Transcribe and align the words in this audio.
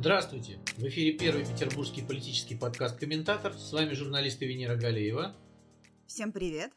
Здравствуйте! 0.00 0.58
В 0.78 0.84
эфире 0.88 1.12
первый 1.18 1.44
петербургский 1.44 2.00
политический 2.00 2.54
подкаст 2.54 2.98
«Комментатор». 2.98 3.52
С 3.52 3.70
вами 3.70 3.92
журналист 3.92 4.40
Венера 4.40 4.74
Галеева. 4.74 5.36
Всем 6.06 6.32
привет! 6.32 6.72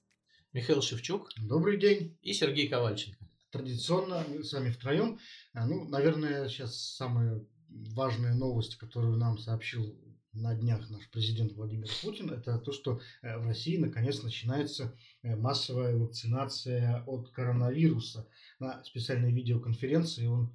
Михаил 0.52 0.82
Шевчук. 0.82 1.30
Добрый 1.38 1.80
день! 1.80 2.18
И 2.22 2.34
Сергей 2.34 2.68
Ковальченко. 2.68 3.26
Традиционно 3.50 4.26
мы 4.28 4.44
с 4.44 4.52
вами 4.52 4.72
втроем. 4.72 5.20
А, 5.54 5.66
ну, 5.66 5.88
наверное, 5.88 6.50
сейчас 6.50 6.76
самая 6.76 7.42
важная 7.70 8.34
новость, 8.34 8.76
которую 8.76 9.16
нам 9.16 9.38
сообщил 9.38 9.98
на 10.34 10.54
днях 10.54 10.90
наш 10.90 11.10
президент 11.10 11.54
Владимир 11.54 11.88
Путин, 12.02 12.30
это 12.30 12.58
то, 12.58 12.74
что 12.74 13.00
э, 13.22 13.38
в 13.38 13.46
России 13.46 13.78
наконец 13.78 14.22
начинается 14.22 14.98
э, 15.22 15.36
массовая 15.38 15.96
вакцинация 15.96 17.06
от 17.08 17.30
коронавируса. 17.30 18.28
На 18.60 18.84
специальной 18.84 19.32
видеоконференции 19.32 20.26
он 20.26 20.54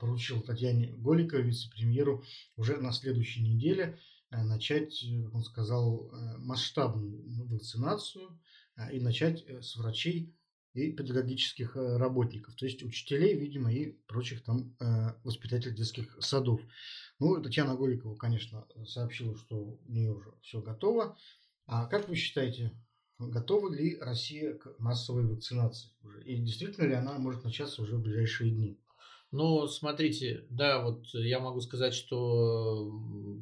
поручил 0.00 0.40
Татьяне 0.42 0.92
Голиковой, 0.96 1.44
вице-премьеру, 1.44 2.24
уже 2.56 2.76
на 2.76 2.92
следующей 2.92 3.42
неделе 3.42 3.98
э, 4.30 4.42
начать, 4.42 5.02
э, 5.04 5.22
как 5.24 5.34
он 5.34 5.42
сказал, 5.42 6.10
масштабную 6.38 7.22
вакцинацию 7.48 8.38
и 8.92 9.00
начать 9.00 9.44
с 9.48 9.76
врачей 9.76 10.34
и 10.74 10.90
педагогических 10.90 11.76
работников, 11.76 12.54
то 12.54 12.64
есть 12.64 12.82
учителей, 12.82 13.34
видимо, 13.36 13.70
и 13.70 13.92
прочих 14.06 14.42
там 14.42 14.74
воспитателей 15.22 15.76
детских 15.76 16.16
садов. 16.20 16.62
Ну, 17.18 17.42
Татьяна 17.42 17.76
Голикова, 17.76 18.16
конечно, 18.16 18.66
сообщила, 18.86 19.36
что 19.36 19.56
у 19.56 19.92
нее 19.92 20.12
уже 20.12 20.32
все 20.40 20.62
готово. 20.62 21.16
А 21.66 21.86
как 21.86 22.08
вы 22.08 22.16
считаете, 22.16 22.72
готова 23.18 23.72
ли 23.72 23.98
Россия 24.00 24.54
к 24.54 24.78
массовой 24.78 25.26
вакцинации? 25.26 25.90
И 26.24 26.36
действительно 26.36 26.86
ли 26.86 26.94
она 26.94 27.18
может 27.18 27.44
начаться 27.44 27.82
уже 27.82 27.96
в 27.96 28.02
ближайшие 28.02 28.50
дни? 28.50 28.80
Ну, 29.32 29.66
смотрите, 29.66 30.44
да, 30.50 30.82
вот 30.82 31.06
я 31.14 31.40
могу 31.40 31.62
сказать, 31.62 31.94
что 31.94 32.92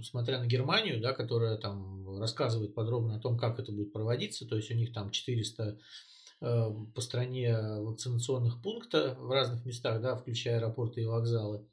смотря 0.05 0.39
на 0.39 0.47
Германию, 0.47 1.01
да, 1.01 1.13
которая 1.13 1.57
там 1.57 2.17
рассказывает 2.21 2.75
подробно 2.75 3.17
о 3.17 3.19
том, 3.19 3.37
как 3.37 3.59
это 3.59 3.73
будет 3.73 3.93
проводиться, 3.93 4.47
то 4.47 4.55
есть 4.55 4.71
у 4.71 4.75
них 4.75 4.93
там 4.93 5.11
400 5.11 5.79
э, 6.43 6.71
по 6.95 7.01
стране 7.01 7.59
вакцинационных 7.59 8.63
пунктов 8.63 9.19
в 9.19 9.31
разных 9.33 9.67
местах, 9.67 10.01
да, 10.01 10.15
включая 10.15 10.59
аэропорты 10.59 11.03
и 11.03 11.07
вокзалы 11.07 11.67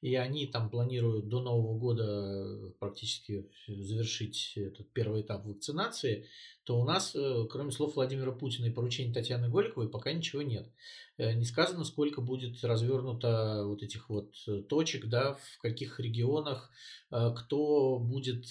и 0.00 0.14
они 0.14 0.46
там 0.46 0.70
планируют 0.70 1.28
до 1.28 1.40
Нового 1.40 1.78
года 1.78 2.72
практически 2.78 3.46
завершить 3.66 4.54
этот 4.56 4.90
первый 4.92 5.22
этап 5.22 5.44
вакцинации, 5.44 6.26
то 6.64 6.80
у 6.80 6.84
нас, 6.84 7.14
э, 7.14 7.46
кроме 7.50 7.70
слов 7.70 7.96
Владимира 7.96 8.32
Путина 8.32 8.66
и 8.66 8.70
поручений 8.70 9.12
Татьяны 9.12 9.50
Голиковой, 9.50 9.88
пока 9.88 10.12
ничего 10.12 10.40
нет. 10.40 10.70
Э, 11.18 11.34
не 11.34 11.44
сказано, 11.44 11.84
сколько 11.84 12.22
будет 12.22 12.62
развернуто 12.64 13.64
вот 13.66 13.82
этих 13.82 14.08
вот 14.08 14.34
э, 14.46 14.62
точек, 14.62 15.06
да, 15.06 15.34
в 15.34 15.58
каких 15.60 16.00
регионах, 16.00 16.70
кто 17.10 17.98
будет 17.98 18.46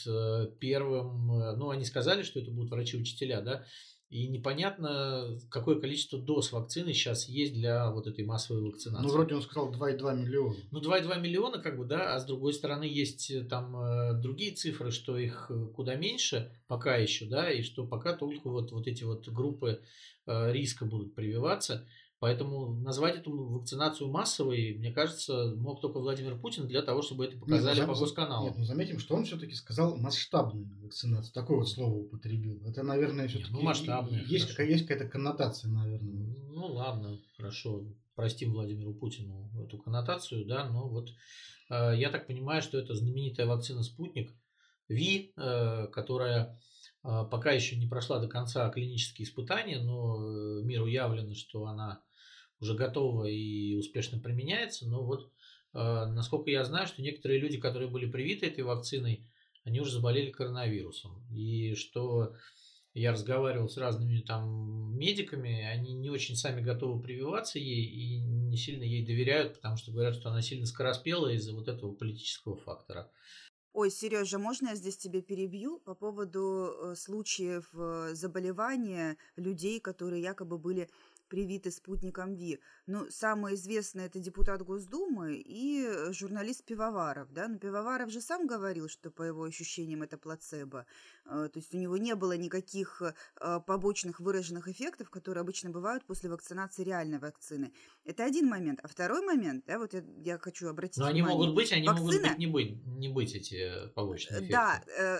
первым. 0.59 1.27
Ну, 1.57 1.69
они 1.69 1.85
сказали, 1.85 2.23
что 2.23 2.41
это 2.41 2.51
будут 2.51 2.71
врачи-учителя, 2.71 3.39
да, 3.39 3.65
и 4.09 4.27
непонятно, 4.27 5.39
какое 5.51 5.79
количество 5.79 6.17
доз 6.17 6.51
вакцины 6.51 6.93
сейчас 6.93 7.29
есть 7.29 7.53
для 7.53 7.91
вот 7.91 8.07
этой 8.07 8.25
массовой 8.25 8.63
вакцинации. 8.63 9.05
Ну, 9.05 9.13
вроде 9.13 9.35
он 9.35 9.43
сказал 9.43 9.71
2,2 9.71 10.15
миллиона. 10.15 10.55
Ну, 10.71 10.81
2,2 10.81 11.21
миллиона, 11.21 11.59
как 11.59 11.77
бы, 11.77 11.85
да, 11.85 12.15
а 12.15 12.19
с 12.19 12.25
другой 12.25 12.53
стороны 12.53 12.85
есть 12.85 13.29
э, 13.29 13.43
там 13.43 13.77
э, 13.77 14.13
другие 14.19 14.53
цифры, 14.53 14.89
что 14.89 15.15
их 15.15 15.51
э, 15.51 15.67
куда 15.75 15.93
меньше 15.93 16.51
пока 16.67 16.95
еще, 16.95 17.25
да, 17.25 17.51
и 17.51 17.61
что 17.61 17.85
пока 17.85 18.13
только 18.13 18.49
вот, 18.49 18.71
вот 18.71 18.87
эти 18.87 19.03
вот 19.03 19.27
группы 19.29 19.81
риска 20.25 20.85
будут 20.85 21.15
прививаться. 21.15 21.87
Поэтому 22.19 22.73
назвать 22.73 23.17
эту 23.17 23.31
вакцинацию 23.31 24.09
массовой, 24.09 24.75
мне 24.77 24.91
кажется, 24.91 25.53
мог 25.55 25.79
только 25.79 25.99
Владимир 25.99 26.37
Путин 26.37 26.67
для 26.67 26.81
того, 26.81 27.01
чтобы 27.01 27.25
это 27.25 27.37
показали 27.37 27.77
нет, 27.77 27.87
ну, 27.87 27.93
по 27.93 27.99
госканалу. 27.99 28.47
Нет, 28.47 28.57
ну 28.57 28.65
заметим, 28.65 28.99
что 28.99 29.15
он 29.15 29.23
все-таки 29.23 29.53
сказал 29.53 29.95
масштабную 29.95 30.67
вакцинацию. 30.81 31.33
Такое 31.33 31.59
вот 31.59 31.69
слово 31.69 31.95
употребил. 31.95 32.61
Это, 32.65 32.83
наверное, 32.83 33.29
все-таки 33.29 33.53
ну, 33.53 33.61
масштабная, 33.61 34.21
есть, 34.25 34.49
какая, 34.49 34.67
есть 34.67 34.85
какая-то 34.85 35.09
коннотация, 35.09 35.71
наверное. 35.71 36.35
Ну 36.49 36.65
ладно, 36.67 37.17
хорошо. 37.37 37.85
Простим 38.15 38.51
Владимиру 38.51 38.93
Путину 38.93 39.49
эту 39.63 39.77
коннотацию, 39.77 40.45
да, 40.45 40.67
но 40.67 40.89
вот 40.89 41.09
э, 41.69 41.93
я 41.95 42.09
так 42.09 42.27
понимаю, 42.27 42.61
что 42.61 42.77
это 42.77 42.93
знаменитая 42.93 43.47
вакцина 43.47 43.81
«Спутник» 43.81 44.33
Ви, 44.89 45.31
э, 45.37 45.87
которая 45.87 46.59
э, 47.03 47.25
пока 47.31 47.51
еще 47.51 47.77
не 47.77 47.87
прошла 47.87 48.19
до 48.19 48.27
конца 48.27 48.67
клинические 48.69 49.25
испытания, 49.25 49.79
но 49.79 50.17
э, 50.17 50.63
миру 50.63 50.87
явлено, 50.87 51.33
что 51.35 51.65
она 51.67 52.01
уже 52.59 52.75
готова 52.75 53.25
и 53.25 53.75
успешно 53.75 54.19
применяется, 54.19 54.87
но 54.87 55.03
вот 55.03 55.31
э, 55.73 55.77
насколько 55.77 56.49
я 56.49 56.63
знаю, 56.63 56.87
что 56.87 57.01
некоторые 57.01 57.39
люди, 57.39 57.57
которые 57.57 57.89
были 57.89 58.05
привиты 58.09 58.47
этой 58.47 58.63
вакциной, 58.63 59.25
они 59.63 59.79
уже 59.79 59.91
заболели 59.91 60.31
коронавирусом. 60.31 61.23
И 61.31 61.75
что 61.75 62.33
я 62.93 63.11
разговаривал 63.11 63.69
с 63.69 63.77
разными 63.77 64.19
там 64.19 64.97
медиками, 64.97 65.63
они 65.63 65.93
не 65.93 66.09
очень 66.09 66.35
сами 66.35 66.61
готовы 66.61 67.01
прививаться 67.01 67.59
ей 67.59 67.85
и 67.85 68.19
не 68.19 68.57
сильно 68.57 68.83
ей 68.83 69.05
доверяют, 69.05 69.55
потому 69.55 69.77
что 69.77 69.91
говорят, 69.91 70.15
что 70.15 70.29
она 70.29 70.41
сильно 70.41 70.65
скороспела 70.65 71.27
из-за 71.33 71.53
вот 71.53 71.67
этого 71.67 71.93
политического 71.93 72.57
фактора. 72.57 73.09
Ой, 73.71 73.91
Сережа, 73.91 74.39
можно 74.39 74.69
я 74.69 74.75
здесь 74.75 74.97
тебе 74.97 75.21
перебью 75.21 75.79
по 75.79 75.93
поводу 75.93 76.73
э, 76.73 76.95
случаев 76.95 77.69
э, 77.73 78.09
заболевания 78.13 79.15
людей, 79.35 79.79
которые 79.79 80.23
якобы 80.23 80.57
были 80.57 80.89
привиты 81.29 81.71
спутником 81.71 82.35
ВИ. 82.35 82.59
Ну, 82.89 83.05
самый 83.11 83.53
известный 83.53 84.05
это 84.05 84.19
депутат 84.19 84.63
Госдумы 84.63 85.35
и 85.35 85.85
э, 85.87 86.11
журналист 86.11 86.65
Пивоваров, 86.65 87.31
да, 87.31 87.47
но 87.47 87.59
Пивоваров 87.59 88.09
же 88.09 88.19
сам 88.19 88.47
говорил, 88.47 88.89
что 88.89 89.11
по 89.11 89.21
его 89.21 89.43
ощущениям 89.43 90.01
это 90.01 90.17
плацебо, 90.17 90.87
э, 91.25 91.49
то 91.53 91.59
есть 91.59 91.71
у 91.75 91.77
него 91.77 91.97
не 91.97 92.15
было 92.15 92.35
никаких 92.35 93.03
э, 93.03 93.59
побочных 93.67 94.19
выраженных 94.19 94.67
эффектов, 94.67 95.11
которые 95.11 95.41
обычно 95.41 95.69
бывают 95.69 96.03
после 96.03 96.31
вакцинации 96.31 96.83
реальной 96.83 97.19
вакцины. 97.19 97.71
Это 98.05 98.25
один 98.25 98.47
момент. 98.47 98.79
А 98.81 98.87
второй 98.87 99.21
момент, 99.23 99.65
да, 99.67 99.77
вот 99.77 99.93
я, 99.93 100.03
я 100.25 100.39
хочу 100.39 100.67
обратить 100.67 100.97
Но 100.97 101.11
внимание. 101.11 101.25
они 101.25 101.37
могут 101.37 101.55
быть, 101.55 101.71
они 101.71 101.87
Вакцина... 101.87 102.11
могут 102.11 102.21
быть 102.23 102.37
не 102.39 102.47
быть, 102.47 102.85
не 102.87 103.09
быть 103.09 103.35
эти 103.35 103.87
побочные 103.93 104.39
эффекты. 104.39 104.51
Да, 104.51 104.83
э, 104.97 105.19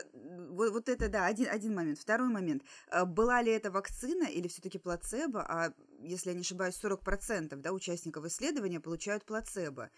вот, 0.49 0.71
вот 0.71 0.89
это, 0.89 1.07
да, 1.07 1.27
один, 1.27 1.47
один 1.47 1.75
момент. 1.75 1.99
Второй 1.99 2.29
момент. 2.29 2.63
Была 3.05 3.43
ли 3.43 3.51
это 3.51 3.69
вакцина 3.69 4.23
или 4.23 4.47
все-таки 4.47 4.79
плацебо? 4.79 5.43
А 5.43 5.71
если 6.01 6.29
я 6.29 6.35
не 6.35 6.41
ошибаюсь, 6.41 6.79
40% 6.81 7.58
да, 7.61 7.71
участников 7.73 8.25
исследования 8.25 8.79
получают 8.79 9.25
плацебо. 9.25 9.89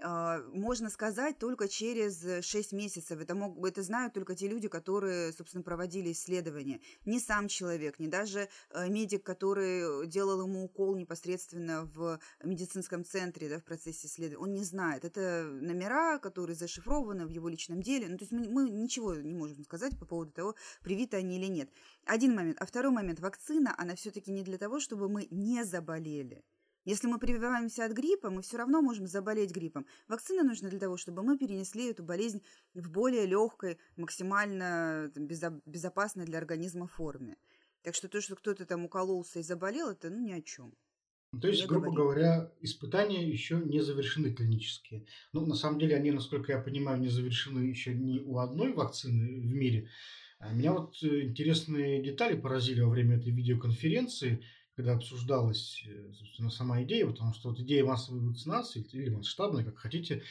А, 0.00 0.42
можно 0.52 0.90
сказать 0.90 1.38
только 1.38 1.68
через 1.68 2.44
6 2.44 2.72
месяцев. 2.72 3.20
Это, 3.20 3.34
мог, 3.34 3.66
это 3.66 3.82
знают 3.82 4.14
только 4.14 4.34
те 4.34 4.46
люди, 4.46 4.68
которые, 4.68 5.32
собственно, 5.32 5.64
проводили 5.64 6.12
исследования. 6.12 6.80
Не 7.04 7.18
сам 7.18 7.48
человек, 7.48 7.98
не 7.98 8.06
даже 8.06 8.48
э, 8.70 8.88
медик, 8.88 9.24
который 9.24 10.06
делал 10.06 10.42
ему 10.42 10.64
укол 10.64 10.94
непосредственно 10.94 11.84
в 11.94 12.20
медицинском 12.44 13.04
центре 13.04 13.48
да, 13.48 13.58
в 13.58 13.64
процессе 13.64 14.06
исследования. 14.06 14.38
Он 14.38 14.54
не 14.54 14.64
знает. 14.64 15.04
Это 15.04 15.48
номера, 15.50 16.18
которые 16.18 16.54
зашифрованы 16.54 17.26
в 17.26 17.30
его 17.30 17.48
личном 17.48 17.82
деле. 17.82 18.08
Ну, 18.08 18.18
то 18.18 18.22
есть 18.22 18.32
мы, 18.32 18.48
мы 18.48 18.70
ничего 18.70 19.14
не 19.16 19.34
можем 19.34 19.64
сказать 19.64 19.98
по 19.98 20.06
поводу 20.06 20.30
того, 20.30 20.54
привиты 20.82 21.16
они 21.16 21.38
или 21.38 21.46
нет. 21.46 21.70
Один 22.04 22.36
момент. 22.36 22.58
А 22.60 22.66
второй 22.66 22.92
момент. 22.92 23.18
Вакцина, 23.18 23.74
она 23.76 23.96
все-таки 23.96 24.30
не 24.30 24.44
для 24.44 24.58
того, 24.58 24.78
чтобы 24.78 25.08
мы 25.08 25.26
не 25.30 25.64
заболели. 25.64 26.44
Если 26.88 27.06
мы 27.06 27.18
прививаемся 27.18 27.84
от 27.84 27.92
гриппа, 27.92 28.30
мы 28.30 28.40
все 28.40 28.56
равно 28.56 28.80
можем 28.80 29.06
заболеть 29.06 29.50
гриппом. 29.50 29.84
Вакцина 30.08 30.42
нужна 30.42 30.70
для 30.70 30.78
того, 30.78 30.96
чтобы 30.96 31.22
мы 31.22 31.36
перенесли 31.36 31.90
эту 31.90 32.02
болезнь 32.02 32.40
в 32.72 32.90
более 32.90 33.26
легкой, 33.26 33.76
максимально 33.98 35.12
безопасной 35.14 36.24
для 36.24 36.38
организма 36.38 36.86
форме. 36.86 37.36
Так 37.82 37.94
что 37.94 38.08
то, 38.08 38.22
что 38.22 38.36
кто-то 38.36 38.64
там 38.64 38.86
укололся 38.86 39.38
и 39.38 39.42
заболел, 39.42 39.90
это 39.90 40.08
ну 40.08 40.24
ни 40.24 40.32
о 40.32 40.40
чем. 40.40 40.72
Ну, 41.34 41.40
то 41.40 41.48
есть, 41.48 41.60
не 41.60 41.66
грубо 41.66 41.92
говорит. 41.92 42.24
говоря, 42.24 42.52
испытания 42.62 43.30
еще 43.30 43.56
не 43.56 43.82
завершены 43.82 44.32
клинические. 44.32 45.04
Ну, 45.34 45.44
на 45.44 45.56
самом 45.56 45.78
деле, 45.78 45.94
они, 45.94 46.10
насколько 46.10 46.52
я 46.52 46.58
понимаю, 46.58 46.98
не 46.98 47.08
завершены 47.08 47.66
еще 47.66 47.92
ни 47.92 48.18
у 48.20 48.38
одной 48.38 48.72
вакцины 48.72 49.42
в 49.42 49.52
мире. 49.52 49.90
А 50.38 50.54
меня 50.54 50.72
вот 50.72 50.94
э, 51.02 51.24
интересные 51.24 52.02
детали 52.02 52.34
поразили 52.34 52.80
во 52.80 52.88
время 52.88 53.18
этой 53.18 53.30
видеоконференции 53.30 54.42
когда 54.78 54.92
обсуждалась, 54.92 55.82
э, 55.88 56.12
собственно, 56.12 56.50
сама 56.50 56.84
идея, 56.84 57.04
потому 57.04 57.34
что 57.34 57.48
вот 57.48 57.58
идея 57.58 57.84
массовой 57.84 58.20
вакцинации 58.20 58.86
или 58.92 59.10
масштабной, 59.10 59.64
как 59.64 59.76
хотите, 59.76 60.22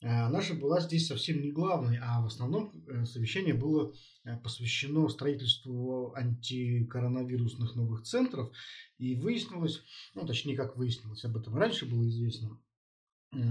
э, 0.00 0.40
же 0.40 0.54
была 0.54 0.80
здесь 0.80 1.06
совсем 1.06 1.40
не 1.40 1.52
главной, 1.52 2.00
а 2.02 2.20
в 2.20 2.26
основном 2.26 2.72
э, 2.88 3.04
совещание 3.04 3.54
было 3.54 3.94
посвящено 4.42 5.08
строительству 5.08 6.12
антикоронавирусных 6.16 7.76
новых 7.76 8.02
центров, 8.02 8.50
и 8.98 9.14
выяснилось, 9.14 9.84
ну, 10.16 10.26
точнее, 10.26 10.56
как 10.56 10.76
выяснилось, 10.76 11.24
об 11.24 11.36
этом 11.36 11.54
раньше 11.54 11.86
было 11.86 12.04
известно, 12.08 12.58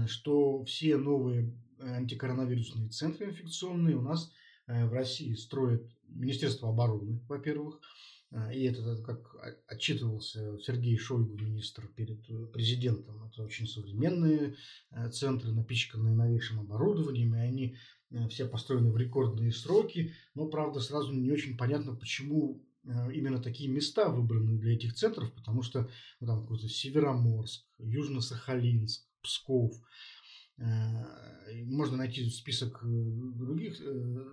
что 0.06 0.64
все 0.66 0.98
новые 0.98 1.58
антикоронавирусные 1.78 2.90
центры 2.90 3.30
инфекционные 3.30 3.96
у 3.96 4.02
нас 4.02 4.30
в 4.66 4.92
России 4.92 5.32
строит 5.34 5.82
Министерство 6.08 6.68
обороны, 6.68 7.22
во-первых, 7.26 7.80
и 8.52 8.62
это 8.64 8.96
как 9.02 9.36
отчитывался 9.66 10.58
Сергей 10.60 10.96
Шойгу, 10.96 11.36
министр, 11.36 11.86
перед 11.88 12.24
президентом. 12.52 13.24
Это 13.24 13.42
очень 13.42 13.66
современные 13.66 14.56
центры, 15.12 15.52
напичканные 15.52 16.14
новейшим 16.14 16.60
оборудованием, 16.60 17.34
и 17.34 17.38
они 17.38 17.76
все 18.30 18.46
построены 18.46 18.90
в 18.90 18.96
рекордные 18.96 19.52
сроки. 19.52 20.14
Но, 20.34 20.46
правда, 20.48 20.80
сразу 20.80 21.12
не 21.12 21.30
очень 21.30 21.56
понятно, 21.58 21.94
почему 21.94 22.64
именно 22.84 23.40
такие 23.40 23.68
места 23.68 24.08
выбраны 24.08 24.58
для 24.58 24.74
этих 24.74 24.94
центров, 24.94 25.32
потому 25.34 25.62
что 25.62 25.88
ну, 26.20 26.26
там 26.26 26.40
какой-то 26.42 26.68
Североморск, 26.68 27.64
Южно-Сахалинск, 27.78 29.02
Псков. 29.22 29.72
Можно 30.56 31.96
найти 31.98 32.28
список 32.28 32.80
других 32.82 33.80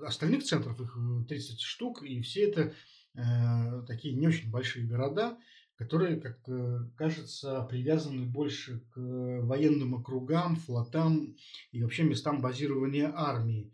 остальных 0.04 0.44
центров, 0.44 0.80
их 0.82 0.98
30 1.28 1.60
штук, 1.60 2.04
и 2.04 2.22
все 2.22 2.50
это 2.50 2.74
Э, 3.20 3.84
такие 3.86 4.16
не 4.16 4.28
очень 4.28 4.50
большие 4.50 4.86
города, 4.88 5.38
которые, 5.76 6.22
как 6.22 6.40
э, 6.48 6.80
кажется, 6.96 7.64
привязаны 7.64 8.26
больше 8.26 8.80
к 8.92 8.98
военным 8.98 9.96
округам, 9.96 10.56
флотам 10.56 11.36
и 11.72 11.84
вообще 11.84 12.04
местам 12.04 12.42
базирования 12.42 13.12
армии. 13.14 13.74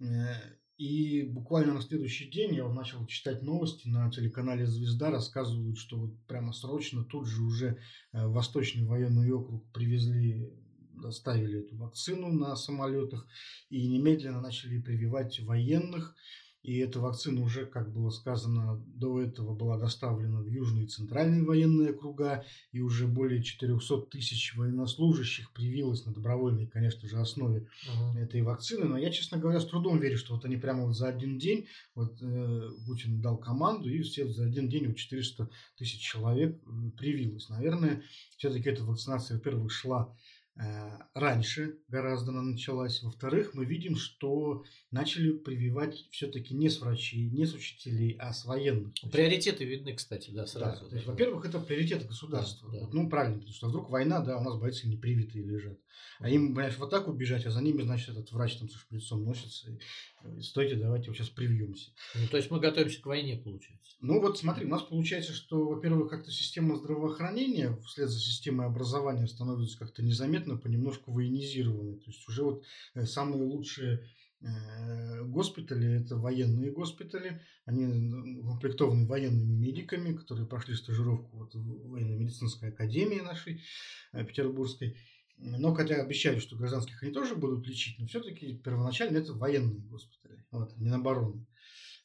Э, 0.00 0.34
и 0.78 1.22
буквально 1.22 1.74
на 1.74 1.82
следующий 1.82 2.30
день 2.30 2.54
я 2.54 2.68
начал 2.68 3.06
читать 3.06 3.42
новости 3.42 3.88
на 3.88 4.10
телеканале 4.10 4.66
«Звезда». 4.66 5.10
Рассказывают, 5.10 5.78
что 5.78 5.98
вот 5.98 6.26
прямо 6.26 6.52
срочно 6.52 7.02
тут 7.04 7.26
же 7.26 7.42
уже 7.42 7.78
в 8.12 8.32
Восточный 8.32 8.84
военный 8.84 9.30
округ 9.32 9.64
привезли 9.72 10.52
доставили 10.96 11.60
эту 11.60 11.76
вакцину 11.76 12.32
на 12.32 12.56
самолетах 12.56 13.26
и 13.70 13.86
немедленно 13.86 14.40
начали 14.40 14.80
прививать 14.80 15.40
военных. 15.40 16.14
И 16.66 16.78
эта 16.78 16.98
вакцина 16.98 17.42
уже, 17.42 17.64
как 17.64 17.92
было 17.92 18.10
сказано, 18.10 18.82
до 18.88 19.22
этого 19.22 19.54
была 19.54 19.78
доставлена 19.78 20.40
в 20.40 20.48
южные 20.48 20.86
и 20.86 20.88
центральные 20.88 21.44
военные 21.44 21.90
округа, 21.90 22.44
и 22.72 22.80
уже 22.80 23.06
более 23.06 23.40
400 23.40 23.98
тысяч 24.10 24.56
военнослужащих 24.56 25.52
привилось 25.52 26.04
на 26.06 26.12
добровольной, 26.12 26.66
конечно 26.66 27.08
же, 27.08 27.18
основе 27.18 27.68
uh-huh. 27.86 28.18
этой 28.18 28.42
вакцины. 28.42 28.86
Но 28.86 28.98
я, 28.98 29.12
честно 29.12 29.38
говоря, 29.38 29.60
с 29.60 29.66
трудом 29.66 30.00
верю, 30.00 30.18
что 30.18 30.34
вот 30.34 30.44
они 30.44 30.56
прямо 30.56 30.86
вот 30.86 30.96
за 30.96 31.06
один 31.06 31.38
день, 31.38 31.68
вот 31.94 32.20
э, 32.20 32.68
Путин 32.84 33.20
дал 33.20 33.38
команду, 33.38 33.88
и 33.88 34.02
все 34.02 34.26
за 34.26 34.46
один 34.46 34.68
день 34.68 34.88
вот 34.88 34.96
400 34.96 35.48
тысяч 35.78 36.00
человек 36.00 36.60
привилось. 36.98 37.48
Наверное, 37.48 38.02
все-таки 38.38 38.70
эта 38.70 38.82
вакцинация, 38.82 39.36
во-первых, 39.36 39.70
шла 39.70 40.12
раньше 41.14 41.78
гораздо 41.88 42.32
она 42.32 42.42
началась. 42.42 43.02
Во-вторых, 43.02 43.52
мы 43.54 43.64
видим, 43.64 43.96
что 43.96 44.64
начали 44.90 45.32
прививать 45.32 46.06
все-таки 46.10 46.54
не 46.54 46.68
с 46.68 46.80
врачей, 46.80 47.28
не 47.30 47.44
с 47.44 47.54
учителей, 47.54 48.16
а 48.18 48.32
с 48.32 48.44
военных. 48.44 48.94
Приоритеты 49.12 49.64
видны, 49.64 49.94
кстати, 49.94 50.30
да, 50.30 50.46
сразу. 50.46 50.84
Да, 50.84 50.88
то 50.88 50.94
есть, 50.94 51.06
во-первых, 51.06 51.44
это 51.44 51.60
приоритеты 51.60 52.06
государства. 52.06 52.70
Да, 52.72 52.80
да. 52.80 52.88
Ну, 52.92 53.08
правильно, 53.08 53.38
потому 53.38 53.54
что 53.54 53.68
вдруг 53.68 53.90
война, 53.90 54.20
да, 54.20 54.38
у 54.38 54.42
нас 54.42 54.58
бойцы 54.58 54.88
не 54.88 54.96
привитые 54.96 55.44
лежат. 55.44 55.78
А 56.18 56.30
им, 56.30 56.54
понимаешь, 56.54 56.78
в 56.78 56.84
атаку 56.84 57.12
бежать, 57.12 57.44
а 57.46 57.50
за 57.50 57.60
ними, 57.60 57.82
значит, 57.82 58.10
этот 58.10 58.32
врач 58.32 58.56
там 58.56 58.68
со 58.68 58.78
шприцом 58.78 59.24
носится. 59.24 59.70
И, 59.70 60.40
стойте, 60.40 60.76
давайте 60.76 61.08
вот 61.08 61.16
сейчас 61.16 61.28
привьемся. 61.28 61.90
Ну, 62.14 62.26
то 62.28 62.36
есть 62.38 62.50
мы 62.50 62.60
готовимся 62.60 63.00
к 63.02 63.06
войне, 63.06 63.36
получается. 63.36 63.96
Ну, 64.00 64.20
вот 64.20 64.38
смотри, 64.38 64.66
у 64.66 64.68
нас 64.68 64.82
получается, 64.82 65.32
что, 65.32 65.68
во-первых, 65.68 66.10
как-то 66.10 66.30
система 66.30 66.76
здравоохранения 66.76 67.76
вслед 67.86 68.08
за 68.08 68.18
системой 68.18 68.66
образования 68.66 69.26
становится 69.26 69.78
как-то 69.78 70.02
незаметно, 70.46 70.56
понемножку 70.56 71.12
военизированной. 71.12 71.98
То 71.98 72.10
есть 72.10 72.28
уже 72.28 72.42
вот 72.42 72.64
э, 72.94 73.04
самые 73.04 73.42
лучшие 73.42 74.08
э, 74.40 75.22
госпитали, 75.24 76.00
это 76.00 76.16
военные 76.16 76.70
госпитали, 76.70 77.42
они 77.64 77.86
укомплектованы 78.40 79.06
военными 79.06 79.66
медиками, 79.66 80.16
которые 80.16 80.46
прошли 80.46 80.74
стажировку 80.74 81.36
вот 81.36 81.54
в 81.54 81.88
военно-медицинской 81.90 82.70
академии 82.70 83.20
нашей 83.20 83.62
э, 84.12 84.24
петербургской. 84.24 84.96
Но 85.38 85.74
хотя 85.74 85.96
обещают, 85.96 86.42
что 86.42 86.56
гражданских 86.56 87.02
они 87.02 87.12
тоже 87.12 87.34
будут 87.34 87.66
лечить, 87.66 87.98
но 87.98 88.06
все-таки 88.06 88.56
первоначально 88.56 89.18
это 89.18 89.34
военные 89.34 89.80
госпитали, 89.80 90.44
вот, 90.50 90.76
Минобороны. 90.78 91.46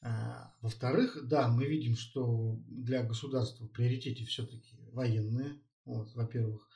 А, 0.03 0.53
во-вторых, 0.61 1.17
да, 1.27 1.47
мы 1.47 1.65
видим, 1.65 1.95
что 1.95 2.59
для 2.67 3.03
государства 3.03 3.65
в 3.65 3.71
приоритете 3.71 4.25
все-таки 4.25 4.75
военные, 4.91 5.61
вот, 5.85 6.13
во-первых. 6.15 6.70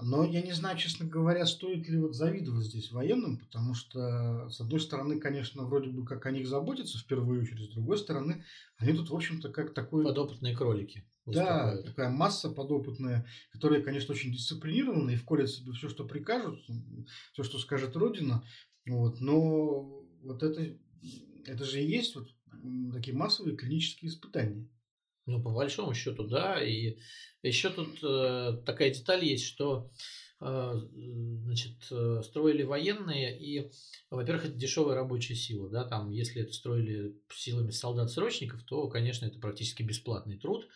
Но 0.00 0.24
я 0.24 0.42
не 0.42 0.52
знаю, 0.52 0.78
честно 0.78 1.06
говоря, 1.06 1.44
стоит 1.44 1.88
ли 1.88 1.98
вот 1.98 2.14
завидовать 2.14 2.66
здесь 2.66 2.92
военным, 2.92 3.38
потому 3.38 3.74
что, 3.74 4.48
с 4.48 4.60
одной 4.60 4.80
стороны, 4.80 5.18
конечно, 5.18 5.64
вроде 5.64 5.90
бы 5.90 6.04
как 6.04 6.26
о 6.26 6.30
них 6.30 6.46
заботятся 6.46 6.98
в 6.98 7.06
первую 7.06 7.42
очередь, 7.42 7.70
с 7.70 7.74
другой 7.74 7.98
стороны, 7.98 8.44
они 8.76 8.92
тут, 8.92 9.10
в 9.10 9.14
общем-то, 9.14 9.48
как 9.48 9.74
такой... 9.74 10.04
Подопытные 10.04 10.56
кролики. 10.56 11.04
Да, 11.26 11.82
такая 11.82 12.10
масса 12.10 12.48
подопытная, 12.48 13.26
которая, 13.50 13.82
конечно, 13.82 14.14
очень 14.14 14.32
дисциплинирована 14.32 15.10
и 15.10 15.16
вколет 15.16 15.50
себе 15.50 15.72
все, 15.72 15.88
что 15.88 16.04
прикажут, 16.04 16.64
все, 17.32 17.42
что 17.42 17.58
скажет 17.58 17.96
Родина. 17.96 18.44
Вот, 18.86 19.20
но 19.20 20.04
вот 20.22 20.42
это, 20.42 20.78
это 21.44 21.64
же 21.64 21.82
и 21.82 21.86
есть 21.86 22.14
вот 22.14 22.28
такие 22.92 23.16
массовые 23.16 23.56
клинические 23.56 24.10
испытания. 24.10 24.68
Ну, 25.28 25.42
по 25.42 25.50
большому 25.50 25.92
счету, 25.92 26.24
да. 26.24 26.64
И 26.64 26.96
еще 27.42 27.68
тут 27.68 27.98
э, 28.02 28.62
такая 28.64 28.90
деталь 28.94 29.22
есть, 29.22 29.44
что 29.44 29.90
э, 30.40 30.72
значит, 31.44 31.74
э, 31.90 32.22
строили 32.24 32.62
военные, 32.62 33.38
и, 33.38 33.70
во-первых, 34.10 34.46
это 34.46 34.54
дешевая 34.54 34.94
рабочая 34.94 35.34
сила, 35.34 35.68
да, 35.68 35.84
там, 35.84 36.10
если 36.12 36.40
это 36.40 36.54
строили 36.54 37.14
силами 37.30 37.70
солдат-срочников, 37.70 38.62
то, 38.64 38.88
конечно, 38.88 39.26
это 39.26 39.38
практически 39.38 39.82
бесплатный 39.82 40.38
труд. 40.38 40.66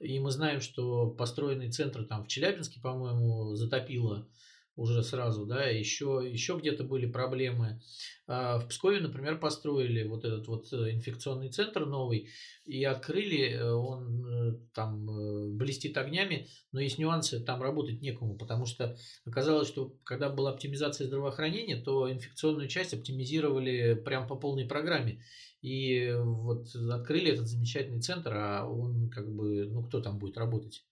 И 0.00 0.18
мы 0.18 0.32
знаем, 0.32 0.60
что 0.60 1.08
построенный 1.08 1.70
центр 1.70 2.04
там 2.04 2.24
в 2.24 2.28
Челябинске, 2.28 2.80
по-моему, 2.80 3.54
затопило 3.54 4.28
уже 4.76 5.02
сразу, 5.02 5.44
да, 5.44 5.64
еще, 5.64 6.22
еще 6.24 6.56
где-то 6.58 6.84
были 6.84 7.06
проблемы. 7.06 7.80
А, 8.26 8.58
в 8.58 8.68
Пскове, 8.68 9.00
например, 9.00 9.38
построили 9.38 10.04
вот 10.04 10.24
этот 10.24 10.48
вот 10.48 10.72
э, 10.72 10.92
инфекционный 10.92 11.50
центр 11.50 11.84
новый 11.84 12.30
и 12.64 12.82
открыли, 12.84 13.50
э, 13.50 13.70
он 13.70 14.24
э, 14.24 14.58
там 14.72 15.56
блестит 15.58 15.98
огнями, 15.98 16.48
но 16.72 16.80
есть 16.80 16.98
нюансы, 16.98 17.40
там 17.40 17.62
работать 17.62 18.00
некому, 18.00 18.36
потому 18.36 18.64
что 18.64 18.96
оказалось, 19.26 19.68
что 19.68 19.94
когда 20.04 20.30
была 20.30 20.52
оптимизация 20.52 21.06
здравоохранения, 21.06 21.76
то 21.76 22.10
инфекционную 22.10 22.68
часть 22.68 22.94
оптимизировали 22.94 23.94
прям 23.94 24.26
по 24.26 24.36
полной 24.36 24.66
программе. 24.66 25.22
И 25.60 26.12
вот 26.18 26.74
открыли 26.74 27.32
этот 27.32 27.46
замечательный 27.46 28.00
центр, 28.00 28.32
а 28.34 28.66
он 28.66 29.10
как 29.10 29.32
бы, 29.32 29.66
ну 29.66 29.84
кто 29.84 30.00
там 30.00 30.18
будет 30.18 30.38
работать? 30.38 30.84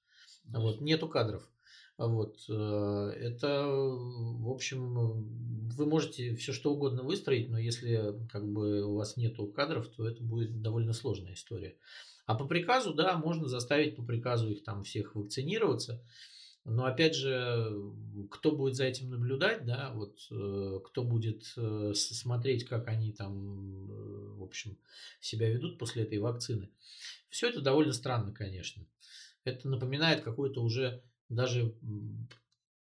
Вот, 0.46 0.80
нету 0.80 1.08
кадров. 1.08 1.48
Вот, 2.00 2.46
э, 2.48 3.12
это, 3.20 3.66
в 3.66 4.48
общем, 4.48 5.68
вы 5.68 5.84
можете 5.84 6.34
все 6.34 6.50
что 6.54 6.72
угодно 6.72 7.02
выстроить, 7.02 7.50
но 7.50 7.58
если 7.58 8.14
как 8.30 8.50
бы 8.50 8.82
у 8.84 8.94
вас 8.94 9.18
нету 9.18 9.46
кадров, 9.48 9.86
то 9.88 10.08
это 10.08 10.22
будет 10.22 10.62
довольно 10.62 10.94
сложная 10.94 11.34
история. 11.34 11.76
А 12.24 12.34
по 12.36 12.46
приказу, 12.46 12.94
да, 12.94 13.18
можно 13.18 13.48
заставить 13.48 13.96
по 13.96 14.02
приказу 14.02 14.50
их 14.50 14.64
там 14.64 14.82
всех 14.82 15.14
вакцинироваться. 15.14 16.02
Но 16.64 16.86
опять 16.86 17.14
же, 17.14 17.70
кто 18.30 18.52
будет 18.52 18.76
за 18.76 18.84
этим 18.84 19.10
наблюдать, 19.10 19.66
да, 19.66 19.92
вот 19.92 20.26
э, 20.30 20.80
кто 20.82 21.04
будет 21.04 21.52
э, 21.58 21.92
смотреть, 21.94 22.64
как 22.64 22.88
они 22.88 23.12
там, 23.12 24.38
в 24.38 24.42
общем, 24.42 24.78
себя 25.20 25.50
ведут 25.50 25.76
после 25.76 26.04
этой 26.04 26.16
вакцины. 26.16 26.70
Все 27.28 27.50
это 27.50 27.60
довольно 27.60 27.92
странно, 27.92 28.32
конечно. 28.32 28.86
Это 29.44 29.68
напоминает 29.68 30.22
какой-то 30.22 30.62
уже 30.62 31.02
даже 31.30 31.74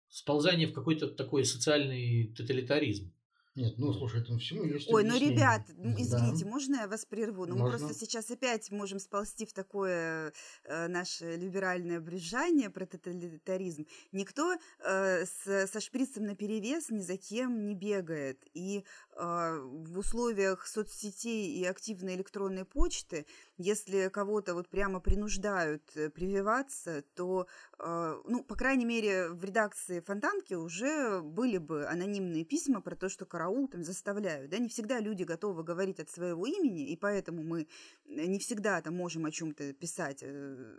сползание 0.09 0.67
в 0.67 0.73
какой-то 0.73 1.07
такой 1.07 1.45
социальный 1.45 2.33
тоталитаризм. 2.35 3.13
Нет, 3.53 3.73
ну 3.77 3.91
слушай, 3.93 4.21
этому 4.21 4.39
всему 4.39 4.63
есть 4.63 4.89
Ой, 4.89 5.03
ну, 5.03 5.19
ребят, 5.19 5.63
извините, 5.69 6.45
да. 6.45 6.49
можно 6.49 6.75
я 6.77 6.87
вас 6.87 7.05
прерву? 7.05 7.45
Ну, 7.45 7.55
мы 7.55 7.69
просто 7.69 7.93
сейчас 7.93 8.31
опять 8.31 8.71
можем 8.71 8.97
сползти 8.97 9.45
в 9.45 9.51
такое 9.51 10.31
э, 10.63 10.87
наше 10.87 11.35
либеральное 11.35 11.99
брюзжание 11.99 12.69
про 12.69 12.85
тоталитаризм. 12.85 13.87
Никто 14.13 14.53
э, 14.53 15.25
с, 15.25 15.67
со 15.67 15.79
шприцем 15.81 16.23
на 16.23 16.35
перевес 16.35 16.89
ни 16.89 17.01
за 17.01 17.17
кем 17.17 17.65
не 17.65 17.75
бегает. 17.75 18.41
И 18.53 18.85
э, 19.17 19.59
в 19.61 19.99
условиях 19.99 20.65
соцсетей 20.65 21.53
и 21.53 21.65
активной 21.65 22.15
электронной 22.15 22.63
почты, 22.63 23.25
если 23.57 24.07
кого-то 24.07 24.53
вот 24.53 24.69
прямо 24.69 25.01
принуждают 25.01 25.83
э, 25.95 26.09
прививаться, 26.09 27.03
то, 27.15 27.47
э, 27.79 28.21
ну, 28.25 28.43
по 28.45 28.55
крайней 28.55 28.85
мере, 28.85 29.29
в 29.29 29.43
редакции 29.43 29.99
Фонтанки 29.99 30.53
уже 30.53 31.21
были 31.21 31.57
бы 31.57 31.85
анонимные 31.85 32.45
письма 32.45 32.79
про 32.79 32.95
то, 32.95 33.09
что 33.09 33.25
караул 33.25 33.50
там 33.67 33.83
заставляют, 33.83 34.51
да, 34.51 34.57
не 34.57 34.67
всегда 34.67 34.99
люди 34.99 35.23
готовы 35.23 35.63
говорить 35.63 35.99
от 35.99 36.09
своего 36.09 36.45
имени, 36.45 36.89
и 36.89 36.95
поэтому 36.95 37.43
мы 37.43 37.67
не 38.05 38.39
всегда 38.39 38.81
там 38.81 38.95
можем 38.95 39.25
о 39.25 39.31
чем-то 39.31 39.73
писать 39.73 40.19
э, 40.23 40.75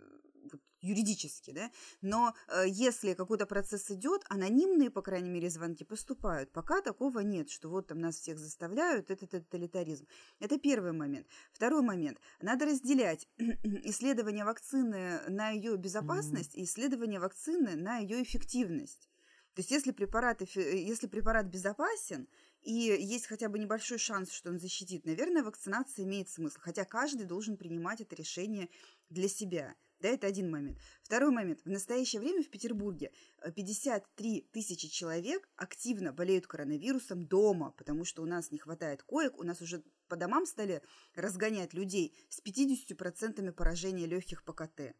юридически, 0.81 1.51
да, 1.51 1.71
но 2.01 2.33
э, 2.47 2.65
если 2.67 3.13
какой-то 3.13 3.45
процесс 3.45 3.89
идет, 3.91 4.23
анонимные, 4.29 4.89
по 4.89 5.01
крайней 5.01 5.29
мере, 5.29 5.49
звонки 5.49 5.83
поступают. 5.83 6.51
Пока 6.51 6.81
такого 6.81 7.19
нет, 7.19 7.49
что 7.49 7.69
вот 7.69 7.87
там 7.87 7.99
нас 7.99 8.17
всех 8.17 8.37
заставляют, 8.37 9.09
это 9.09 9.25
тоталитаризм. 9.25 10.07
Это 10.39 10.59
первый 10.59 10.91
момент. 10.91 11.27
Второй 11.53 11.81
момент. 11.81 12.19
Надо 12.41 12.65
разделять 12.65 13.27
исследование 13.37 14.45
вакцины 14.45 15.21
на 15.29 15.51
ее 15.51 15.77
безопасность 15.77 16.55
mm-hmm. 16.55 16.61
и 16.61 16.63
исследование 16.65 17.19
вакцины 17.19 17.75
на 17.75 17.97
ее 17.97 18.21
эффективность. 18.21 19.09
То 19.55 19.59
есть 19.59 19.71
если 19.71 19.91
препарат, 19.91 20.41
если 20.41 21.07
препарат 21.07 21.45
безопасен, 21.45 22.27
и 22.63 22.71
есть 22.71 23.27
хотя 23.27 23.49
бы 23.49 23.59
небольшой 23.59 23.97
шанс, 23.97 24.31
что 24.31 24.49
он 24.49 24.59
защитит, 24.59 25.05
наверное, 25.05 25.43
вакцинация 25.43 26.05
имеет 26.05 26.29
смысл. 26.29 26.57
Хотя 26.59 26.85
каждый 26.85 27.25
должен 27.25 27.57
принимать 27.57 28.01
это 28.01 28.15
решение 28.15 28.69
для 29.09 29.27
себя. 29.27 29.75
Да, 29.99 30.09
это 30.09 30.27
один 30.27 30.51
момент. 30.51 30.77
Второй 31.01 31.31
момент. 31.31 31.61
В 31.63 31.69
настоящее 31.69 32.19
время 32.21 32.43
в 32.43 32.49
Петербурге 32.49 33.11
53 33.55 34.37
э, 34.37 34.41
тысячи 34.51 34.89
человек 34.89 35.47
активно 35.55 36.11
болеют 36.11 36.45
коронавирусом 36.45 37.25
дома, 37.25 37.71
потому 37.77 38.03
что 38.03 38.21
у 38.21 38.25
нас 38.25 38.51
не 38.51 38.57
хватает 38.57 39.01
коек, 39.03 39.37
у 39.37 39.43
нас 39.43 39.61
уже 39.61 39.81
по 40.09 40.17
домам 40.17 40.45
стали 40.45 40.81
разгонять 41.15 41.73
людей 41.73 42.13
с 42.27 42.41
50% 42.41 43.51
поражения 43.53 44.05
легких 44.05 44.43
по 44.43 44.51
КТ. 44.51 44.93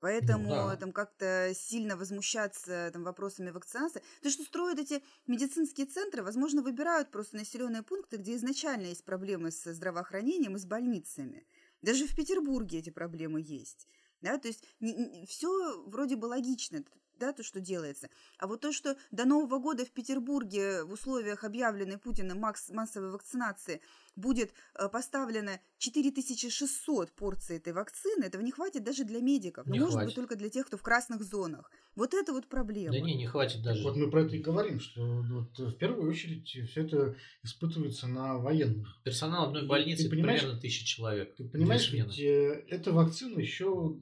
Поэтому 0.00 0.48
да. 0.48 0.76
там 0.76 0.92
как-то 0.92 1.52
сильно 1.54 1.96
возмущаться 1.96 2.90
там, 2.92 3.02
вопросами 3.02 3.50
вакцинации. 3.50 4.02
То, 4.22 4.30
что 4.30 4.42
строят 4.44 4.78
эти 4.78 5.02
медицинские 5.26 5.86
центры, 5.86 6.22
возможно, 6.22 6.62
выбирают 6.62 7.10
просто 7.10 7.36
населенные 7.36 7.82
пункты, 7.82 8.18
где 8.18 8.36
изначально 8.36 8.86
есть 8.86 9.04
проблемы 9.04 9.50
с 9.50 9.72
здравоохранением 9.72 10.56
и 10.56 10.58
с 10.58 10.66
больницами. 10.66 11.46
Даже 11.82 12.06
в 12.06 12.14
Петербурге 12.14 12.78
эти 12.78 12.90
проблемы 12.90 13.40
есть. 13.40 13.88
Да, 14.20 14.38
то 14.38 14.48
есть 14.48 14.64
не, 14.80 14.94
не, 14.94 15.26
все 15.26 15.82
вроде 15.86 16.16
бы 16.16 16.26
логично 16.26 16.82
да, 17.18 17.32
то, 17.32 17.42
что 17.42 17.60
делается. 17.60 18.08
А 18.38 18.46
вот 18.46 18.60
то, 18.60 18.72
что 18.72 18.96
до 19.10 19.24
Нового 19.24 19.58
года 19.58 19.84
в 19.84 19.90
Петербурге 19.90 20.84
в 20.84 20.92
условиях 20.92 21.44
объявленной 21.44 21.98
Путиным 21.98 22.38
массовой 22.38 23.10
вакцинации 23.10 23.80
будет 24.16 24.52
э, 24.74 24.88
поставлено 24.88 25.60
4600 25.78 27.12
порций 27.12 27.56
этой 27.56 27.72
вакцины, 27.72 28.24
этого 28.24 28.42
не 28.42 28.50
хватит 28.50 28.82
даже 28.82 29.04
для 29.04 29.20
медиков. 29.20 29.66
Не 29.66 29.78
но, 29.78 29.86
может 29.86 30.04
быть, 30.04 30.14
только 30.14 30.36
для 30.36 30.48
тех, 30.48 30.66
кто 30.66 30.76
в 30.76 30.82
красных 30.82 31.22
зонах. 31.22 31.70
Вот 31.94 32.14
это 32.14 32.32
вот 32.32 32.46
проблема. 32.46 32.92
Да 32.92 33.00
не, 33.00 33.14
не 33.14 33.26
хватит 33.26 33.62
даже. 33.62 33.82
вот 33.82 33.96
мы 33.96 34.10
про 34.10 34.22
это 34.22 34.36
и 34.36 34.40
говорим, 34.40 34.80
что 34.80 35.22
вот 35.22 35.58
в 35.58 35.76
первую 35.76 36.10
очередь 36.10 36.46
все 36.46 36.82
это 36.82 37.16
испытывается 37.42 38.06
на 38.06 38.38
военных. 38.38 39.00
Персонал 39.04 39.48
одной 39.48 39.66
больницы 39.66 40.04
ты, 40.04 40.10
ты 40.10 40.16
примерно 40.16 40.58
тысяча 40.58 40.84
человек. 40.84 41.34
Ты 41.36 41.44
понимаешь, 41.48 41.90
ведь 41.92 42.18
э, 42.18 42.64
эта 42.68 42.92
вакцина 42.92 43.38
еще 43.38 43.96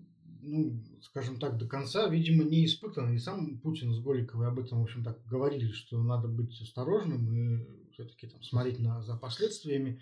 ну, 0.46 0.82
скажем 1.02 1.38
так, 1.38 1.56
до 1.58 1.66
конца, 1.66 2.08
видимо, 2.08 2.44
не 2.44 2.64
испытан. 2.66 3.14
И 3.14 3.18
сам 3.18 3.58
Путин 3.58 3.92
с 3.92 4.00
Голиковой 4.00 4.48
об 4.48 4.58
этом, 4.58 4.80
в 4.80 4.82
общем, 4.82 5.02
так 5.02 5.24
говорили, 5.26 5.70
что 5.72 6.02
надо 6.02 6.28
быть 6.28 6.60
осторожным 6.60 7.32
и 7.32 7.92
все-таки 7.92 8.26
там 8.26 8.42
смотреть 8.42 8.78
на, 8.78 9.02
за 9.02 9.16
последствиями. 9.16 10.00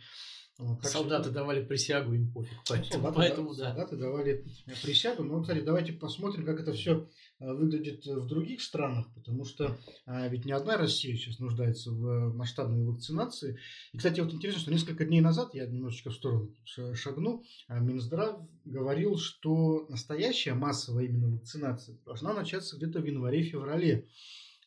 Вот, 0.58 0.84
солдаты 0.84 1.24
что... 1.24 1.32
давали 1.32 1.64
присягу, 1.64 2.12
им 2.12 2.30
пофиг. 2.30 2.56
Поэтому, 2.68 2.92
солдаты, 2.92 3.16
поэтому 3.16 3.54
да, 3.54 3.70
Солдаты 3.70 3.96
давали 3.96 4.44
э, 4.66 4.72
присягу. 4.82 5.24
Но, 5.24 5.40
кстати, 5.40 5.60
давайте 5.60 5.94
посмотрим, 5.94 6.44
как 6.44 6.60
это 6.60 6.72
все 6.74 7.08
э, 7.40 7.52
выглядит 7.52 8.04
в 8.04 8.26
других 8.26 8.60
странах, 8.60 9.12
потому 9.14 9.44
что 9.44 9.78
а, 10.04 10.28
ведь 10.28 10.44
не 10.44 10.52
одна 10.52 10.76
Россия 10.76 11.16
сейчас 11.16 11.38
нуждается 11.38 11.90
в 11.90 12.34
масштабной 12.34 12.84
вакцинации. 12.84 13.58
И, 13.92 13.96
кстати, 13.96 14.20
вот 14.20 14.34
интересно, 14.34 14.60
что 14.60 14.72
несколько 14.72 15.06
дней 15.06 15.22
назад, 15.22 15.54
я 15.54 15.66
немножечко 15.66 16.10
в 16.10 16.14
сторону 16.14 16.54
шагну, 16.94 17.42
а 17.68 17.78
Минздрав 17.78 18.40
говорил, 18.64 19.16
что 19.16 19.86
настоящая 19.88 20.54
массовая 20.54 21.06
именно 21.06 21.28
вакцинация 21.28 21.96
должна 22.04 22.34
начаться 22.34 22.76
где-то 22.76 23.00
в 23.00 23.04
январе-феврале. 23.04 24.06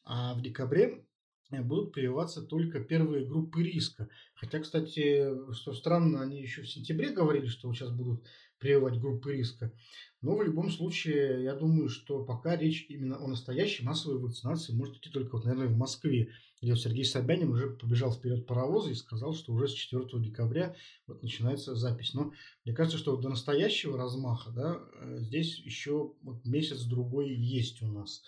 А 0.08 0.36
в 0.36 0.42
декабре 0.42 1.00
Э, 1.00 1.05
будут 1.52 1.94
прививаться 1.94 2.42
только 2.42 2.80
первые 2.80 3.26
группы 3.26 3.64
риска. 3.64 4.10
Хотя, 4.34 4.60
кстати, 4.60 5.54
что 5.54 5.74
странно, 5.74 6.22
они 6.22 6.42
еще 6.42 6.64
в 6.64 6.70
сентябре 6.70 7.12
говорили, 7.12 7.48
что 7.48 7.72
сейчас 7.74 7.92
будут 7.92 8.26
прививать 8.58 9.00
группы 9.00 9.34
риска. 9.34 9.72
Но 10.22 10.36
в 10.36 10.42
любом 10.42 10.72
случае, 10.72 11.44
я 11.44 11.54
думаю, 11.54 11.88
что 11.88 12.24
пока 12.24 12.56
речь 12.56 12.88
именно 12.90 13.18
о 13.18 13.28
настоящей 13.28 13.84
массовой 13.84 14.18
вакцинации 14.18 14.74
может 14.74 14.96
идти 14.96 15.12
только, 15.12 15.36
вот, 15.36 15.46
наверное, 15.46 15.68
в 15.68 15.78
Москве, 15.78 16.32
где 16.62 16.76
Сергей 16.76 17.06
Собянин 17.06 17.52
уже 17.52 17.70
побежал 17.70 18.12
вперед 18.12 18.48
паровоза 18.48 18.90
и 18.90 18.96
сказал, 18.96 19.36
что 19.36 19.54
уже 19.54 19.68
с 19.68 19.74
4 19.74 20.06
декабря 20.16 20.76
вот 21.06 21.22
начинается 21.22 21.76
запись. 21.76 22.16
Но 22.16 22.34
мне 22.64 22.74
кажется, 22.74 22.98
что 22.98 23.18
до 23.18 23.30
настоящего 23.30 23.98
размаха 23.98 24.50
да, 24.50 24.82
э, 25.00 25.18
здесь 25.20 25.60
еще 25.60 26.14
вот 26.24 26.44
месяц-другой 26.44 27.36
есть 27.36 27.84
у 27.84 27.88
нас. 27.88 28.24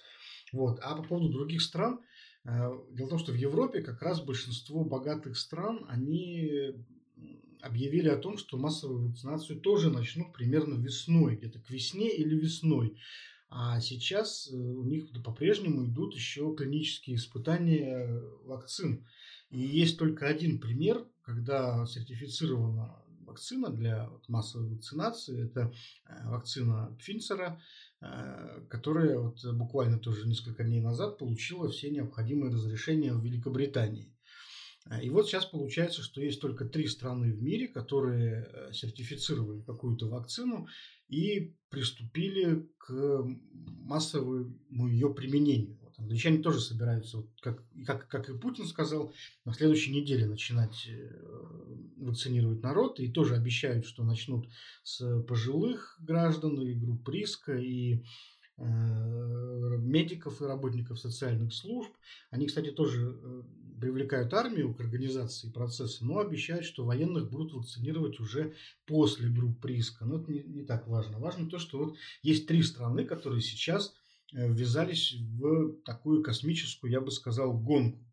Вот. 0.54 0.80
А 0.84 0.96
по 0.96 1.04
поводу 1.04 1.30
других 1.30 1.64
стран– 1.64 2.00
Э, 2.10 2.27
дело 2.48 3.08
в 3.08 3.10
том, 3.10 3.20
что 3.20 3.34
в 3.34 3.36
Европе 3.36 3.82
как 3.82 4.01
раз 4.01 4.22
большинство 4.22 4.84
богатых 4.86 5.38
стран, 5.38 5.86
они 5.89 6.74
объявили 7.62 8.08
о 8.10 8.18
том, 8.18 8.38
что 8.38 8.58
массовую 8.58 9.10
вакцинацию 9.10 9.60
тоже 9.60 9.92
начнут 9.92 10.34
примерно 10.34 10.75
весной, 10.75 11.36
где-то 11.36 11.60
к 11.60 11.70
весне 11.70 12.10
или 12.16 12.36
весной. 12.36 12.98
А 13.50 13.80
сейчас 13.80 14.50
э, 14.51 14.56
у 14.56 14.84
них 14.84 15.10
по-прежнему 15.24 15.86
идут 15.86 16.13
еще 16.13 16.54
клинические 16.56 17.16
испытания 17.16 18.22
вакцин. 18.44 19.06
И 19.50 19.60
есть 19.60 19.98
только 19.98 20.27
один 20.27 20.60
пример, 20.60 21.06
когда 21.22 21.86
сертифицирована 21.86 23.01
вакцина 23.25 23.70
для 23.70 24.10
массовой 24.27 24.70
вакцинации. 24.75 25.46
Это 25.46 25.74
э, 26.06 26.30
вакцина 26.30 26.96
Пфинцера, 27.00 27.58
э, 27.58 27.62
которая 28.70 29.18
вот 29.18 29.44
буквально 29.56 30.00
тоже 30.00 30.27
несколько 30.27 30.63
дней 30.63 30.82
назад 30.82 31.18
получила 31.18 31.70
все 31.70 31.89
необходимые 31.89 32.54
разрешения 32.54 33.13
в 33.13 33.24
Великобритании. 33.24 34.13
Э, 34.89 35.01
и 35.01 35.10
вот 35.10 35.27
сейчас 35.27 35.46
получается, 35.46 36.04
что 36.04 36.22
есть 36.22 36.39
только 36.39 36.66
три 36.66 36.88
страны 36.88 37.34
в 37.34 37.42
мире, 37.42 37.68
которые 37.68 38.72
сертифицировали 38.72 39.62
какую-то 39.62 40.08
вакцину 40.08 40.68
и 41.08 41.56
приступили 41.70 42.70
к 42.77 43.24
массовому 43.84 44.88
ее 44.88 45.13
применению. 45.13 45.80
Англичане 45.98 46.44
тоже 46.44 46.62
собираются, 46.62 47.18
вот 47.18 47.30
как, 47.42 47.63
как, 47.86 48.08
как 48.08 48.30
и 48.30 48.38
Путин 48.38 48.66
сказал, 48.66 49.13
на 49.46 49.54
следующей 49.54 49.92
неделе 49.92 50.27
начинать 50.27 50.88
э, 50.88 51.10
вакцинировать 51.98 52.62
народ. 52.62 53.00
И 53.00 53.12
тоже 53.12 53.36
обещают, 53.36 53.86
что 53.86 54.04
начнут 54.04 54.48
с 54.84 55.22
пожилых 55.24 55.98
граждан 56.00 56.62
и 56.62 56.75
групп 56.75 57.10
риска, 57.10 57.58
и 57.58 58.04
э, 58.58 58.63
медиков 59.80 60.39
и 60.39 60.46
работников 60.46 61.00
социальных 61.00 61.51
служб. 61.51 61.92
Они, 62.30 62.46
кстати, 62.46 62.70
тоже 62.70 63.20
э, 63.20 63.42
привлекают 63.82 64.32
армию 64.36 64.75
к 64.75 64.80
организации 64.80 65.50
процесса, 65.50 66.06
но 66.06 66.20
обещают, 66.20 66.66
что 66.66 66.86
военных 66.86 67.32
будут 67.32 67.54
вакцинировать 67.54 68.20
уже 68.20 68.54
после 68.86 69.30
групп 69.30 69.66
риска. 69.66 70.06
Но 70.06 70.20
это 70.20 70.32
не, 70.32 70.44
не 70.44 70.63
так 70.63 70.88
важно. 70.88 71.18
Важно 71.18 71.50
то, 71.50 71.58
что 71.58 71.80
вот 71.80 71.98
есть 72.22 72.46
три 72.46 72.62
страны, 72.62 73.04
которые 73.04 73.42
сейчас 73.42 73.96
ввязались 74.32 75.16
в 75.16 75.82
такую 75.84 76.24
космическую, 76.24 76.92
я 76.92 77.02
бы 77.02 77.12
сказал, 77.12 77.54
гонку. 77.54 78.08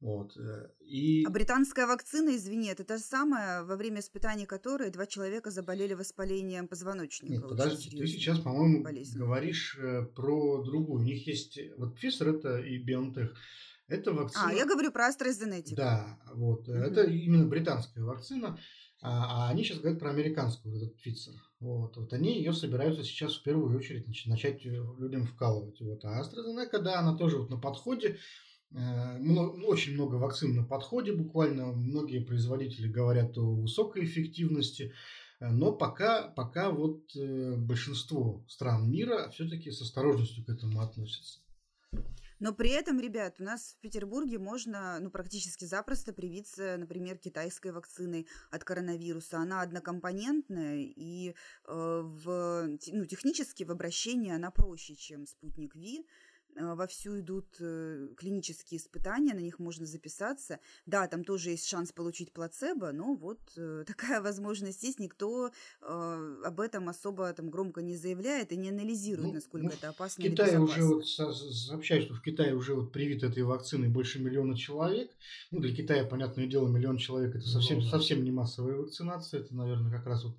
Вот. 0.00 0.34
Э, 0.38 0.70
и... 0.80 1.24
А 1.26 1.30
британская 1.30 1.86
вакцина, 1.86 2.34
извини, 2.34 2.68
это 2.68 2.84
та 2.84 2.96
же 2.96 3.02
самая, 3.02 3.64
во 3.64 3.76
время 3.76 4.00
испытаний 4.00 4.46
которой 4.46 4.90
два 4.90 5.06
человека 5.06 5.50
заболели 5.50 5.92
воспалением 5.92 6.68
позвоночника. 6.68 7.34
Нет, 7.34 7.42
подожди, 7.42 7.90
ты 7.90 8.06
сейчас, 8.06 8.38
по-моему, 8.40 8.82
болезнь. 8.82 9.18
говоришь 9.18 9.76
э, 9.78 10.04
про 10.04 10.62
другую. 10.62 11.02
У 11.02 11.04
них 11.04 11.26
есть, 11.26 11.58
вот 11.76 11.98
Pfizer 11.98 12.38
это 12.38 12.58
и 12.58 12.82
BioNTech. 12.82 13.34
Это 13.88 14.12
вакцина... 14.12 14.48
А, 14.48 14.52
я 14.52 14.64
говорю 14.64 14.90
про 14.90 15.10
AstraZeneca. 15.10 15.74
Да, 15.74 16.18
вот. 16.32 16.66
Угу. 16.68 16.78
Это 16.78 17.02
именно 17.02 17.46
британская 17.46 18.02
вакцина. 18.02 18.58
А, 19.02 19.48
а 19.48 19.50
они 19.50 19.64
сейчас 19.64 19.80
говорят 19.80 20.00
про 20.00 20.10
американскую, 20.10 20.74
вот 20.74 20.82
этот 20.82 20.96
Pfizer. 20.96 21.36
Вот, 21.60 21.98
вот 21.98 22.12
они 22.14 22.38
ее 22.38 22.54
собираются 22.54 23.04
сейчас 23.04 23.36
в 23.36 23.42
первую 23.42 23.76
очередь 23.76 24.06
начать 24.26 24.64
э, 24.64 24.70
людям 24.98 25.26
вкалывать. 25.26 25.78
Вот. 25.80 26.02
А 26.04 26.22
AstraZeneca, 26.22 26.78
да, 26.78 27.00
она 27.00 27.14
тоже 27.14 27.36
вот 27.36 27.50
на 27.50 27.58
подходе. 27.58 28.16
Э, 28.70 29.18
много, 29.18 29.50
очень 29.66 29.92
много 29.92 30.14
вакцин 30.14 30.56
на 30.56 30.64
подходе 30.64 31.12
буквально. 31.12 31.66
Многие 31.66 32.24
производители 32.24 32.88
говорят 32.88 33.36
о 33.36 33.42
высокой 33.42 34.04
эффективности. 34.04 34.94
Э, 35.38 35.50
но 35.50 35.72
пока, 35.72 36.28
пока 36.28 36.70
вот 36.70 37.14
большинство 37.14 38.42
стран 38.48 38.90
мира 38.90 39.28
все-таки 39.28 39.70
с 39.70 39.82
осторожностью 39.82 40.46
к 40.46 40.48
этому 40.48 40.80
относятся. 40.80 41.40
Но 42.40 42.54
при 42.54 42.70
этом, 42.70 42.98
ребят, 42.98 43.36
у 43.38 43.44
нас 43.44 43.74
в 43.76 43.80
Петербурге 43.80 44.38
можно 44.38 44.98
ну, 44.98 45.10
практически 45.10 45.66
запросто 45.66 46.12
привиться, 46.14 46.76
например, 46.78 47.18
китайской 47.18 47.70
вакциной 47.70 48.26
от 48.50 48.64
коронавируса. 48.64 49.38
Она 49.38 49.60
однокомпонентная, 49.60 50.78
и 50.78 51.30
э, 51.30 51.34
в, 51.66 52.68
ну, 52.92 53.04
технически 53.04 53.64
в 53.64 53.70
обращении 53.70 54.32
она 54.32 54.50
проще, 54.50 54.96
чем 54.96 55.26
спутник 55.26 55.74
Ви. 55.74 56.06
Э, 56.56 56.74
вовсю 56.74 57.20
идут 57.20 57.46
э, 57.60 58.08
клинические 58.16 58.78
испытания, 58.80 59.34
на 59.34 59.40
них 59.40 59.58
можно 59.58 59.86
записаться. 59.86 60.58
Да, 60.86 61.06
там 61.06 61.24
тоже 61.24 61.50
есть 61.50 61.66
шанс 61.66 61.92
получить 61.92 62.32
плацебо, 62.32 62.92
но 62.92 63.14
вот 63.14 63.40
э, 63.56 63.84
такая 63.86 64.20
возможность 64.20 64.82
есть. 64.82 64.98
Никто 64.98 65.50
об 65.80 66.60
этом 66.60 66.88
особо 66.88 67.32
там 67.32 67.50
громко 67.50 67.82
не 67.82 67.96
заявляет 67.96 68.52
и 68.52 68.56
не 68.56 68.68
анализирует, 68.68 69.28
ну, 69.28 69.34
насколько 69.34 69.66
ну, 69.66 69.72
это 69.72 69.88
опасно. 69.88 70.24
В 70.24 70.28
Китае 70.28 70.60
уже 70.60 70.84
вот 70.84 71.06
сообщают, 71.06 72.04
что 72.04 72.14
в 72.14 72.22
Китае 72.22 72.54
уже 72.54 72.74
вот 72.74 72.92
привит 72.92 73.22
этой 73.22 73.42
вакцины 73.42 73.88
больше 73.88 74.20
миллиона 74.20 74.56
человек. 74.56 75.10
Ну, 75.50 75.60
для 75.60 75.74
Китая, 75.74 76.04
понятное 76.04 76.46
дело, 76.46 76.68
миллион 76.68 76.98
человек 76.98 77.34
это 77.34 77.46
совсем, 77.46 77.78
ну, 77.78 77.84
да. 77.84 77.90
совсем 77.90 78.24
не 78.24 78.30
массовая 78.30 78.76
вакцинация. 78.76 79.40
Это, 79.40 79.54
наверное, 79.54 79.90
как 79.90 80.06
раз 80.06 80.24
вот 80.24 80.36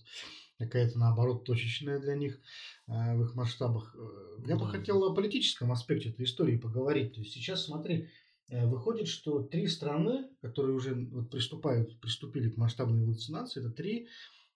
какая-то, 0.66 0.98
наоборот, 0.98 1.44
точечная 1.46 2.00
для 2.00 2.16
них 2.16 2.40
э, 2.88 3.16
в 3.16 3.24
их 3.24 3.36
масштабах. 3.36 3.96
Э, 3.96 4.42
я 4.48 4.56
да. 4.56 4.64
бы 4.64 4.68
хотел 4.68 5.04
о 5.04 5.14
политическом 5.14 5.72
аспекте 5.72 6.10
этой 6.10 6.26
истории 6.26 6.58
поговорить. 6.58 7.14
То 7.14 7.22
есть 7.22 7.34
сейчас, 7.34 7.66
смотри, 7.66 8.10
э, 8.50 8.66
выходит, 8.68 9.08
что 9.08 9.44
три 9.44 9.68
страны, 9.68 10.30
которые 10.42 10.76
уже 10.76 10.94
вот 10.94 11.30
приступают, 11.30 12.00
приступили 12.00 12.50
к 12.50 12.58
масштабной 12.58 13.06
вакцинации, 13.06 13.60
это 13.60 13.72
три 13.72 14.08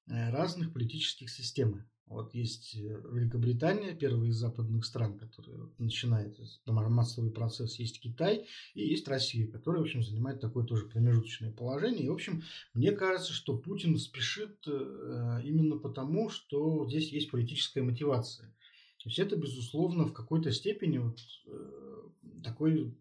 разных 0.07 0.71
политических 0.71 1.31
системы. 1.31 1.83
Вот 2.07 2.35
есть 2.35 2.75
э, 2.75 3.01
Великобритания, 3.11 3.95
первая 3.95 4.29
из 4.29 4.35
западных 4.35 4.85
стран, 4.85 5.17
которая 5.17 5.69
начинает 5.79 6.39
массовый 6.67 7.31
процесс. 7.31 7.79
Есть 7.79 7.99
Китай 7.99 8.45
и 8.75 8.85
есть 8.87 9.07
Россия, 9.07 9.47
которая, 9.47 9.81
в 9.81 9.85
общем, 9.85 10.03
занимает 10.03 10.39
такое 10.39 10.65
тоже 10.65 10.85
промежуточное 10.85 11.51
положение. 11.51 12.05
И, 12.05 12.09
в 12.09 12.13
общем, 12.13 12.43
мне 12.73 12.91
кажется, 12.91 13.33
что 13.33 13.57
Путин 13.57 13.97
спешит 13.97 14.67
э, 14.67 15.41
именно 15.43 15.77
потому, 15.77 16.29
что 16.29 16.87
здесь 16.87 17.09
есть 17.11 17.31
политическая 17.31 17.81
мотивация. 17.81 18.47
То 18.99 19.09
есть 19.09 19.19
это, 19.19 19.35
безусловно, 19.35 20.05
в 20.05 20.13
какой-то 20.13 20.51
степени 20.51 20.99
вот, 20.99 21.19
э, 21.47 22.01
такой 22.43 22.95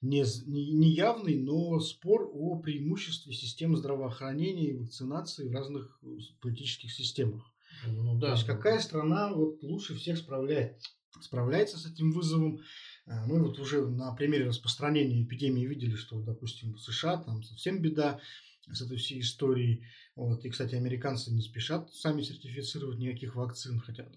не, 0.00 0.24
не, 0.46 0.88
явный, 0.88 1.36
но 1.36 1.80
спор 1.80 2.30
о 2.32 2.58
преимуществе 2.60 3.32
систем 3.32 3.76
здравоохранения 3.76 4.68
и 4.68 4.76
вакцинации 4.76 5.48
в 5.48 5.52
разных 5.52 6.00
политических 6.40 6.92
системах. 6.92 7.52
Ну, 7.86 8.18
да. 8.18 8.28
То 8.28 8.32
есть 8.34 8.46
какая 8.46 8.78
страна 8.80 9.32
вот 9.32 9.62
лучше 9.62 9.94
всех 9.94 10.18
справляется, 10.18 10.88
справляется 11.20 11.78
с 11.78 11.86
этим 11.86 12.12
вызовом. 12.12 12.60
А, 13.06 13.26
мы 13.26 13.42
вот 13.42 13.58
уже 13.58 13.86
на 13.86 14.12
примере 14.14 14.46
распространения 14.46 15.22
эпидемии 15.22 15.66
видели, 15.66 15.94
что, 15.94 16.20
допустим, 16.20 16.74
в 16.74 16.80
США 16.80 17.18
там 17.18 17.42
совсем 17.42 17.80
беда 17.80 18.20
с 18.70 18.80
этой 18.82 18.96
всей 18.96 19.20
историей. 19.20 19.84
Вот. 20.16 20.44
И, 20.44 20.50
кстати, 20.50 20.74
американцы 20.74 21.30
не 21.32 21.40
спешат 21.40 21.92
сами 21.92 22.22
сертифицировать 22.22 22.98
никаких 22.98 23.36
вакцин, 23.36 23.78
хотя 23.78 24.08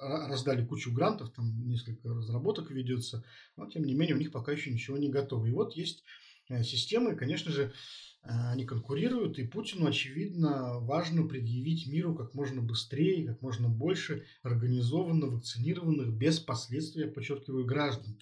раздали 0.00 0.64
кучу 0.64 0.92
грантов, 0.92 1.30
там 1.32 1.66
несколько 1.68 2.08
разработок 2.08 2.70
ведется, 2.70 3.24
но 3.56 3.70
тем 3.70 3.84
не 3.84 3.94
менее 3.94 4.16
у 4.16 4.18
них 4.18 4.32
пока 4.32 4.52
еще 4.52 4.70
ничего 4.70 4.96
не 4.98 5.08
готово. 5.08 5.46
И 5.46 5.52
вот 5.52 5.76
есть 5.76 6.02
э, 6.48 6.64
системы, 6.64 7.14
конечно 7.14 7.52
же, 7.52 7.66
Э, 7.66 7.72
они 8.22 8.64
конкурируют, 8.64 9.38
и 9.38 9.46
Путину, 9.46 9.86
очевидно, 9.86 10.80
важно 10.80 11.26
предъявить 11.26 11.86
миру 11.86 12.14
как 12.14 12.34
можно 12.34 12.60
быстрее, 12.60 13.26
как 13.26 13.40
можно 13.40 13.68
больше 13.68 14.26
организованно 14.42 15.26
вакцинированных, 15.28 16.12
без 16.12 16.38
последствий, 16.38 17.04
я 17.04 17.10
подчеркиваю, 17.10 17.64
граждан. 17.64 18.18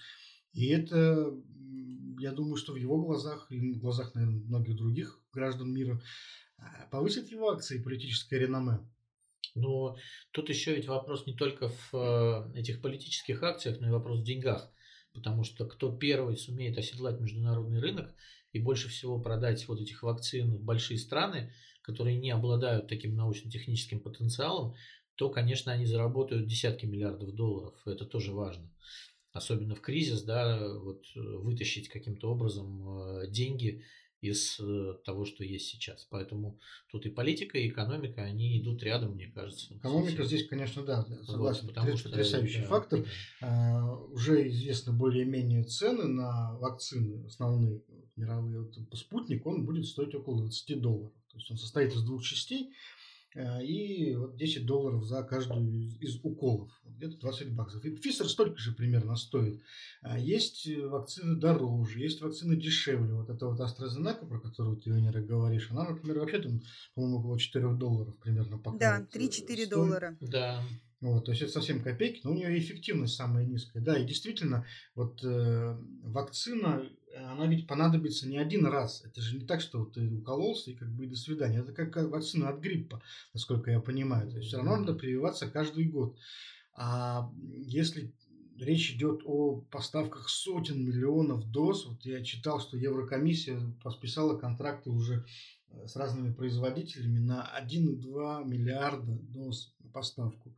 И 0.53 0.69
это, 0.69 1.35
я 2.19 2.33
думаю, 2.33 2.57
что 2.57 2.73
в 2.73 2.76
его 2.76 3.03
глазах 3.03 3.47
и 3.50 3.75
в 3.75 3.79
глазах, 3.79 4.15
наверное, 4.15 4.41
многих 4.41 4.76
других 4.76 5.21
граждан 5.33 5.73
мира 5.73 6.00
э, 6.59 6.62
повысит 6.91 7.31
его 7.31 7.50
акции 7.50 7.83
политическое 7.83 8.38
реноме. 8.38 8.79
Но 9.55 9.97
тут 10.33 10.49
еще 10.50 10.75
ведь 10.75 10.87
вопрос 10.87 11.26
не 11.26 11.35
только 11.35 11.69
в 11.69 11.95
э, 11.95 12.59
этих 12.59 12.81
политических 12.81 13.43
акциях, 13.43 13.81
но 13.81 13.88
и 13.88 13.91
вопрос 13.91 14.21
в 14.21 14.25
деньгах. 14.25 14.71
Потому 15.12 15.45
что 15.45 15.67
кто 15.67 15.91
первый 15.91 16.37
сумеет 16.37 16.79
оседлать 16.79 17.21
международный 17.21 17.81
рынок, 17.81 18.15
и 18.53 18.59
больше 18.59 18.88
всего 18.88 19.21
продать 19.21 19.67
вот 19.69 19.81
этих 19.81 20.03
вакцин 20.03 20.57
в 20.57 20.62
большие 20.62 20.99
страны, 20.99 21.53
которые 21.83 22.17
не 22.17 22.31
обладают 22.31 22.88
таким 22.88 23.15
научно-техническим 23.15 24.00
потенциалом, 24.00 24.75
то, 25.15 25.31
конечно, 25.31 25.73
они 25.73 25.87
заработают 25.87 26.47
десятки 26.47 26.87
миллиардов 26.87 27.33
долларов. 27.35 27.75
Это 27.87 28.05
тоже 28.05 28.33
важно. 28.33 28.71
Особенно 29.33 29.75
в 29.75 29.81
кризис, 29.81 30.23
да, 30.23 30.67
вот 30.79 31.05
э, 31.15 31.21
вытащить 31.21 31.88
каким-то 31.88 32.31
образом 32.31 32.88
э, 32.88 33.31
деньги 33.31 33.83
из 34.28 34.59
э, 34.61 34.95
того, 35.04 35.25
что 35.25 35.45
есть 35.45 35.68
сейчас. 35.68 36.06
Поэтому 36.11 36.59
тут 36.90 37.06
и 37.06 37.11
политика, 37.11 37.59
и 37.59 37.68
экономика, 37.68 38.23
они 38.23 38.61
идут 38.61 38.83
рядом, 38.83 39.12
мне 39.12 39.28
кажется. 39.28 39.75
Экономика 39.75 40.25
здесь, 40.25 40.47
конечно, 40.47 40.85
да, 40.85 41.04
согласен. 41.25 41.66
Вот, 41.66 41.75
потому 41.75 41.97
что 41.97 42.09
потрясающий 42.11 42.62
да, 42.62 42.66
фактор. 42.66 43.04
Да. 43.40 43.95
уже 44.11 44.49
известны 44.49 44.92
более-менее 44.92 45.64
цены 45.64 46.04
на 46.04 46.56
вакцины 46.59 47.26
основные 47.26 47.82
мировые. 48.17 48.62
Вот, 48.62 48.99
спутник, 48.99 49.47
он 49.47 49.65
будет 49.65 49.86
стоить 49.86 50.15
около 50.15 50.43
20 50.43 50.80
долларов. 50.80 51.12
То 51.30 51.39
есть 51.39 51.50
он 51.50 51.58
состоит 51.58 51.93
из 51.93 52.02
двух 52.02 52.23
частей. 52.23 52.73
Э, 53.36 53.62
и 53.62 54.16
вот 54.16 54.36
10 54.36 54.64
долларов 54.64 55.04
за 55.04 55.22
каждую 55.22 55.70
из, 55.70 56.00
из 56.00 56.20
уколов. 56.22 56.70
Где-то 56.84 57.18
20 57.18 57.54
баксов. 57.54 57.84
И 57.84 57.90
Пфизер 57.90 58.28
столько 58.28 58.58
же 58.58 58.72
примерно 58.72 59.14
стоит. 59.16 59.62
А 60.00 60.18
есть 60.18 60.66
э, 60.66 60.86
вакцины 60.86 61.36
дороже, 61.36 62.00
есть 62.00 62.22
вакцины 62.22 62.56
дешевле. 62.56 63.12
Вот 63.12 63.28
это 63.28 63.46
вот 63.46 63.60
AstraZeneca, 63.60 64.26
про 64.26 64.40
которую 64.40 64.78
ты, 64.78 64.90
Венера, 64.90 65.20
говоришь, 65.20 65.70
она, 65.70 65.90
например, 65.90 66.20
вообще 66.20 66.38
там, 66.38 66.62
по-моему, 66.94 67.18
около 67.18 67.38
4 67.38 67.75
долларов 67.75 68.16
примерно 68.18 68.58
пока. 68.58 68.78
Да, 68.78 69.06
3-4 69.12 69.44
э, 69.49 69.66
доллара. 69.66 70.16
Да. 70.20 70.62
Вот, 71.02 71.26
то 71.26 71.32
есть 71.32 71.42
это 71.42 71.52
совсем 71.52 71.82
копейки, 71.82 72.22
но 72.25 72.30
у 72.30 72.34
нее 72.34 72.58
эффективность 72.58 73.16
самая 73.16 73.44
низкая. 73.44 73.82
Да, 73.82 73.99
и 73.99 74.06
действительно, 74.06 74.64
вот 74.94 75.22
э, 75.22 75.76
вакцина 76.02 76.88
она 77.32 77.47
ведь 77.47 77.67
понадобится 77.67 78.28
не 78.28 78.39
один 78.39 78.67
раз. 78.67 79.02
Это 79.04 79.21
же 79.21 79.39
не 79.39 79.47
так, 79.47 79.60
что 79.60 79.84
ты 79.84 80.08
укололся 80.10 80.71
и 80.71 80.75
как 80.75 80.89
бы 80.89 81.04
и 81.04 81.08
до 81.08 81.17
свидания. 81.17 81.60
Это 81.60 81.73
как 81.73 81.97
вакцина 81.97 82.50
от 82.50 82.60
гриппа, 82.60 83.02
насколько 83.32 83.71
я 83.71 83.80
понимаю. 83.80 84.30
То 84.30 84.36
есть 84.36 84.49
все 84.49 84.58
равно 84.58 84.76
надо 84.76 84.95
прививаться 84.95 85.50
каждый 85.50 85.84
год. 85.84 86.17
А 86.75 87.32
если 87.39 88.12
речь 88.58 88.93
идет 88.93 89.23
о 89.25 89.62
поставках 89.71 90.28
сотен 90.28 90.84
миллионов 90.84 91.50
доз, 91.50 91.86
вот 91.86 92.04
я 92.04 92.23
читал, 92.23 92.60
что 92.60 92.76
Еврокомиссия 92.76 93.60
подписала 93.82 94.36
контракты 94.36 94.91
уже 94.91 95.25
э, 95.69 95.86
с 95.86 95.97
разными 95.97 96.32
производителями 96.32 97.19
на 97.19 97.50
1,2 97.60 98.47
миллиарда 98.47 99.12
доз 99.12 99.75
на 99.80 99.91
поставку. 99.91 100.54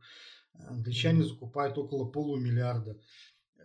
Англичане 0.53 1.23
закупают 1.23 1.77
около 1.77 2.05
полумиллиарда. 2.05 2.99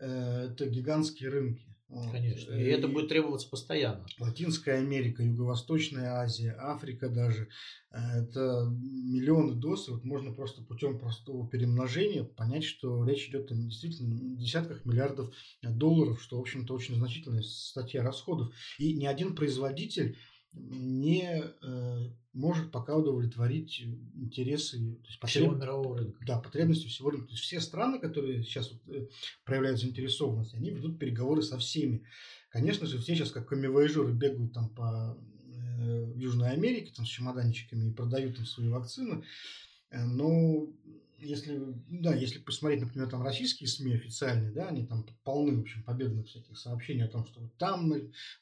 Э, 0.01 0.49
это 0.51 0.67
гигантские 0.67 1.31
рынки. 1.31 1.74
Конечно. 2.11 2.53
И, 2.55 2.63
и 2.63 2.67
это 2.67 2.89
будет 2.89 3.09
требоваться 3.09 3.49
постоянно. 3.49 4.07
Латинская 4.19 4.79
Америка, 4.79 5.23
Юго-Восточная 5.23 6.15
Азия, 6.15 6.57
Африка 6.59 7.09
даже. 7.09 7.49
Э, 7.91 8.23
это 8.23 8.67
миллионы 8.71 9.55
доз. 9.55 9.89
Вот 9.89 10.05
можно 10.05 10.33
просто 10.33 10.63
путем 10.63 10.99
простого 10.99 11.49
перемножения 11.49 12.25
понять, 12.25 12.65
что 12.65 13.05
речь 13.05 13.29
идет 13.29 13.51
о 13.53 13.55
действительно 13.55 14.37
десятках 14.37 14.85
миллиардов 14.85 15.33
долларов, 15.63 16.23
что, 16.23 16.39
в 16.39 16.41
общем-то, 16.41 16.75
очень 16.75 16.97
значительная 16.97 17.43
статья 17.43 18.03
расходов. 18.03 18.53
И 18.79 18.95
ни 18.95 19.07
один 19.07 19.35
производитель 19.35 20.17
не 20.55 21.43
э, 21.62 22.11
может 22.33 22.71
пока 22.71 22.97
удовлетворить 22.97 23.81
интересы 24.14 24.79
то 24.79 25.07
есть 25.07 25.21
потреб... 25.21 25.45
всего 25.45 25.55
мирового 25.55 25.99
рынка. 25.99 26.25
Да, 26.27 26.40
потребности 26.40 26.87
всего 26.88 27.11
рынка. 27.11 27.29
То 27.29 27.33
есть 27.33 27.45
все 27.45 27.61
страны, 27.61 27.99
которые 27.99 28.43
сейчас 28.43 28.73
вот, 28.73 28.95
э, 28.95 29.09
проявляют 29.45 29.81
заинтересованность, 29.81 30.55
они 30.55 30.71
ведут 30.71 30.99
переговоры 30.99 31.43
со 31.43 31.59
всеми. 31.59 32.05
Конечно 32.51 32.87
же, 32.87 32.99
все 32.99 33.14
сейчас 33.14 33.31
как 33.31 33.49
камевояжеры 33.49 34.12
бегают 34.12 34.53
там 34.53 34.69
по 34.69 35.19
э, 35.47 36.12
Южной 36.17 36.51
Америке 36.51 36.93
там, 36.95 37.05
с 37.07 37.09
чемоданчиками 37.09 37.90
и 37.90 37.93
продают 37.93 38.37
там 38.37 38.47
свои 38.47 38.69
вакцины. 38.69 39.25
Э, 39.90 40.05
но 40.05 40.69
если, 41.25 41.61
да, 41.89 42.15
если 42.15 42.39
посмотреть, 42.39 42.83
например, 42.83 43.09
там 43.09 43.23
российские 43.23 43.69
СМИ 43.69 43.95
официальные, 43.95 44.53
да, 44.53 44.69
они 44.69 44.87
там 44.87 45.07
полны, 45.25 45.57
в 45.57 45.61
общем, 45.61 45.83
победных 45.83 46.27
всяких 46.27 46.57
сообщений 46.57 47.05
о 47.05 47.09
том, 47.09 47.27
что 47.27 47.41
вот 47.41 47.57
там 47.57 47.93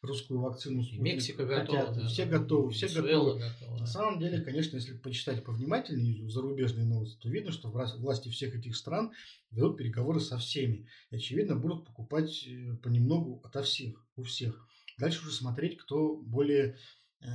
русскую 0.00 0.40
вакцину 0.40 0.82
Мексика 0.98 1.46
готова, 1.46 1.94
да, 1.94 2.06
все 2.06 2.26
готовы, 2.26 2.72
все 2.72 2.88
готовы. 2.88 3.40
готовы. 3.40 3.80
На 3.80 3.86
самом 3.86 4.18
деле, 4.18 4.40
конечно, 4.40 4.76
если 4.76 4.96
почитать 4.96 5.44
повнимательнее 5.44 6.28
зарубежные 6.28 6.86
новости, 6.86 7.18
то 7.20 7.28
видно, 7.28 7.52
что 7.52 7.68
власти 7.68 8.28
всех 8.28 8.54
этих 8.54 8.76
стран 8.76 9.12
ведут 9.50 9.76
переговоры 9.76 10.20
со 10.20 10.38
всеми. 10.38 10.86
И, 11.10 11.16
очевидно, 11.16 11.56
будут 11.56 11.86
покупать 11.86 12.46
э, 12.46 12.74
понемногу 12.82 13.40
ото 13.44 13.62
всех, 13.62 14.04
у 14.16 14.22
всех. 14.22 14.66
Дальше 14.98 15.20
уже 15.20 15.32
смотреть, 15.32 15.78
кто 15.78 16.16
более 16.16 16.76
э, 17.20 17.26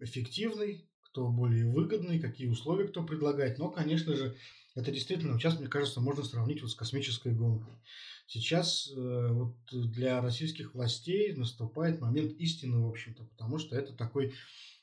эффективный, 0.00 0.88
кто 1.16 1.28
более 1.28 1.66
выгодный, 1.66 2.20
какие 2.20 2.46
условия 2.46 2.88
кто 2.88 3.02
предлагает. 3.02 3.56
Но, 3.58 3.70
конечно 3.70 4.14
же, 4.14 4.36
это 4.74 4.92
действительно, 4.92 5.38
сейчас, 5.38 5.58
мне 5.58 5.66
кажется, 5.66 6.02
можно 6.02 6.22
сравнить 6.22 6.60
вот 6.60 6.70
с 6.70 6.74
космической 6.74 7.32
гонкой. 7.32 7.72
Сейчас 8.26 8.92
э, 8.94 9.28
вот 9.32 9.56
для 9.72 10.20
российских 10.20 10.74
властей 10.74 11.32
наступает 11.32 12.02
момент 12.02 12.32
истины, 12.32 12.80
в 12.80 12.88
общем-то, 12.90 13.24
потому 13.24 13.56
что 13.56 13.76
это 13.76 13.94
такой 13.94 14.34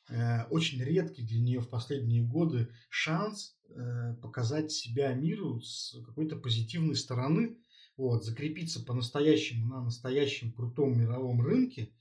э, 0.09 0.45
очень 0.45 0.81
редкий 0.81 1.21
для 1.21 1.39
нее 1.39 1.59
в 1.59 1.69
последние 1.69 2.23
годы 2.23 2.69
шанс 2.89 3.55
э, 3.69 4.15
показать 4.19 4.71
себя 4.71 5.13
миру 5.13 5.61
с 5.61 5.95
какой-то 6.03 6.35
позитивной 6.35 6.95
стороны, 6.95 7.57
вот, 7.95 8.25
закрепиться 8.25 8.83
по-настоящему 8.83 9.67
на 9.67 9.83
настоящем 9.83 10.51
крутом 10.51 10.97
мировом 10.99 11.41
рынке, 11.41 11.91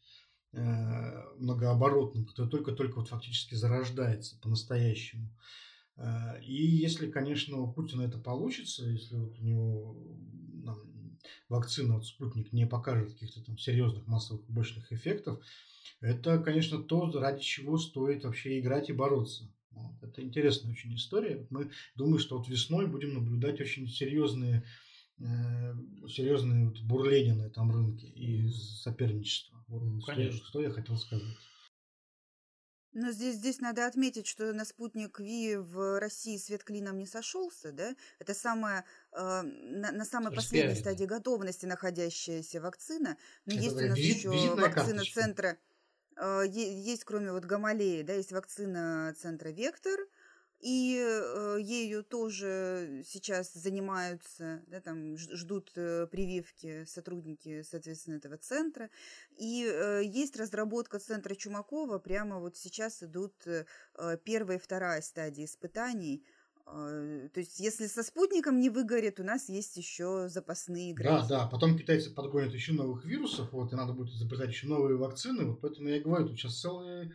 э, 0.52 1.22
многооборотном, 1.38 2.26
который 2.26 2.48
только-только 2.48 2.96
вот 2.96 3.08
фактически 3.08 3.54
зарождается 3.54 4.38
по-настоящему. 4.40 5.30
Э, 5.96 6.40
и 6.42 6.64
если, 6.64 7.10
конечно, 7.10 7.58
у 7.58 7.72
Путина 7.72 8.02
это 8.02 8.18
получится, 8.18 8.84
если 8.84 9.16
вот 9.16 9.38
у 9.38 9.42
него 9.42 9.96
нам, 10.64 10.78
вакцина, 11.48 11.94
вот 11.94 12.06
спутник, 12.06 12.52
не 12.52 12.66
покажет 12.66 13.12
каких-то 13.12 13.44
там 13.44 13.58
серьезных 13.58 14.06
массовых 14.06 14.44
побочных 14.46 14.92
эффектов, 14.92 15.42
это, 16.00 16.38
конечно, 16.38 16.82
то, 16.82 17.10
ради 17.12 17.42
чего 17.42 17.78
стоит 17.78 18.24
вообще 18.24 18.58
играть 18.58 18.90
и 18.90 18.92
бороться. 18.92 19.48
Вот. 19.70 20.02
Это 20.02 20.22
интересная 20.22 20.72
очень 20.72 20.94
история. 20.94 21.46
Мы 21.50 21.70
думаем, 21.94 22.18
что 22.18 22.38
вот 22.38 22.48
весной 22.48 22.86
будем 22.86 23.14
наблюдать 23.14 23.60
очень 23.60 23.88
серьезные, 23.88 24.64
э, 25.18 25.74
серьезные 26.08 26.66
вот 26.66 26.80
бурления 26.80 27.34
на 27.34 27.42
этом 27.42 27.70
рынке 27.70 28.06
и 28.08 28.48
соперничество. 28.48 29.51
Ну, 29.72 30.00
конечно. 30.02 30.38
Что, 30.38 30.46
что 30.48 30.62
я 30.62 30.70
хотел 30.70 30.96
сказать. 30.96 31.36
Но 32.94 33.10
здесь, 33.10 33.36
здесь 33.36 33.58
надо 33.60 33.86
отметить, 33.86 34.26
что 34.26 34.52
на 34.52 34.66
спутник 34.66 35.18
Ви 35.18 35.56
в 35.56 35.98
России 35.98 36.36
свет 36.36 36.62
клином 36.62 36.98
не 36.98 37.06
сошелся, 37.06 37.72
да? 37.72 37.96
Это 38.18 38.34
самая, 38.34 38.84
э, 39.12 39.42
на, 39.42 39.92
на 39.92 40.04
самой 40.04 40.34
последней 40.34 40.74
стадии 40.74 41.06
готовности 41.06 41.64
находящаяся 41.64 42.60
вакцина. 42.60 43.16
Но 43.46 43.54
Это 43.54 43.62
есть 43.62 43.76
у 43.76 43.88
нас 43.88 43.96
визит, 43.96 44.16
еще 44.16 44.54
вакцина 44.54 44.98
карточка. 44.98 45.20
центра 45.20 45.58
а, 46.16 46.42
есть, 46.42 47.04
кроме 47.04 47.32
вот 47.32 47.44
Гамалеи, 47.44 48.02
да, 48.02 48.14
есть 48.14 48.32
вакцина 48.32 49.14
центра 49.18 49.48
Вектор, 49.48 49.98
и 50.62 50.96
э, 50.96 51.58
ею 51.60 52.04
тоже 52.04 53.02
сейчас 53.04 53.52
занимаются, 53.52 54.62
да, 54.68 54.80
там 54.80 55.16
ждут 55.16 55.72
э, 55.74 56.06
прививки 56.06 56.84
сотрудники, 56.84 57.62
соответственно, 57.62 58.14
этого 58.14 58.36
центра. 58.36 58.88
И 59.36 59.66
э, 59.68 60.02
есть 60.04 60.36
разработка 60.36 61.00
центра 61.00 61.34
Чумакова, 61.34 61.98
прямо 61.98 62.38
вот 62.38 62.56
сейчас 62.56 63.02
идут 63.02 63.34
первая 64.24 64.58
и 64.58 64.60
вторая 64.60 65.02
стадии 65.02 65.44
испытаний– 65.44 66.24
то 66.64 67.30
есть, 67.34 67.58
если 67.58 67.86
со 67.86 68.02
спутником 68.02 68.60
не 68.60 68.70
выгорит, 68.70 69.20
у 69.20 69.24
нас 69.24 69.48
есть 69.48 69.76
еще 69.76 70.28
запасные 70.28 70.94
грязь. 70.94 71.26
Да, 71.26 71.40
да. 71.40 71.46
Потом 71.46 71.76
китайцы 71.76 72.10
подгонят 72.10 72.54
еще 72.54 72.72
новых 72.72 73.04
вирусов, 73.04 73.52
вот, 73.52 73.72
и 73.72 73.76
надо 73.76 73.92
будет 73.92 74.14
изобретать 74.14 74.50
еще 74.50 74.68
новые 74.68 74.96
вакцины. 74.96 75.44
Вот 75.44 75.60
поэтому 75.60 75.88
я 75.88 76.00
говорю, 76.00 76.28
тут 76.28 76.38
сейчас 76.38 76.60
целый, 76.60 77.12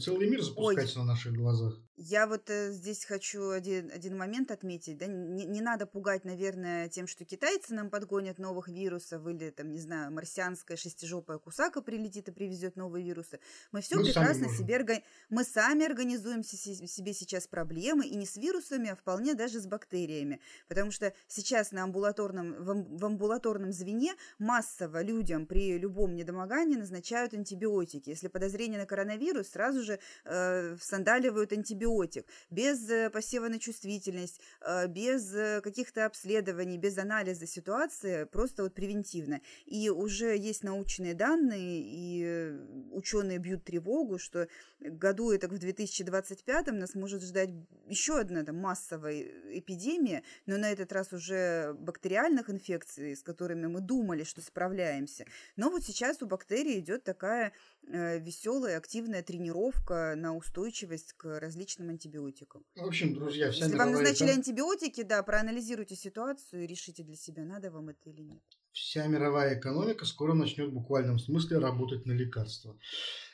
целый 0.00 0.28
мир 0.28 0.42
запускается 0.42 0.98
Ой. 0.98 1.06
на 1.06 1.12
наших 1.12 1.32
глазах. 1.32 1.78
Я 2.02 2.26
вот 2.26 2.48
э, 2.48 2.72
здесь 2.72 3.04
хочу 3.04 3.50
один, 3.50 3.90
один 3.92 4.16
момент 4.16 4.50
отметить. 4.50 4.96
Да? 4.96 5.04
Не, 5.06 5.44
не 5.44 5.60
надо 5.60 5.84
пугать, 5.84 6.24
наверное, 6.24 6.88
тем, 6.88 7.06
что 7.06 7.26
китайцы 7.26 7.74
нам 7.74 7.90
подгонят 7.90 8.38
новых 8.38 8.68
вирусов 8.68 9.26
или, 9.26 9.50
там, 9.50 9.70
не 9.70 9.80
знаю, 9.80 10.10
марсианская 10.10 10.78
шестижопая 10.78 11.36
кусака 11.36 11.82
прилетит 11.82 12.28
и 12.28 12.32
привезет 12.32 12.76
новые 12.76 13.04
вирусы. 13.04 13.38
Мы 13.70 13.82
все 13.82 13.96
мы 13.96 14.04
прекрасно 14.04 14.48
себе 14.48 14.76
орга... 14.76 15.02
Мы 15.28 15.44
сами 15.44 15.84
организуем 15.84 16.42
себе 16.42 17.12
сейчас 17.12 17.46
проблемы, 17.46 18.06
и 18.06 18.16
не 18.16 18.24
с 18.24 18.38
вирусами, 18.38 18.88
а 18.88 18.96
вполне 18.96 19.34
даже 19.34 19.60
с 19.60 19.66
бактериями. 19.66 20.40
Потому 20.68 20.92
что 20.92 21.12
сейчас 21.26 21.70
на 21.70 21.82
амбулаторном, 21.82 22.64
в 22.96 23.04
амбулаторном 23.04 23.72
звене 23.72 24.14
массово 24.38 25.02
людям 25.02 25.44
при 25.44 25.76
любом 25.76 26.14
недомогании 26.16 26.76
назначают 26.76 27.34
антибиотики. 27.34 28.08
Если 28.08 28.28
подозрение 28.28 28.80
на 28.80 28.86
коронавирус, 28.86 29.48
сразу 29.48 29.82
же 29.82 29.98
э, 30.24 30.76
всандаливают 30.76 31.52
антибиотики 31.52 31.89
антибиотик, 31.90 32.26
без 32.50 32.88
э, 32.90 33.10
посева 33.10 33.48
на 33.48 33.58
чувствительность, 33.58 34.40
э, 34.60 34.86
без 34.86 35.34
э, 35.34 35.60
каких-то 35.60 36.06
обследований, 36.06 36.78
без 36.78 36.98
анализа 36.98 37.46
ситуации, 37.46 38.24
просто 38.24 38.62
вот 38.62 38.74
превентивно. 38.74 39.40
И 39.66 39.90
уже 39.90 40.36
есть 40.36 40.64
научные 40.64 41.14
данные, 41.14 41.82
и 41.82 42.58
ученые 42.92 43.38
бьют 43.38 43.64
тревогу, 43.64 44.18
что 44.18 44.48
году 44.80 45.32
это 45.32 45.48
в 45.48 45.58
2025 45.58 46.72
нас 46.72 46.94
может 46.94 47.22
ждать 47.22 47.50
еще 47.86 48.18
одна 48.18 48.44
там, 48.44 48.56
массовая 48.56 49.26
эпидемия, 49.52 50.22
но 50.46 50.56
на 50.56 50.70
этот 50.70 50.92
раз 50.92 51.12
уже 51.12 51.74
бактериальных 51.74 52.50
инфекций, 52.50 53.16
с 53.16 53.22
которыми 53.22 53.66
мы 53.66 53.80
думали, 53.80 54.24
что 54.24 54.40
справляемся. 54.40 55.26
Но 55.56 55.70
вот 55.70 55.84
сейчас 55.84 56.22
у 56.22 56.26
бактерий 56.26 56.78
идет 56.78 57.04
такая 57.04 57.52
веселая, 57.82 58.78
активная 58.78 59.22
тренировка 59.22 60.14
на 60.16 60.36
устойчивость 60.36 61.14
к 61.14 61.40
различным 61.40 61.90
антибиотикам. 61.90 62.64
В 62.76 62.86
общем, 62.86 63.14
друзья, 63.14 63.50
вся 63.50 63.64
Если 63.64 63.76
вам 63.76 63.92
назначили 63.92 64.30
антибиотики, 64.30 65.02
да, 65.02 65.22
проанализируйте 65.22 65.96
ситуацию 65.96 66.64
и 66.64 66.66
решите 66.66 67.02
для 67.02 67.16
себя, 67.16 67.44
надо 67.44 67.70
вам 67.70 67.88
это 67.88 68.10
или 68.10 68.22
нет. 68.22 68.42
Вся 68.72 69.06
мировая 69.06 69.58
экономика 69.58 70.04
скоро 70.04 70.32
начнет 70.32 70.70
в 70.70 70.74
буквальном 70.74 71.18
смысле 71.18 71.58
работать 71.58 72.06
на 72.06 72.12
лекарства. 72.12 72.78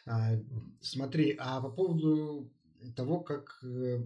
А, 0.06 0.38
смотри, 0.80 1.36
а 1.38 1.60
по 1.60 1.68
поводу 1.68 2.50
того, 2.94 3.20
как 3.20 3.58
э, 3.62 4.02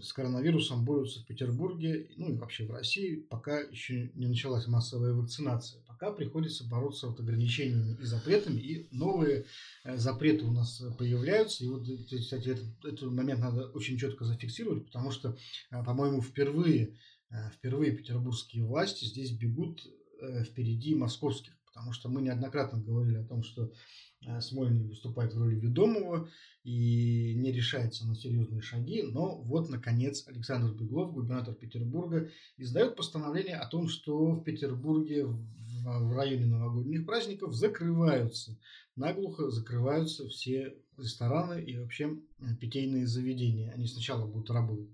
с 0.00 0.12
коронавирусом 0.12 0.84
борются 0.84 1.20
в 1.20 1.26
Петербурге, 1.26 2.08
ну 2.16 2.30
и 2.30 2.36
вообще 2.36 2.66
в 2.66 2.70
России, 2.70 3.16
пока 3.16 3.60
еще 3.60 4.10
не 4.14 4.26
началась 4.26 4.66
массовая 4.66 5.12
вакцинация. 5.12 5.83
Пока 5.98 6.12
приходится 6.12 6.64
бороться 6.64 7.06
вот 7.06 7.20
ограничениями 7.20 7.96
и 8.00 8.04
запретами, 8.04 8.60
и 8.60 8.88
новые 8.90 9.44
э, 9.84 9.96
запреты 9.96 10.44
у 10.44 10.50
нас 10.50 10.82
появляются. 10.98 11.62
И 11.62 11.68
вот, 11.68 11.86
кстати, 11.86 12.48
этот, 12.48 12.84
этот 12.84 13.12
момент 13.12 13.40
надо 13.40 13.68
очень 13.68 13.96
четко 13.96 14.24
зафиксировать, 14.24 14.86
потому 14.86 15.12
что, 15.12 15.36
э, 15.70 15.84
по-моему, 15.84 16.20
впервые, 16.20 16.98
впервые 17.56 17.92
петербургские 17.92 18.64
власти 18.64 19.04
здесь 19.04 19.30
бегут 19.30 19.86
впереди 20.44 20.94
московских, 20.94 21.52
потому 21.66 21.92
что 21.92 22.08
мы 22.08 22.22
неоднократно 22.22 22.80
говорили 22.80 23.16
о 23.16 23.24
том, 23.24 23.42
что 23.42 23.72
Э, 24.26 24.40
Смольный 24.40 24.84
выступает 24.84 25.34
в 25.34 25.38
роли 25.38 25.54
ведомого 25.54 26.28
и 26.62 27.34
не 27.36 27.52
решается 27.52 28.06
на 28.06 28.14
серьезные 28.14 28.62
шаги, 28.62 29.02
но 29.02 29.36
вот, 29.36 29.68
наконец, 29.68 30.26
Александр 30.26 30.72
Беглов, 30.72 31.12
губернатор 31.12 31.54
Петербурга, 31.54 32.30
издает 32.56 32.96
постановление 32.96 33.56
о 33.56 33.68
том, 33.68 33.88
что 33.88 34.32
в 34.32 34.42
Петербурге 34.42 35.26
в 35.84 36.12
районе 36.12 36.46
новогодних 36.46 37.06
праздников 37.06 37.54
закрываются, 37.54 38.58
наглухо 38.96 39.50
закрываются 39.50 40.28
все 40.28 40.74
рестораны 40.96 41.62
и 41.62 41.76
вообще 41.76 42.16
э, 42.40 42.54
питейные 42.60 43.06
заведения. 43.06 43.72
Они 43.72 43.86
сначала 43.86 44.26
будут 44.26 44.50
работать 44.50 44.88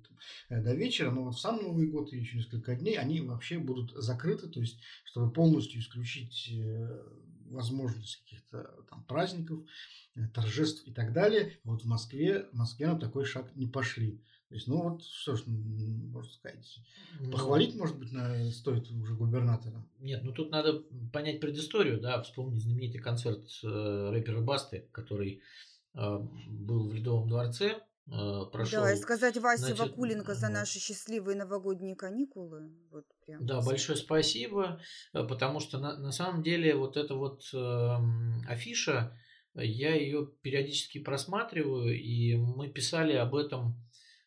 э, 0.48 0.62
до 0.62 0.74
вечера, 0.74 1.11
но 1.11 1.24
вот 1.24 1.35
в 1.35 1.40
сам 1.40 1.62
Новый 1.62 1.88
год 1.88 2.12
и 2.12 2.18
еще 2.18 2.38
несколько 2.38 2.74
дней 2.74 2.98
они 2.98 3.20
вообще 3.20 3.59
будут 3.59 3.92
закрыты, 3.92 4.48
то 4.48 4.61
есть 4.61 4.79
чтобы 5.05 5.33
полностью 5.33 5.81
исключить 5.81 6.50
возможность 7.50 8.22
каких-то 8.22 8.70
там 8.88 9.05
праздников, 9.05 9.61
э, 10.14 10.26
торжеств 10.29 10.87
и 10.87 10.92
так 10.92 11.12
далее. 11.12 11.59
Вот 11.64 11.83
в 11.83 11.87
Москве, 11.87 12.46
в 12.53 12.57
Москве 12.57 12.87
на 12.87 12.98
такой 12.98 13.24
шаг 13.24 13.55
не 13.57 13.66
пошли. 13.66 14.20
То 14.50 14.56
есть, 14.56 14.66
ну 14.66 14.82
вот, 14.82 15.04
что 15.04 15.36
ж, 15.36 15.44
можно 15.46 16.32
сказать, 16.32 16.80
ну, 17.20 17.30
похвалить, 17.30 17.76
может 17.76 17.96
быть, 17.96 18.10
на, 18.10 18.50
стоит 18.50 18.90
уже 18.90 19.14
губернатора. 19.14 19.86
Нет, 20.00 20.24
ну 20.24 20.32
тут 20.32 20.50
надо 20.50 20.82
понять 21.12 21.38
предысторию, 21.38 22.00
да, 22.00 22.20
вспомнить 22.20 22.60
знаменитый 22.60 23.00
концерт 23.00 23.48
э, 23.62 24.10
рэпера 24.10 24.40
Басты, 24.40 24.88
который 24.90 25.40
э, 25.94 26.18
был 26.48 26.88
в 26.88 26.92
Ледовом 26.92 27.28
дворце, 27.28 27.78
э, 28.08 28.40
прошел. 28.50 28.82
Да, 28.82 28.92
и 28.92 28.96
сказать 28.96 29.36
Васе 29.38 29.66
Значит, 29.66 29.78
Вакуленко 29.78 30.34
за 30.34 30.48
наши 30.48 30.80
счастливые 30.80 31.36
новогодние 31.36 31.94
каникулы. 31.94 32.72
Вот 32.90 33.04
прям. 33.24 33.46
Да, 33.46 33.62
большое 33.62 33.96
спасибо, 33.96 34.80
э, 35.12 35.22
потому 35.22 35.60
что 35.60 35.78
на, 35.78 35.96
на 35.96 36.10
самом 36.10 36.42
деле 36.42 36.74
вот 36.74 36.96
эта 36.96 37.14
вот 37.14 37.48
э, 37.54 37.96
афиша, 38.48 39.16
я 39.54 39.94
ее 39.94 40.26
периодически 40.42 40.98
просматриваю, 40.98 41.96
и 41.96 42.34
мы 42.34 42.66
писали 42.66 43.12
об 43.12 43.36
этом 43.36 43.76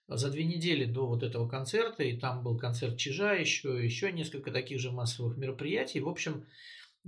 за 0.07 0.29
две 0.29 0.43
недели 0.43 0.85
до 0.85 1.07
вот 1.07 1.23
этого 1.23 1.47
концерта, 1.47 2.03
и 2.03 2.17
там 2.17 2.43
был 2.43 2.57
концерт 2.57 2.97
Чижа, 2.97 3.33
еще, 3.33 3.83
еще 3.83 4.11
несколько 4.11 4.51
таких 4.51 4.79
же 4.79 4.91
массовых 4.91 5.37
мероприятий. 5.37 5.99
В 5.99 6.09
общем, 6.09 6.45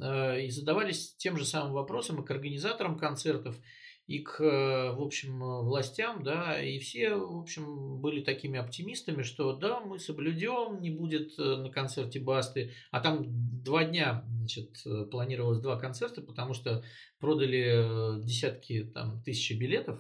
э, 0.02 0.46
и 0.46 0.50
задавались 0.50 1.16
тем 1.16 1.38
же 1.38 1.46
самым 1.46 1.74
вопросом 1.74 2.22
и 2.22 2.26
к 2.26 2.32
организаторам 2.32 2.98
концертов, 2.98 3.60
и 4.08 4.20
к, 4.20 4.40
в 4.40 5.02
общем, 5.02 5.40
властям, 5.40 6.24
да, 6.24 6.62
и 6.62 6.78
все, 6.78 7.16
в 7.16 7.40
общем, 7.40 8.00
были 8.00 8.22
такими 8.22 8.60
оптимистами, 8.60 9.24
что 9.24 9.54
да, 9.54 9.80
мы 9.80 9.98
соблюдем, 9.98 10.80
не 10.80 10.92
будет 10.92 11.38
э, 11.40 11.56
на 11.56 11.72
концерте 11.72 12.20
Басты, 12.20 12.72
а 12.92 13.00
там 13.00 13.26
два 13.64 13.84
дня, 13.84 14.24
значит, 14.28 14.82
э, 14.86 15.06
планировалось 15.10 15.60
два 15.60 15.80
концерта, 15.80 16.22
потому 16.22 16.54
что 16.54 16.84
продали 17.20 18.20
э, 18.20 18.24
десятки, 18.24 18.84
там, 18.84 19.24
тысячи 19.24 19.54
билетов, 19.54 20.00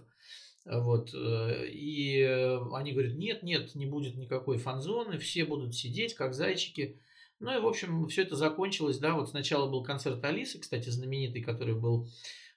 вот, 0.65 1.13
и 1.13 2.23
они 2.73 2.91
говорят, 2.91 3.15
нет, 3.15 3.43
нет, 3.43 3.75
не 3.75 3.86
будет 3.86 4.15
никакой 4.15 4.58
фан-зоны, 4.58 5.17
все 5.19 5.45
будут 5.45 5.75
сидеть, 5.75 6.15
как 6.15 6.34
зайчики, 6.34 6.99
ну 7.39 7.56
и, 7.56 7.62
в 7.62 7.67
общем, 7.67 8.08
все 8.08 8.23
это 8.23 8.36
закончилось, 8.36 8.97
да, 8.97 9.13
вот 9.13 9.30
сначала 9.30 9.69
был 9.69 9.84
концерт 9.84 10.23
Алисы, 10.23 10.60
кстати, 10.60 10.89
знаменитый, 10.89 11.41
который 11.41 11.75
был 11.75 12.10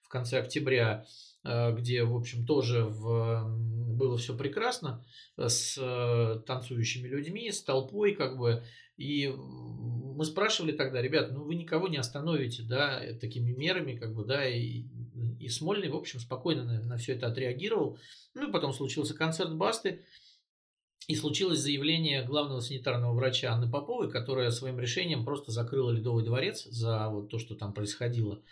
в 0.02 0.08
конце 0.08 0.38
октября, 0.38 1.04
Э, 1.44 1.72
где, 1.72 2.04
в 2.04 2.14
общем, 2.16 2.44
тоже 2.44 2.84
в, 2.84 3.46
было 3.96 4.18
все 4.18 4.36
прекрасно 4.36 5.04
с 5.36 5.78
э, 5.78 6.40
танцующими 6.46 7.08
людьми, 7.08 7.50
с 7.50 7.62
толпой, 7.62 8.14
как 8.14 8.36
бы. 8.36 8.64
И 8.96 9.28
мы 9.28 10.24
спрашивали 10.24 10.72
тогда, 10.72 11.00
ребят, 11.00 11.30
ну 11.30 11.44
вы 11.44 11.54
никого 11.54 11.86
не 11.86 11.98
остановите, 11.98 12.64
да, 12.64 13.00
такими 13.20 13.52
мерами, 13.52 13.94
как 13.94 14.14
бы, 14.14 14.24
да, 14.24 14.48
и, 14.48 14.86
и 15.48 15.50
Смольный, 15.50 15.88
в 15.88 15.96
общем, 15.96 16.20
спокойно 16.20 16.64
на, 16.64 16.80
на 16.80 16.96
все 16.96 17.14
это 17.14 17.26
отреагировал. 17.26 17.98
Ну 18.34 18.48
и 18.48 18.52
потом 18.52 18.72
случился 18.72 19.14
концерт 19.14 19.54
Басты, 19.54 20.04
и 21.06 21.14
случилось 21.14 21.60
заявление 21.60 22.22
главного 22.22 22.60
санитарного 22.60 23.14
врача 23.14 23.52
Анны 23.52 23.70
Поповой, 23.70 24.10
которая 24.10 24.50
своим 24.50 24.78
решением 24.78 25.24
просто 25.24 25.50
закрыла 25.52 25.90
Ледовый 25.90 26.24
дворец 26.24 26.64
за 26.64 27.08
вот 27.08 27.30
то, 27.30 27.38
что 27.38 27.54
там 27.54 27.72
происходило. 27.72 28.42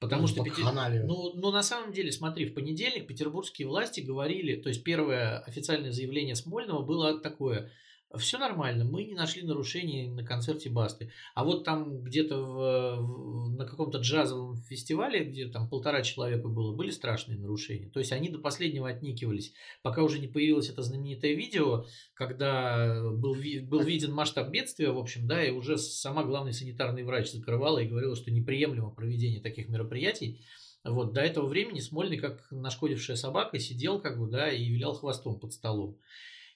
Потому 0.00 0.22
ну, 0.22 0.28
что 0.28 0.42
Петер... 0.42 0.64
ну, 1.04 1.32
ну, 1.34 1.52
на 1.52 1.62
самом 1.62 1.92
деле, 1.92 2.10
смотри, 2.10 2.46
в 2.46 2.54
понедельник 2.54 3.06
петербургские 3.06 3.68
власти 3.68 4.00
говорили, 4.00 4.60
то 4.60 4.68
есть 4.68 4.82
первое 4.82 5.38
официальное 5.38 5.92
заявление 5.92 6.34
Смольного 6.34 6.82
было 6.82 7.20
такое– 7.20 7.70
все 8.18 8.38
нормально, 8.38 8.84
мы 8.84 9.04
не 9.04 9.14
нашли 9.14 9.42
нарушений 9.42 10.08
на 10.08 10.24
концерте 10.24 10.70
Басты. 10.70 11.10
А 11.34 11.44
вот 11.44 11.64
там 11.64 12.02
где-то 12.02 12.36
в, 12.36 12.96
в, 13.00 13.56
на 13.56 13.66
каком-то 13.66 13.98
джазовом 13.98 14.56
фестивале, 14.56 15.24
где 15.24 15.48
там 15.48 15.68
полтора 15.68 16.02
человека 16.02 16.48
было, 16.48 16.74
были 16.74 16.90
страшные 16.90 17.38
нарушения. 17.38 17.88
То 17.88 18.00
есть 18.00 18.12
они 18.12 18.28
до 18.28 18.38
последнего 18.38 18.88
отникивались, 18.88 19.52
пока 19.82 20.02
уже 20.02 20.18
не 20.18 20.28
появилось 20.28 20.68
это 20.68 20.82
знаменитое 20.82 21.34
видео, 21.34 21.86
когда 22.14 23.02
был, 23.12 23.34
был 23.34 23.80
виден 23.80 24.12
масштаб 24.12 24.50
бедствия, 24.50 24.90
в 24.90 24.98
общем, 24.98 25.26
да, 25.26 25.44
и 25.44 25.50
уже 25.50 25.78
сама 25.78 26.24
главный 26.24 26.52
санитарный 26.52 27.04
врач 27.04 27.32
закрывала 27.32 27.78
и 27.78 27.88
говорила, 27.88 28.16
что 28.16 28.30
неприемлемо 28.30 28.90
проведение 28.90 29.40
таких 29.40 29.68
мероприятий. 29.68 30.44
Вот, 30.84 31.12
до 31.12 31.20
этого 31.20 31.46
времени 31.46 31.78
Смольный, 31.78 32.18
как 32.18 32.44
нашкодившая 32.50 33.16
собака, 33.16 33.58
сидел 33.58 34.00
как 34.00 34.18
бы, 34.18 34.28
да, 34.28 34.50
и 34.50 34.68
вилял 34.68 34.94
хвостом 34.94 35.38
под 35.38 35.52
столом. 35.52 35.96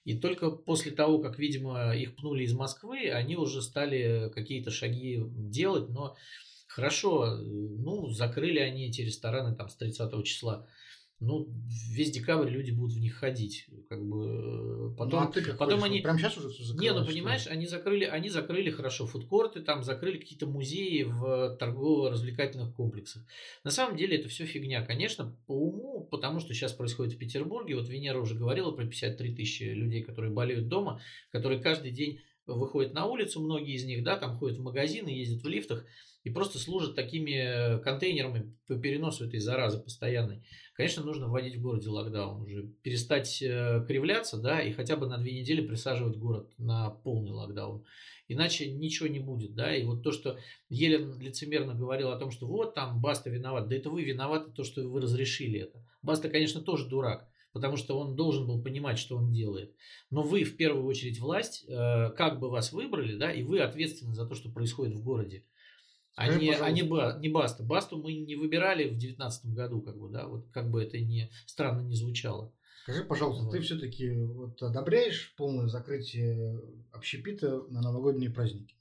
И 0.07 0.15
только 0.15 0.53
после 0.53 0.93
того, 0.93 1.19
как, 1.19 1.37
видимо, 1.37 1.93
их 1.93 2.15
пнули 2.15 2.45
из 2.45 2.55
Москвы, 2.55 3.11
они 3.11 3.37
уже 3.37 3.61
стали 3.61 4.31
какие-то 4.33 4.71
шаги 4.71 5.21
делать, 5.21 5.89
но 5.89 6.15
хорошо, 6.69 7.37
ну, 7.37 8.09
закрыли 8.11 8.61
они 8.61 8.87
эти 8.87 9.01
рестораны 9.01 9.57
там 9.57 9.69
с 9.69 9.75
30 9.75 10.25
числа 10.25 10.69
ну, 11.19 11.49
весь 11.93 12.11
декабрь 12.11 12.51
люди 12.51 12.73
будут 12.73 12.95
в 12.95 13.01
них 13.01 13.15
ходить. 13.15 13.67
Как 13.89 14.05
бы, 14.05 14.95
потом, 14.97 15.23
ну, 15.23 15.29
а 15.29 15.33
ты 15.33 15.43
как 15.43 15.57
потом 15.57 15.83
они... 15.83 16.01
Прям 16.01 16.19
сейчас 16.19 16.37
уже 16.37 16.51
все 16.51 16.75
Не, 16.75 16.93
ну 16.93 17.07
понимаешь, 17.07 17.47
они 17.47 17.67
закрыли, 17.67 18.05
они 18.05 18.29
закрыли 18.29 18.71
хорошо 18.71 19.07
фудкорты, 19.07 19.63
там 19.63 19.83
закрыли 19.83 20.19
какие-то 20.19 20.47
музеи 20.47 21.05
в 21.05 21.57
торгово-развлекательных 21.59 22.75
комплексах. 22.75 23.25
На 23.65 23.71
самом 23.71 23.97
деле 23.97 24.19
это 24.19 24.29
все 24.29 24.45
фигня, 24.45 24.85
конечно, 24.85 25.35
по 25.47 25.53
уму, 25.53 26.07
потому 26.11 26.39
что 26.39 26.53
сейчас 26.53 26.73
происходит 26.75 27.15
в 27.15 27.19
Петербурге. 27.19 27.77
Вот 27.77 27.89
Венера 27.89 28.21
уже 28.21 28.35
говорила 28.35 28.71
про 28.73 28.85
53 28.85 29.35
тысячи 29.35 29.63
людей, 29.63 30.03
которые 30.03 30.33
болеют 30.33 30.69
дома, 30.69 31.01
которые 31.31 31.61
каждый 31.61 31.93
день 31.93 32.21
выходят 32.47 32.93
на 32.93 33.07
улицу, 33.07 33.41
многие 33.41 33.75
из 33.75 33.85
них, 33.85 34.05
да, 34.05 34.17
там 34.17 34.37
ходят 34.37 34.59
в 34.59 34.63
магазины, 34.63 35.09
ездят 35.09 35.43
в 35.43 35.49
лифтах 35.49 35.85
и 36.27 36.31
просто 36.31 36.59
служат 36.59 36.97
такими 36.97 37.81
контейнерами 37.83 38.53
по 38.67 38.75
переносу 38.75 39.27
этой 39.27 39.39
заразы 39.39 39.79
постоянной. 39.79 40.43
Конечно, 40.75 41.05
нужно 41.05 41.29
вводить 41.29 41.55
в 41.55 41.63
городе 41.63 41.89
локдаун 41.89 42.43
уже, 42.43 42.65
перестать 42.83 43.41
э, 43.41 43.85
кривляться, 43.87 44.37
да, 44.37 44.61
и 44.61 44.73
хотя 44.73 44.97
бы 44.97 45.07
на 45.07 45.19
две 45.19 45.39
недели 45.39 45.65
присаживать 45.65 46.17
город 46.17 46.53
на 46.59 46.91
полный 46.91 47.31
локдаун. 47.31 47.85
Иначе 48.27 48.69
ничего 48.69 49.07
не 49.07 49.21
будет, 49.21 49.55
да, 49.55 49.73
и 49.73 49.85
вот 49.85 50.03
то, 50.03 50.11
что 50.11 50.37
Елен 50.69 51.17
лицемерно 51.21 51.75
говорил 51.75 52.11
о 52.11 52.19
том, 52.19 52.33
что 52.33 52.49
вот 52.49 52.75
там 52.75 53.01
Баста 53.01 53.31
виноват, 53.31 53.69
да 53.69 53.77
это 53.77 53.89
вы 53.89 54.03
виноваты, 54.03 54.51
то, 54.51 54.65
что 54.65 54.83
вы 54.83 55.01
разрешили 55.01 55.61
это. 55.61 55.81
Баста, 56.03 56.29
конечно, 56.29 56.61
тоже 56.61 56.89
дурак, 56.89 57.29
потому 57.53 57.77
что 57.77 57.97
он 58.01 58.17
должен 58.17 58.49
был 58.49 58.61
понимать, 58.61 58.99
что 58.99 59.17
он 59.17 59.31
делает. 59.31 59.77
Но 60.11 60.25
вы, 60.25 60.43
в 60.43 60.57
первую 60.57 60.87
очередь, 60.87 61.21
власть, 61.21 61.65
э, 61.69 62.11
как 62.17 62.41
бы 62.41 62.51
вас 62.51 62.73
выбрали, 62.73 63.15
да, 63.15 63.31
и 63.31 63.45
вы 63.45 63.61
ответственны 63.61 64.13
за 64.13 64.27
то, 64.27 64.35
что 64.35 64.51
происходит 64.51 64.97
в 64.97 65.05
городе. 65.05 65.45
А 66.17 66.29
не, 66.29 66.51
а 66.51 66.71
не, 66.71 66.83
Баста. 67.29 67.63
Басту 67.63 67.99
мы 67.99 68.15
не 68.15 68.37
выбирали 68.37 68.85
в 68.85 68.93
2019 68.93 69.53
году, 69.53 69.83
как 69.83 69.99
бы, 69.99 70.09
да, 70.09 70.27
вот 70.27 70.49
как 70.51 70.71
бы 70.71 70.83
это 70.83 70.99
не 70.99 71.31
странно 71.45 71.83
не 71.83 71.95
звучало. 71.95 72.55
Скажи, 72.85 73.05
пожалуйста, 73.05 73.45
вот. 73.45 73.53
ты 73.53 73.61
все-таки 73.61 74.11
вот 74.15 74.63
одобряешь 74.63 75.35
полное 75.37 75.67
закрытие 75.67 76.59
общепита 76.91 77.65
на 77.69 77.83
новогодние 77.83 78.31
праздники? 78.31 78.77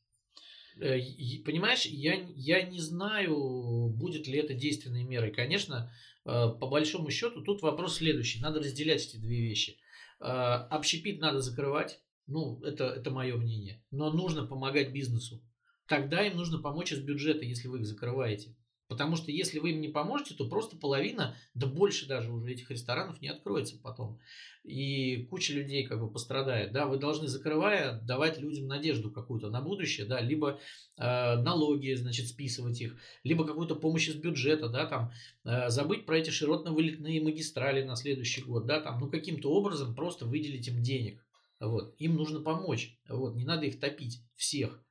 Э, 0.79 0.97
понимаешь, 1.43 1.85
я, 1.85 2.25
я 2.35 2.61
не 2.61 2.79
знаю, 2.79 3.89
будет 3.89 4.27
ли 4.27 4.39
это 4.39 4.53
действенной 4.53 5.03
мерой. 5.03 5.31
Конечно, 5.31 5.91
э, 6.23 6.29
по 6.29 6.67
большому 6.67 7.09
счету, 7.09 7.41
тут 7.41 7.61
вопрос 7.61 7.95
следующий. 7.95 8.39
Надо 8.39 8.59
разделять 8.59 9.05
эти 9.05 9.17
две 9.17 9.41
вещи. 9.41 9.77
Э, 10.21 10.67
общепит 10.69 11.19
надо 11.19 11.41
закрывать, 11.41 11.99
ну, 12.27 12.63
это, 12.63 12.85
это 12.85 13.11
мое 13.11 13.35
мнение. 13.35 13.83
Но 13.91 14.09
нужно 14.09 14.45
помогать 14.45 14.93
бизнесу 14.93 15.43
тогда 15.87 16.25
им 16.25 16.37
нужно 16.37 16.59
помочь 16.59 16.91
из 16.91 16.99
бюджета, 16.99 17.45
если 17.45 17.67
вы 17.67 17.79
их 17.79 17.85
закрываете. 17.85 18.55
Потому 18.87 19.15
что 19.15 19.31
если 19.31 19.57
вы 19.57 19.71
им 19.71 19.81
не 19.81 19.87
поможете, 19.87 20.35
то 20.35 20.47
просто 20.47 20.77
половина, 20.77 21.35
да 21.55 21.65
больше 21.65 22.07
даже 22.07 22.31
уже 22.31 22.51
этих 22.51 22.69
ресторанов 22.69 23.19
не 23.19 23.29
откроется 23.29 23.79
потом. 23.81 24.19
И 24.63 25.25
куча 25.29 25.53
людей 25.53 25.85
как 25.85 25.99
бы 25.99 26.11
пострадает. 26.11 26.71
Да, 26.71 26.85
вы 26.85 26.97
должны, 26.97 27.27
закрывая, 27.27 27.99
давать 28.01 28.39
людям 28.39 28.67
надежду 28.67 29.09
какую-то 29.09 29.49
на 29.49 29.61
будущее, 29.61 30.05
да, 30.05 30.21
либо 30.21 30.59
э, 30.97 31.35
налоги, 31.37 31.93
значит, 31.95 32.27
списывать 32.27 32.79
их, 32.79 32.95
либо 33.23 33.45
какую-то 33.45 33.75
помощь 33.75 34.07
из 34.07 34.15
бюджета, 34.15 34.69
да, 34.69 34.85
там, 34.85 35.11
э, 35.45 35.69
забыть 35.69 36.05
про 36.05 36.19
эти 36.19 36.29
широтно-вылетные 36.29 37.23
магистрали 37.23 37.81
на 37.83 37.95
следующий 37.95 38.43
год, 38.43 38.67
да, 38.67 38.81
там, 38.81 38.99
ну, 38.99 39.09
каким-то 39.09 39.51
образом 39.51 39.95
просто 39.95 40.25
выделить 40.25 40.67
им 40.67 40.83
денег. 40.83 41.25
Вот, 41.59 41.95
им 41.97 42.15
нужно 42.15 42.41
помочь, 42.41 42.99
вот, 43.09 43.35
не 43.35 43.45
надо 43.45 43.65
их 43.65 43.79
топить, 43.79 44.21
всех. 44.35 44.84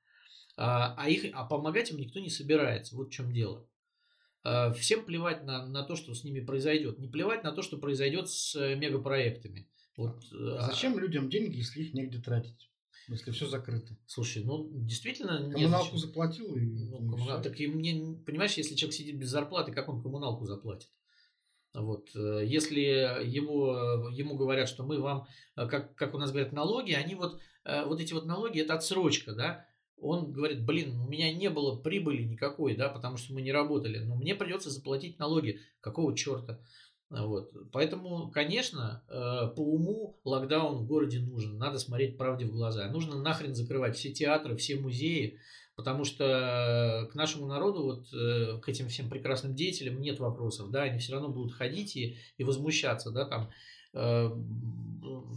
А, 0.57 0.95
а, 0.97 1.09
их, 1.09 1.27
а 1.33 1.45
помогать 1.45 1.91
им 1.91 1.99
никто 1.99 2.21
не 2.21 2.31
собирается. 2.31 2.95
Вот 2.97 3.09
в 3.09 3.13
чем 3.13 3.33
дело. 3.33 3.67
А, 4.45 4.73
всем 4.73 5.05
плевать 5.05 5.45
на, 5.45 5.67
на 5.67 5.83
то, 5.83 5.97
что 5.97 6.15
с 6.15 6.23
ними 6.23 6.41
произойдет. 6.41 6.99
Не 6.99 7.09
плевать 7.09 7.43
на 7.43 7.53
то, 7.53 7.63
что 7.63 7.77
произойдет 7.77 8.29
с 8.29 8.55
э, 8.55 8.77
мегапроектами. 8.77 9.69
Вот, 9.97 10.25
а 10.33 10.67
зачем 10.67 10.97
а... 10.97 11.01
людям 11.01 11.29
деньги, 11.29 11.57
если 11.57 11.83
их 11.83 11.95
негде 11.95 12.21
тратить? 12.21 12.71
Если 13.09 13.33
все 13.33 13.47
закрыто. 13.47 13.97
Слушай, 14.07 14.45
ну 14.45 14.69
действительно. 14.73 15.51
Коммуналку 15.51 15.97
заплатил 15.97 16.55
и. 16.57 16.65
Ну, 16.65 17.11
коммунал... 17.11 17.43
Так 17.43 17.61
и 17.61 17.67
мне, 17.67 18.17
понимаешь, 18.25 18.55
если 18.55 18.75
человек 18.75 18.97
сидит 18.97 19.19
без 19.19 19.29
зарплаты, 19.29 19.73
как 19.73 19.89
он 19.89 20.03
коммуналку 20.03 20.47
заплатит? 20.47 20.89
Вот. 21.75 22.11
Э, 22.15 22.43
если 22.45 22.81
его, 22.81 24.09
ему 24.13 24.37
говорят, 24.37 24.69
что 24.69 24.85
мы 24.85 25.01
вам, 25.01 25.27
э, 25.57 25.67
как, 25.67 25.95
как 25.97 26.15
у 26.15 26.19
нас 26.19 26.31
говорят, 26.31 26.53
налоги, 26.53 26.93
они 26.93 27.15
вот, 27.17 27.41
вот 27.65 28.01
эти 28.01 28.13
вот 28.13 28.27
налоги, 28.27 28.61
это 28.61 28.75
отсрочка, 28.75 29.33
да, 29.33 29.67
он 29.97 30.33
говорит, 30.33 30.65
блин, 30.65 31.01
у 31.01 31.09
меня 31.09 31.33
не 31.33 31.51
было 31.51 31.77
прибыли 31.77 32.23
никакой, 32.23 32.77
да, 32.77 32.89
потому 32.89 33.17
что 33.17 33.33
мы 33.33 33.43
не 33.43 33.53
работали, 33.53 33.99
но 33.99 34.17
мне 34.17 34.35
придется 34.35 34.71
заплатить 34.71 35.19
налоги. 35.19 35.61
Какого 35.81 36.17
черта? 36.17 36.61
Вот. 37.11 37.53
Поэтому, 37.71 38.31
конечно, 38.31 39.05
э, 39.09 39.55
по 39.55 39.61
уму 39.61 40.19
локдаун 40.25 40.79
в 40.79 40.87
городе 40.87 41.21
нужен. 41.21 41.59
Надо 41.59 41.79
смотреть 41.79 42.17
правде 42.19 42.45
в 42.45 42.53
глаза. 42.53 42.89
Нужно 42.89 43.17
нахрен 43.17 43.55
закрывать 43.55 43.97
все 43.97 44.13
театры, 44.13 44.57
все 44.57 44.77
музеи, 44.77 45.39
потому 45.77 46.05
что 46.05 47.09
к 47.13 47.15
нашему 47.15 47.47
народу, 47.47 47.83
вот 47.85 48.13
э, 48.13 48.59
к 48.61 48.69
этим 48.69 48.89
всем 48.89 49.09
прекрасным 49.09 49.55
деятелям 49.55 50.01
нет 50.01 50.19
вопросов. 50.19 50.71
Да, 50.71 50.83
они 50.83 50.99
все 50.99 51.13
равно 51.13 51.29
будут 51.29 51.55
ходить 51.55 51.95
и, 51.97 52.17
и 52.37 52.45
возмущаться, 52.45 53.11
да, 53.11 53.27
там 53.27 53.51
э, 53.93 54.31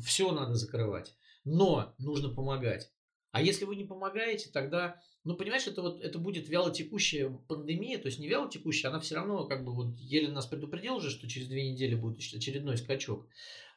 все 0.04 0.32
надо 0.32 0.56
закрывать. 0.56 1.15
Но 1.43 1.93
нужно 2.00 2.30
помогать. 2.30 2.91
А 3.38 3.41
если 3.41 3.65
вы 3.65 3.76
не 3.76 3.84
помогаете, 3.84 4.50
тогда, 4.52 5.00
ну, 5.23 5.36
понимаешь, 5.36 5.67
это 5.67 5.84
вот 5.84 6.02
это 6.02 6.17
будет 6.17 6.50
вялотекущая 6.50 7.30
пандемия, 7.30 8.00
то 8.00 8.08
есть 8.08 8.17
не 8.17 8.28
вялотекущая, 8.28 8.89
она 8.89 9.00
все 9.00 9.13
равно, 9.13 9.45
как 9.45 9.63
бы, 9.63 9.76
вот 9.76 9.95
еле 10.00 10.32
нас 10.32 10.47
предупредил 10.47 10.95
уже, 10.95 11.12
что 11.12 11.30
через 11.30 11.47
две 11.47 11.71
недели 11.71 11.93
будет 11.93 12.17
очередной 12.17 12.78
скачок. 12.78 13.28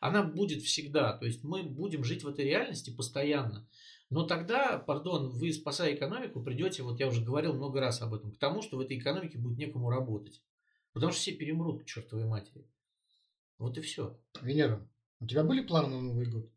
Она 0.01 0.23
будет 0.23 0.63
всегда, 0.63 1.13
то 1.13 1.27
есть 1.27 1.45
мы 1.45 1.63
будем 1.63 2.05
жить 2.05 2.25
в 2.25 2.29
этой 2.29 2.47
реальности 2.47 2.89
постоянно. 2.89 3.69
Но 4.09 4.27
тогда, 4.27 4.79
пардон, 4.79 5.29
вы, 5.29 5.53
спасая 5.53 5.95
экономику, 5.95 6.43
придете, 6.43 6.83
вот 6.83 6.99
я 6.99 7.07
уже 7.07 7.23
говорил 7.23 7.53
много 7.53 7.81
раз 7.81 8.01
об 8.01 8.15
этом, 8.15 8.33
к 8.33 8.39
тому, 8.39 8.63
что 8.63 8.79
в 8.79 8.81
этой 8.81 8.99
экономике 8.99 9.37
будет 9.37 9.59
некому 9.59 9.91
работать. 9.91 10.41
Потому 10.95 11.13
что 11.13 11.21
все 11.21 11.33
перемрут 11.33 11.83
к 11.83 11.85
чертовой 11.85 12.25
матери. 12.25 12.67
Вот 13.59 13.77
и 13.77 13.83
все. 13.83 14.19
Венера, 14.41 14.89
у 15.21 15.27
тебя 15.27 15.45
были 15.45 15.61
планы 15.61 15.89
на 15.89 16.01
Новый 16.01 16.25
год? 16.25 16.51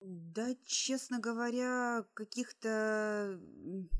Да, 0.00 0.54
честно 0.64 1.18
говоря, 1.18 2.04
каких-то 2.14 3.40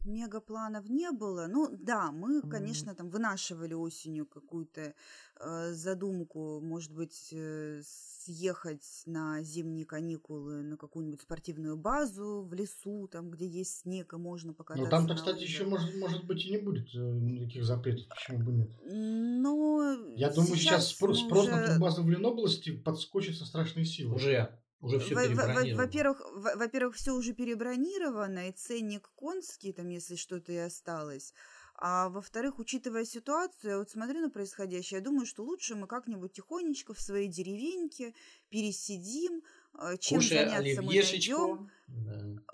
мегапланов 0.05 0.89
не 0.89 1.11
было. 1.11 1.47
Ну 1.49 1.69
да, 1.73 2.13
мы, 2.13 2.41
конечно, 2.43 2.95
там 2.95 3.11
вынашивали 3.11 3.75
осенью 3.75 4.25
какую-то 4.25 4.95
э, 5.41 5.73
задумку, 5.73 6.61
может 6.61 6.93
быть, 6.93 7.31
э, 7.33 7.83
съехать 7.85 9.03
на 9.07 9.43
зимние 9.43 9.87
каникулы 9.87 10.63
на 10.63 10.77
какую-нибудь 10.77 11.21
спортивную 11.21 11.77
базу 11.77 12.43
в 12.49 12.55
лесу, 12.55 13.09
там, 13.09 13.31
где 13.31 13.47
есть 13.47 13.81
снег 13.81 14.13
и 14.13 14.17
можно 14.17 14.49
Ну, 14.51 14.55
покататься 14.55 14.91
там-то, 14.91 15.15
на 15.15 15.19
кстати, 15.19 15.43
еще 15.43 15.67
может, 15.67 15.97
может 15.97 16.25
быть 16.27 16.45
и 16.45 16.51
не 16.51 16.59
будет 16.59 16.95
э, 16.95 16.99
никаких 16.99 17.65
запретов, 17.65 18.07
почему 18.09 18.39
бы 18.45 18.53
нет. 18.53 18.71
Но 18.85 19.97
Я 20.15 20.31
думаю, 20.31 20.55
сейчас 20.55 20.91
сейчас 20.91 21.01
спро- 21.01 21.15
спрос 21.15 21.49
на 21.49 21.57
уже 21.57 21.67
турбазу 21.73 22.05
в 22.05 22.09
Ленобласти 22.09 22.71
подскочит 22.71 23.37
со 23.37 23.47
страшной 23.47 23.85
силой. 23.85 24.15
Уже 24.15 24.59
Уже 24.81 24.99
все 25.01 25.15
перебронировано. 25.15 25.77
Во-первых, 25.77 26.23
во-первых, 26.57 26.97
все 26.97 27.13
уже 27.13 27.33
перебронировано, 27.33 28.49
и 28.49 28.53
ценник 28.53 29.11
конский, 29.17 29.73
там, 29.73 29.89
если 29.89 30.15
что-то 30.15 30.53
и 30.53 30.57
осталось. 30.57 31.35
А 31.81 32.09
во-вторых, 32.09 32.59
учитывая 32.59 33.05
ситуацию, 33.05 33.71
я 33.71 33.79
вот 33.79 33.89
смотрю 33.91 34.21
на 34.21 34.31
происходящее, 34.31 34.99
я 34.99 35.05
думаю, 35.05 35.27
что 35.27 35.45
лучше 35.45 35.77
мы 35.77 35.87
как-нибудь 35.87 36.33
тихонечко 36.33 36.93
в 36.93 37.01
своей 37.01 37.29
деревеньке 37.29 38.15
пересидим, 38.49 39.43
а, 39.75 39.97
чем 39.97 40.19
Кушай 40.19 40.39
заняться 40.39 40.83
мы 40.83 40.95
найдем. 40.95 41.71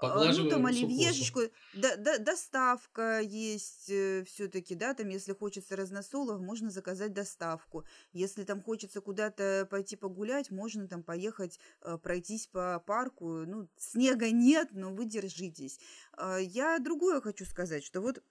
А, 0.00 0.32
ну, 0.32 0.48
там 0.48 0.66
оливьешечку, 0.66 1.40
да, 1.74 1.96
да, 1.96 2.18
доставка 2.18 3.20
есть 3.20 3.88
э, 3.88 4.24
все-таки, 4.24 4.74
да, 4.74 4.94
там, 4.94 5.08
если 5.08 5.32
хочется 5.32 5.76
разносолов, 5.76 6.40
можно 6.40 6.70
заказать 6.70 7.12
доставку. 7.12 7.84
Если 8.12 8.44
там 8.44 8.60
хочется 8.60 9.00
куда-то 9.00 9.66
пойти 9.70 9.96
погулять, 9.96 10.50
можно 10.50 10.88
там 10.88 11.02
поехать, 11.02 11.58
э, 11.82 11.96
пройтись 11.98 12.46
по 12.46 12.82
парку. 12.86 13.44
Ну, 13.46 13.68
снега 13.76 14.30
нет, 14.30 14.68
но 14.72 14.92
вы 14.92 15.06
держитесь. 15.06 15.78
А, 16.12 16.38
я 16.38 16.78
другое 16.78 17.20
хочу 17.20 17.44
сказать, 17.44 17.84
что 17.84 18.00
вот 18.00 18.22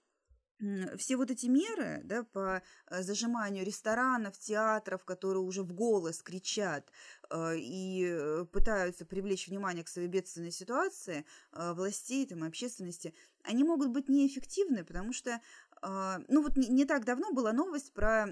все 0.96 1.16
вот 1.16 1.30
эти 1.30 1.46
меры 1.46 2.00
да, 2.04 2.24
по 2.24 2.62
э, 2.90 3.02
зажиманию 3.02 3.64
ресторанов, 3.64 4.38
театров, 4.38 5.04
которые 5.04 5.42
уже 5.42 5.62
в 5.62 5.72
голос 5.72 6.22
кричат 6.22 6.90
э, 7.30 7.56
и 7.56 8.06
э, 8.06 8.44
пытаются 8.52 9.04
привлечь 9.04 9.48
внимание 9.48 9.84
к 9.84 9.88
своей 9.88 10.08
бедственной 10.08 10.52
ситуации 10.52 11.24
властей, 11.52 12.26
там, 12.26 12.42
общественности, 12.42 13.14
они 13.42 13.64
могут 13.64 13.88
быть 13.90 14.08
неэффективны, 14.08 14.84
потому 14.84 15.12
что 15.12 15.40
ну 16.28 16.42
вот 16.42 16.56
не, 16.56 16.86
так 16.86 17.04
давно 17.04 17.32
была 17.32 17.52
новость 17.52 17.92
про 17.92 18.26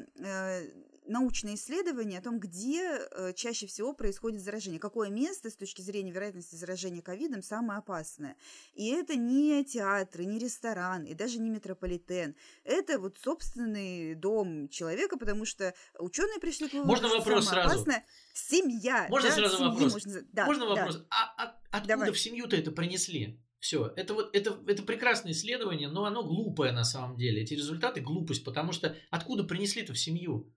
научные 1.07 1.57
исследования 1.57 2.19
о 2.19 2.23
том, 2.23 2.39
где 2.39 2.83
э, 2.83 3.33
чаще 3.35 3.67
всего 3.67 3.93
происходит 3.93 4.41
заражение, 4.41 4.79
какое 4.79 5.11
место 5.11 5.51
с 5.51 5.57
точки 5.57 5.83
зрения 5.83 6.13
вероятности 6.13 6.55
заражения 6.55 7.03
ковидом 7.03 7.43
самое 7.43 7.79
опасное. 7.79 8.37
И 8.75 8.89
это 8.89 9.17
не 9.17 9.65
театры, 9.65 10.25
не 10.25 10.39
ресторан, 10.39 11.05
и 11.05 11.15
даже 11.15 11.39
не 11.39 11.51
метрополитен. 11.51 12.35
Это 12.65 12.99
вот 12.99 13.19
собственный 13.19 14.15
дом 14.15 14.69
человека, 14.69 15.17
потому 15.17 15.45
что 15.45 15.75
ученые 15.99 16.39
пришли 16.39 16.69
к 16.69 16.73
выводу, 16.73 16.89
Можно 16.89 17.09
вопрос 17.09 17.47
самое 17.47 17.65
сразу? 17.65 17.75
опасное 17.75 18.07
семья. 18.35 19.07
Можно 19.09 19.29
да, 19.29 19.35
сразу 19.35 19.65
вопрос? 19.65 19.93
Можно, 19.93 20.23
да, 20.33 20.47
Можно 20.47 20.67
вопрос? 20.67 20.97
Да. 20.97 21.07
А, 21.11 21.45
а 21.45 21.61
откуда 21.71 21.89
Давай. 21.89 22.13
в 22.13 22.19
семью-то 22.19 22.57
это 22.57 22.71
принесли? 22.71 23.41
Все, 23.59 23.93
это 23.95 24.15
вот 24.15 24.35
это, 24.35 24.59
это 24.67 24.83
прекрасное 24.83 25.31
исследование, 25.31 25.89
но 25.89 26.05
оно 26.05 26.25
глупое 26.25 26.73
на 26.73 26.83
самом 26.83 27.17
деле. 27.17 27.43
Эти 27.43 27.55
результаты 27.55 28.01
глупость, 28.01 28.43
потому 28.43 28.73
что 28.73 28.97
откуда 29.11 29.45
принесли-то 29.45 29.93
в 29.93 29.99
семью 29.99 30.53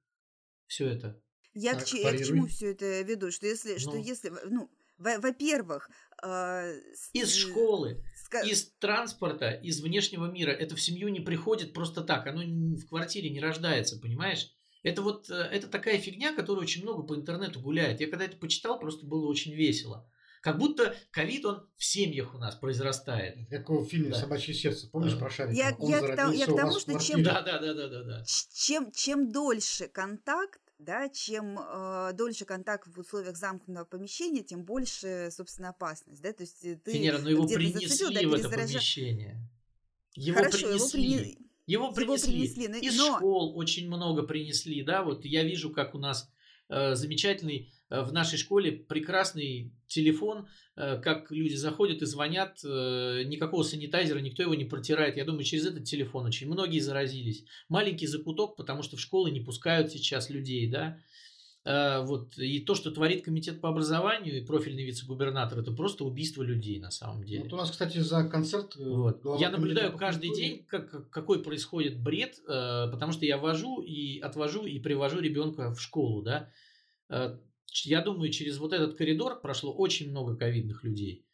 все 0.67 0.89
это? 0.89 1.21
Я, 1.53 1.73
так, 1.73 1.85
к, 1.85 1.93
я 1.93 2.11
к 2.11 2.23
чему 2.23 2.47
все 2.47 2.71
это 2.71 3.01
веду? 3.01 3.31
Что 3.31 3.47
если, 3.47 3.73
ну. 3.73 3.79
что 3.79 3.95
если, 3.95 4.31
ну, 4.49 4.69
во-первых, 4.97 5.89
э, 6.23 6.79
из 7.13 7.33
школы, 7.33 8.03
ска... 8.15 8.41
из 8.41 8.71
транспорта, 8.79 9.51
из 9.51 9.81
внешнего 9.81 10.29
мира, 10.29 10.51
это 10.51 10.75
в 10.75 10.81
семью 10.81 11.09
не 11.09 11.19
приходит 11.21 11.73
просто 11.73 12.01
так, 12.01 12.27
оно 12.27 12.43
в 12.75 12.87
квартире 12.87 13.29
не 13.29 13.39
рождается, 13.39 13.99
понимаешь? 13.99 14.51
Это 14.83 15.01
вот 15.01 15.29
э, 15.29 15.33
это 15.33 15.67
такая 15.67 15.97
фигня, 15.97 16.33
которая 16.33 16.63
очень 16.63 16.83
много 16.83 17.03
по 17.03 17.15
интернету 17.15 17.59
гуляет. 17.59 18.01
Я 18.01 18.07
когда 18.07 18.25
это 18.25 18.37
почитал, 18.37 18.79
просто 18.79 19.05
было 19.05 19.27
очень 19.27 19.53
весело. 19.53 20.09
Как 20.45 20.59
будто 20.59 20.95
ковид, 21.09 21.43
он 21.43 21.67
в 21.75 21.83
семьях 21.83 22.35
у 22.35 22.37
нас 22.37 22.53
произрастает. 22.53 23.49
Как 23.49 23.67
в 23.67 23.83
фильме 23.87 24.09
да. 24.09 24.19
«Собачье 24.19 24.53
сердце», 24.53 24.87
помнишь 24.87 25.13
да. 25.13 25.19
про 25.21 25.31
шарик? 25.31 25.57
Я, 25.57 25.69
я, 25.69 25.73
к, 25.73 26.33
я 26.33 26.45
к 26.45 26.55
тому, 26.55 26.79
что 26.79 26.99
чем, 26.99 27.23
да, 27.23 27.41
да, 27.41 27.57
да, 27.57 27.73
да, 27.73 27.87
да, 27.87 28.03
да. 28.03 28.23
Чем, 28.53 28.91
чем 28.91 29.31
дольше 29.31 29.87
контакт, 29.87 30.61
да, 30.77 31.09
чем 31.09 31.57
э, 31.57 32.11
дольше 32.13 32.45
контакт 32.45 32.87
в 32.87 32.99
условиях 32.99 33.37
замкнутого 33.37 33.85
помещения, 33.85 34.43
тем 34.43 34.63
больше, 34.63 35.29
собственно, 35.31 35.69
опасность, 35.69 36.21
да, 36.21 36.31
то 36.31 36.43
есть 36.43 36.63
э, 36.63 36.75
ты 36.75 36.91
Венера, 36.91 37.17
но 37.17 37.29
его 37.31 37.47
принесли 37.47 37.87
зацепил, 37.87 38.13
да, 38.13 38.29
в 38.29 38.39
это 38.39 38.49
помещение. 38.49 39.49
Его 40.13 40.37
Хорошо, 40.37 40.67
принесли. 40.67 41.39
Его, 41.65 41.91
при... 41.91 42.03
его 42.03 42.17
принесли. 42.17 42.35
Его 42.35 42.53
принесли 42.53 42.67
но... 42.67 42.77
Из 42.77 43.01
школ 43.01 43.57
очень 43.57 43.87
много 43.87 44.21
принесли, 44.21 44.83
да, 44.83 45.01
вот 45.01 45.25
я 45.25 45.43
вижу, 45.43 45.71
как 45.71 45.95
у 45.95 45.97
нас 45.97 46.29
замечательный 46.69 47.71
Э, 47.89 48.01
в 48.01 48.11
нашей 48.13 48.37
школе 48.37 48.71
прекрасный 48.71 49.71
телефон, 49.87 50.47
э, 50.75 50.99
как 50.99 51.31
люди 51.31 51.55
заходят 51.55 52.01
и 52.01 52.05
звонят, 52.05 52.59
э, 52.63 53.23
никакого 53.25 53.63
санитайзера, 53.63 54.19
никто 54.19 54.43
его 54.43 54.55
не 54.55 54.65
протирает. 54.65 55.17
Я 55.17 55.25
думаю, 55.25 55.43
через 55.43 55.67
этот 55.67 55.83
телефон 55.83 56.25
очень 56.25 56.47
многие 56.47 56.79
заразились. 56.79 57.45
Маленький 57.69 58.07
закуток, 58.07 58.55
потому 58.55 58.81
что 58.81 58.97
в 58.97 59.01
школы 59.01 59.31
не 59.31 59.41
пускают 59.41 59.91
сейчас 59.91 60.29
людей, 60.29 60.67
да. 60.67 60.97
Вот. 61.65 62.37
И 62.37 62.59
то, 62.59 62.75
что 62.75 62.91
творит 62.91 63.25
комитет 63.25 63.59
по 63.59 63.69
образованию 63.69 64.37
и 64.37 64.45
профильный 64.45 64.85
вице-губернатор, 64.85 65.59
это 65.59 65.71
просто 65.71 66.05
убийство 66.05 66.43
людей 66.43 66.79
на 66.79 66.91
самом 66.91 67.23
деле. 67.23 67.43
Вот 67.43 67.53
у 67.53 67.57
нас, 67.57 67.71
кстати, 67.71 67.97
за 67.97 68.23
концерт... 68.29 68.75
Вот. 68.75 69.21
Я 69.39 69.49
наблюдаю 69.49 69.97
каждый 69.97 70.33
день, 70.33 70.63
как, 70.67 71.09
какой 71.09 71.41
происходит 71.41 71.99
бред, 71.99 72.39
потому 72.45 73.11
что 73.11 73.25
я 73.25 73.37
вожу 73.37 73.81
и 73.81 74.19
отвожу 74.19 74.65
и 74.65 74.79
привожу 74.79 75.19
ребенка 75.19 75.73
в 75.73 75.81
школу, 75.81 76.21
да 76.21 76.51
я 77.83 78.01
думаю, 78.01 78.31
через 78.31 78.57
вот 78.57 78.71
этот 78.71 78.95
коридор 78.95 79.41
прошло 79.41 79.73
очень 79.73 80.09
много 80.09 80.37
ковидных 80.37 80.83
людей. 80.83 81.25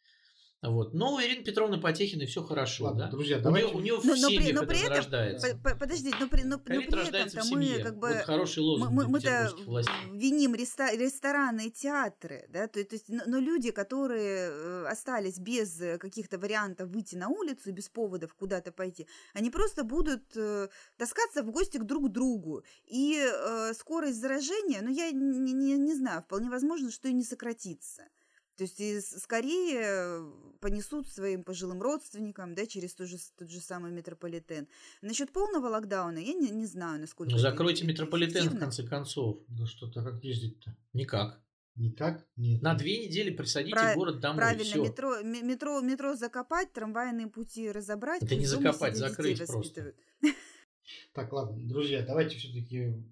Вот. 0.62 0.94
Но 0.94 1.14
у 1.14 1.20
Ирины 1.20 1.42
Петровны 1.42 1.80
Потехиной 1.80 2.26
все 2.26 2.42
хорошо, 2.44 2.84
Ладно, 2.84 3.06
да? 3.06 3.10
Друзья, 3.10 3.38
у 3.38 3.40
давайте... 3.40 3.68
нее, 3.68 3.76
у 3.76 3.80
нее 3.80 3.96
в 3.96 4.04
но, 4.04 4.14
семье 4.14 4.54
но 4.54 4.64
при 4.64 4.78
этом, 4.78 4.96
рождается. 4.96 5.58
Подожди, 5.78 6.14
но 6.20 6.28
при, 6.28 6.42
но, 6.42 6.50
но 6.50 6.58
при 6.60 7.08
этом 7.08 7.48
мы 7.50 7.82
как 7.82 7.98
бы... 7.98 8.08
Вот 8.08 8.18
хороший 8.18 8.60
лозунг 8.60 8.92
мы, 8.92 9.08
мы-то 9.08 9.52
виним 10.12 10.54
реста- 10.54 10.96
рестораны 10.96 11.66
и 11.66 11.70
театры, 11.72 12.46
да? 12.48 12.68
То, 12.68 12.84
то 12.84 12.94
есть, 12.94 13.08
но, 13.08 13.24
но 13.26 13.38
люди, 13.40 13.72
которые 13.72 14.50
э, 14.50 14.86
остались 14.86 15.40
без 15.40 15.82
каких-то 15.98 16.38
вариантов 16.38 16.90
выйти 16.90 17.16
на 17.16 17.28
улицу, 17.28 17.72
без 17.72 17.88
поводов 17.88 18.32
куда-то 18.34 18.70
пойти, 18.70 19.08
они 19.34 19.50
просто 19.50 19.82
будут 19.82 20.36
э, 20.36 20.68
таскаться 20.96 21.42
в 21.42 21.50
гости 21.50 21.78
к 21.78 21.84
друг 21.84 22.12
другу. 22.12 22.62
И 22.86 23.18
э, 23.20 23.72
скорость 23.74 24.20
заражения, 24.20 24.80
ну, 24.80 24.90
я 24.90 25.10
не, 25.10 25.52
не, 25.52 25.76
не 25.76 25.94
знаю, 25.94 26.22
вполне 26.22 26.50
возможно, 26.50 26.92
что 26.92 27.08
и 27.08 27.12
не 27.12 27.24
сократится. 27.24 28.04
То 28.56 28.64
есть 28.64 28.80
и 28.80 29.00
скорее 29.00 30.30
понесут 30.60 31.08
своим 31.08 31.42
пожилым 31.42 31.80
родственникам, 31.80 32.54
да, 32.54 32.66
через 32.66 32.94
тот 32.94 33.08
же, 33.08 33.16
тот 33.36 33.50
же 33.50 33.60
самый 33.60 33.90
метрополитен. 33.90 34.68
Насчет 35.00 35.32
полного 35.32 35.68
локдауна 35.68 36.18
я 36.18 36.34
не, 36.34 36.50
не 36.50 36.66
знаю, 36.66 37.00
насколько... 37.00 37.32
Ну, 37.32 37.38
закройте 37.38 37.86
метрополитен, 37.86 38.50
в 38.50 38.58
конце 38.58 38.82
концов. 38.82 39.38
Да 39.48 39.66
что-то, 39.66 40.04
как 40.04 40.22
ездить-то? 40.22 40.76
Никак. 40.92 41.40
Никак? 41.74 42.26
Нет. 42.36 42.60
На 42.60 42.74
две 42.74 43.06
недели 43.06 43.30
присадите 43.30 43.74
Прав... 43.74 43.96
город 43.96 44.20
домой. 44.20 44.36
Правильно, 44.38 44.64
все. 44.64 44.82
метро, 44.82 45.22
метро, 45.22 45.80
метро 45.80 46.14
закопать, 46.14 46.70
трамвайные 46.72 47.28
пути 47.28 47.70
разобрать. 47.70 48.22
Это 48.22 48.36
не 48.36 48.46
закопать, 48.46 48.96
закрыть 48.96 49.44
просто. 49.46 49.94
Так, 51.14 51.32
ладно, 51.32 51.66
друзья, 51.66 52.04
давайте 52.04 52.36
все-таки 52.36 53.02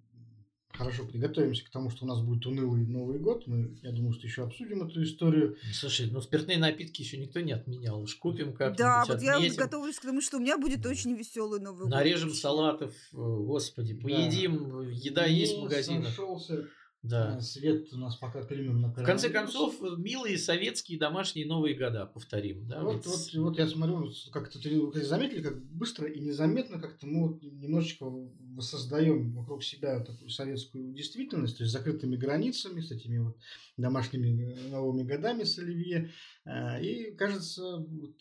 хорошо 0.73 1.05
приготовимся 1.05 1.65
к 1.65 1.71
тому, 1.71 1.91
что 1.91 2.05
у 2.05 2.09
нас 2.09 2.21
будет 2.21 2.47
унылый 2.47 2.87
Новый 2.87 3.19
год. 3.19 3.47
Мы, 3.47 3.79
я 3.83 3.93
думаю, 3.93 4.13
что 4.13 4.27
еще 4.27 4.45
обсудим 4.45 4.83
эту 4.83 5.03
историю. 5.03 5.57
Слушай, 5.73 6.09
ну 6.11 6.21
спиртные 6.21 6.59
напитки 6.59 7.03
еще 7.03 7.17
никто 7.19 7.41
не 7.41 7.53
отменял. 7.53 8.01
Уж 8.01 8.15
купим 8.17 8.53
как 8.53 8.77
Да, 8.77 9.05
вот 9.07 9.17
отметим. 9.17 9.43
я 9.43 9.55
готовлюсь 9.55 9.99
к 9.99 10.03
тому, 10.03 10.21
что 10.21 10.39
у 10.39 10.41
меня 10.41 10.59
будет 10.59 10.85
очень 10.87 11.15
веселый 11.15 11.61
Новый 11.61 11.83
год. 11.83 11.91
Нарежем 11.91 12.33
салатов, 12.33 12.95
господи, 13.13 13.95
поедим, 13.95 14.85
да. 14.85 14.91
еда 14.91 15.23
ну, 15.27 15.33
есть 15.33 15.57
в 15.57 15.63
магазинах. 15.63 16.09
Сошелся 16.09 16.69
да. 17.03 17.39
Э, 17.39 17.41
свет 17.41 17.93
у 17.95 17.97
нас 17.97 18.17
пока 18.17 18.43
климем 18.43 18.83
на 18.83 18.89
В 18.89 19.05
конце 19.05 19.31
концов, 19.31 19.81
милые 19.97 20.37
советские 20.37 20.99
домашние 20.99 21.47
Новые 21.47 21.75
года 21.75 22.05
повторим. 22.05 22.69
Да? 22.69 22.83
Вот, 22.83 23.07
вот, 23.07 23.35
вот 23.35 23.59
я 23.59 23.67
смотрю, 23.67 24.13
как-то 24.33 24.61
ты 24.61 25.05
заметили, 25.05 25.43
как 25.43 25.63
быстро 25.65 26.07
и 26.07 26.21
незаметно 26.21 26.79
как-то 26.79 27.07
мы 27.07 27.29
вот 27.29 27.43
немножечко 27.43 28.05
воссоздаем 28.05 29.33
вокруг 29.33 29.65
себя 29.65 30.01
такую 30.01 30.29
советскую 30.29 30.93
действительность, 30.93 31.57
то 31.57 31.63
есть 31.65 31.75
с 31.75 31.77
закрытыми 31.77 32.17
границами, 32.17 32.83
с 32.83 32.91
этими 32.91 33.19
вот 33.19 33.39
домашними 33.79 34.53
э, 34.53 34.69
новыми 34.69 35.03
годами 35.03 35.45
с 35.45 35.59
Оливье. 35.59 36.11
Э, 36.45 36.83
и 36.83 37.13
кажется, 37.13 37.79
вот, 37.79 38.17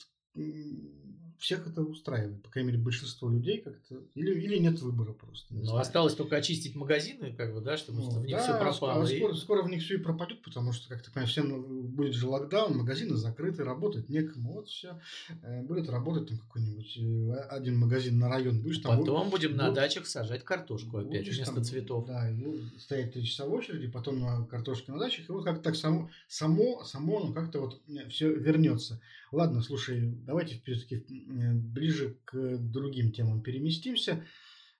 всех 1.39 1.65
это 1.67 1.81
устраивает, 1.81 2.43
по 2.43 2.49
крайней 2.49 2.71
мере, 2.71 2.83
большинство 2.83 3.29
людей 3.29 3.61
как-то, 3.61 4.01
или, 4.13 4.39
или 4.41 4.57
нет 4.57 4.79
выбора 4.81 5.13
просто. 5.13 5.47
Ну, 5.53 5.77
осталось 5.77 6.13
только 6.13 6.35
очистить 6.35 6.75
магазины, 6.75 7.33
как 7.33 7.53
бы, 7.53 7.61
да, 7.61 7.77
чтобы 7.77 8.01
ну, 8.01 8.09
в 8.09 8.25
них 8.25 8.35
да, 8.35 8.43
все 8.43 8.59
пропало. 8.59 9.03
А 9.03 9.09
и... 9.09 9.17
скоро, 9.17 9.33
скоро 9.33 9.63
в 9.63 9.69
них 9.69 9.81
все 9.81 9.95
и 9.95 9.97
пропадет, 9.97 10.41
потому 10.41 10.73
что, 10.73 10.89
как 10.89 11.01
ты 11.01 11.11
понимаешь, 11.11 11.31
всем 11.31 11.87
будет 11.95 12.13
же 12.13 12.27
локдаун, 12.27 12.77
магазины 12.77 13.15
закрыты, 13.15 13.63
работать 13.63 14.09
некому, 14.09 14.53
вот 14.53 14.67
все. 14.67 14.99
Э, 15.41 15.63
будет 15.63 15.89
работать 15.89 16.27
там 16.27 16.37
какой-нибудь 16.39 16.97
э, 16.97 17.39
один 17.49 17.77
магазин 17.77 18.19
на 18.19 18.27
район, 18.27 18.61
будешь 18.61 18.79
там... 18.79 18.99
Потом 18.99 19.29
будешь, 19.29 19.47
будем 19.47 19.57
на 19.57 19.71
дачах 19.71 20.07
сажать 20.07 20.43
картошку 20.43 20.97
опять 20.97 21.25
вместо 21.25 21.55
там, 21.55 21.63
цветов. 21.63 22.05
Да, 22.05 22.29
и 22.29 22.61
стоять 22.77 23.13
три 23.13 23.23
часа 23.23 23.45
в 23.45 23.53
очереди, 23.53 23.87
потом 23.87 24.19
на 24.19 24.45
картошке 24.45 24.91
на 24.91 24.99
дачах, 24.99 25.29
и 25.29 25.31
вот 25.31 25.45
как-то 25.45 25.63
так 25.63 25.77
само, 25.77 26.09
само, 26.27 26.83
само, 26.83 27.21
ну, 27.21 27.33
как-то 27.33 27.61
вот 27.61 27.81
э, 27.87 28.09
все 28.09 28.29
вернется. 28.29 28.99
Ладно, 29.31 29.61
слушай, 29.61 30.11
давайте 30.25 30.59
все-таки 30.65 31.05
ближе 31.29 32.17
к 32.25 32.57
другим 32.57 33.11
темам 33.11 33.41
переместимся. 33.41 34.25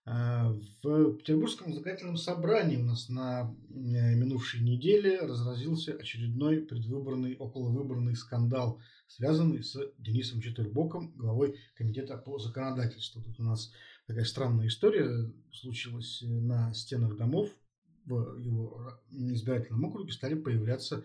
А, 0.06 0.52
в 0.82 1.14
Петербургском 1.18 1.72
законодательном 1.72 2.18
собрании 2.18 2.78
у 2.78 2.84
нас 2.84 3.10
на 3.10 3.56
э, 3.70 4.16
минувшей 4.16 4.62
неделе 4.62 5.20
разразился 5.20 5.94
очередной 5.94 6.62
предвыборный, 6.62 7.36
околовыборный 7.36 8.16
скандал, 8.16 8.82
связанный 9.08 9.64
с 9.64 9.78
Денисом 10.00 10.42
Четырбоком, 10.42 11.14
главой 11.16 11.60
комитета 11.76 12.18
по 12.18 12.40
законодательству. 12.40 13.22
Тут 13.22 13.40
у 13.40 13.44
нас 13.44 13.72
такая 14.08 14.26
странная 14.26 14.68
история 14.68 15.32
случилась 15.52 16.24
на 16.24 16.74
стенах 16.74 17.16
домов 17.16 17.52
в 18.10 18.40
его 18.40 19.00
избирательном 19.12 19.86
округе 19.86 20.12
стали 20.12 20.36
появляться 20.36 21.04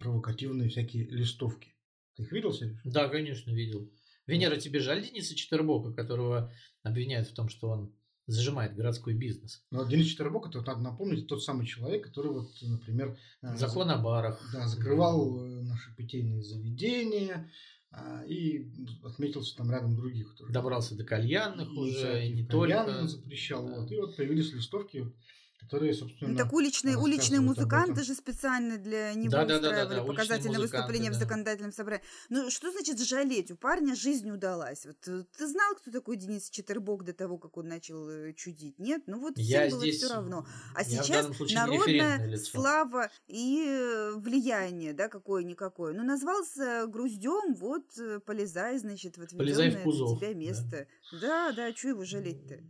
провокативные 0.00 0.68
всякие 0.68 1.04
листовки. 1.04 1.74
Ты 2.16 2.22
их 2.22 2.32
видел, 2.32 2.52
Сереж? 2.52 2.78
Да, 2.84 3.08
конечно, 3.08 3.50
видел. 3.50 3.90
Венера, 4.28 4.56
тебе 4.56 4.78
жаль 4.78 5.02
Дениса 5.02 5.34
Четвербока, 5.34 5.92
которого 5.92 6.52
обвиняют 6.84 7.28
в 7.28 7.34
том, 7.34 7.48
что 7.48 7.70
он 7.70 7.92
зажимает 8.26 8.76
городской 8.76 9.14
бизнес. 9.14 9.64
Но 9.70 9.84
Денис 9.84 10.06
Четвербок, 10.06 10.48
это 10.48 10.58
вот 10.58 10.66
надо 10.66 10.80
напомнить, 10.80 11.26
тот 11.26 11.42
самый 11.42 11.66
человек, 11.66 12.04
который 12.04 12.30
вот, 12.30 12.50
например... 12.60 13.18
Э, 13.42 13.56
Закон 13.56 13.90
о 13.90 13.96
барах. 13.96 14.38
Да, 14.52 14.68
закрывал 14.68 15.42
э, 15.42 15.62
наши 15.62 15.96
питейные 15.96 16.42
заведения, 16.42 17.50
а, 17.90 18.22
и 18.26 18.70
отметился 19.02 19.56
там 19.56 19.70
рядом 19.70 19.96
других. 19.96 20.34
Тоже. 20.36 20.52
Добрался 20.52 20.94
до 20.94 21.04
кальянных 21.04 21.68
и 21.68 21.78
уже, 21.78 22.28
не 22.28 22.44
только. 22.44 23.06
запрещал. 23.06 23.66
Да. 23.66 23.80
Вот, 23.80 23.90
и 23.90 23.96
вот 23.96 24.14
появились 24.14 24.52
листовки, 24.52 25.10
которые, 25.58 25.92
собственно... 25.92 26.32
Ну, 26.32 26.36
так 26.36 26.52
уличные, 26.52 26.96
уличные 26.96 27.40
музыканты 27.40 28.02
же 28.02 28.14
специально 28.14 28.78
для 28.78 29.12
него 29.14 29.32
да, 29.32 29.42
устраивали 29.42 29.62
да, 29.62 29.84
да, 29.84 29.88
да, 29.88 30.00
да. 30.00 30.04
показательное 30.04 30.60
выступление 30.60 31.10
да. 31.10 31.16
в 31.16 31.20
законодательном 31.20 31.72
собрании. 31.72 32.04
Ну, 32.28 32.50
что 32.50 32.70
значит 32.70 33.00
жалеть? 33.00 33.50
У 33.50 33.56
парня 33.56 33.94
жизнь 33.94 34.30
удалась. 34.30 34.86
Вот 34.86 34.96
э, 35.08 35.24
ты 35.36 35.46
знал, 35.46 35.74
кто 35.74 35.90
такой 35.90 36.16
Денис 36.16 36.48
Четербок 36.48 37.04
до 37.04 37.12
того, 37.12 37.38
как 37.38 37.56
он 37.56 37.68
начал 37.68 38.08
э, 38.08 38.32
чудить? 38.34 38.78
Нет? 38.78 39.02
Ну, 39.06 39.18
вот 39.18 39.34
всем 39.34 39.64
я 39.64 39.70
было 39.70 39.80
здесь, 39.80 39.96
все 39.96 40.14
равно. 40.14 40.46
А 40.74 40.84
сейчас 40.84 41.28
народная 41.50 42.36
слава 42.38 43.10
и 43.26 43.64
э, 43.66 44.12
влияние, 44.16 44.92
да, 44.92 45.08
какое-никакое. 45.08 45.92
Ну, 45.92 46.04
назвался 46.04 46.86
груздем, 46.86 47.54
вот, 47.54 47.84
полезай, 48.24 48.78
значит, 48.78 49.18
в 49.18 49.22
отведенное 49.22 49.84
для 49.84 50.16
тебя 50.16 50.34
место. 50.34 50.86
Да, 51.12 51.52
да, 51.52 51.52
да 51.52 51.76
что 51.76 51.88
его 51.88 52.04
жалеть-то? 52.04 52.60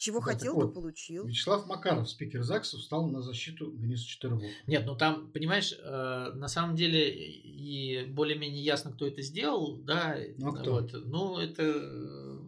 Чего 0.00 0.20
да, 0.20 0.32
хотел, 0.32 0.54
вот, 0.54 0.68
то 0.68 0.80
получил. 0.80 1.26
Вячеслав 1.26 1.66
Макаров, 1.66 2.08
спикер 2.08 2.42
ЗАГСа, 2.42 2.78
встал 2.78 3.06
на 3.06 3.20
защиту 3.20 3.70
Дениса 3.72 4.06
Четырбока. 4.06 4.46
Нет, 4.66 4.84
ну 4.86 4.96
там, 4.96 5.30
понимаешь, 5.30 5.74
э, 5.78 6.32
на 6.34 6.48
самом 6.48 6.74
деле 6.74 7.10
и 7.10 8.06
более-менее 8.06 8.64
ясно, 8.64 8.92
кто 8.92 9.06
это 9.06 9.20
сделал, 9.20 9.76
да. 9.76 10.16
Ну, 10.38 10.48
а 10.48 10.52
кто? 10.56 10.72
Вот, 10.72 10.92
ну, 11.04 11.38
это... 11.38 11.64
Э, 11.66 12.38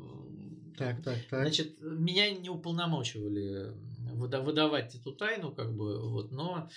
так, 0.79 1.03
так, 1.03 1.19
так. 1.29 1.43
Значит, 1.43 1.79
меня 1.83 2.31
не 2.31 2.49
уполномочивали 2.49 3.75
выдавать 4.23 4.95
эту 4.95 5.13
тайну, 5.13 5.53
как 5.53 5.75
бы, 5.75 6.11
вот, 6.11 6.33
но 6.33 6.69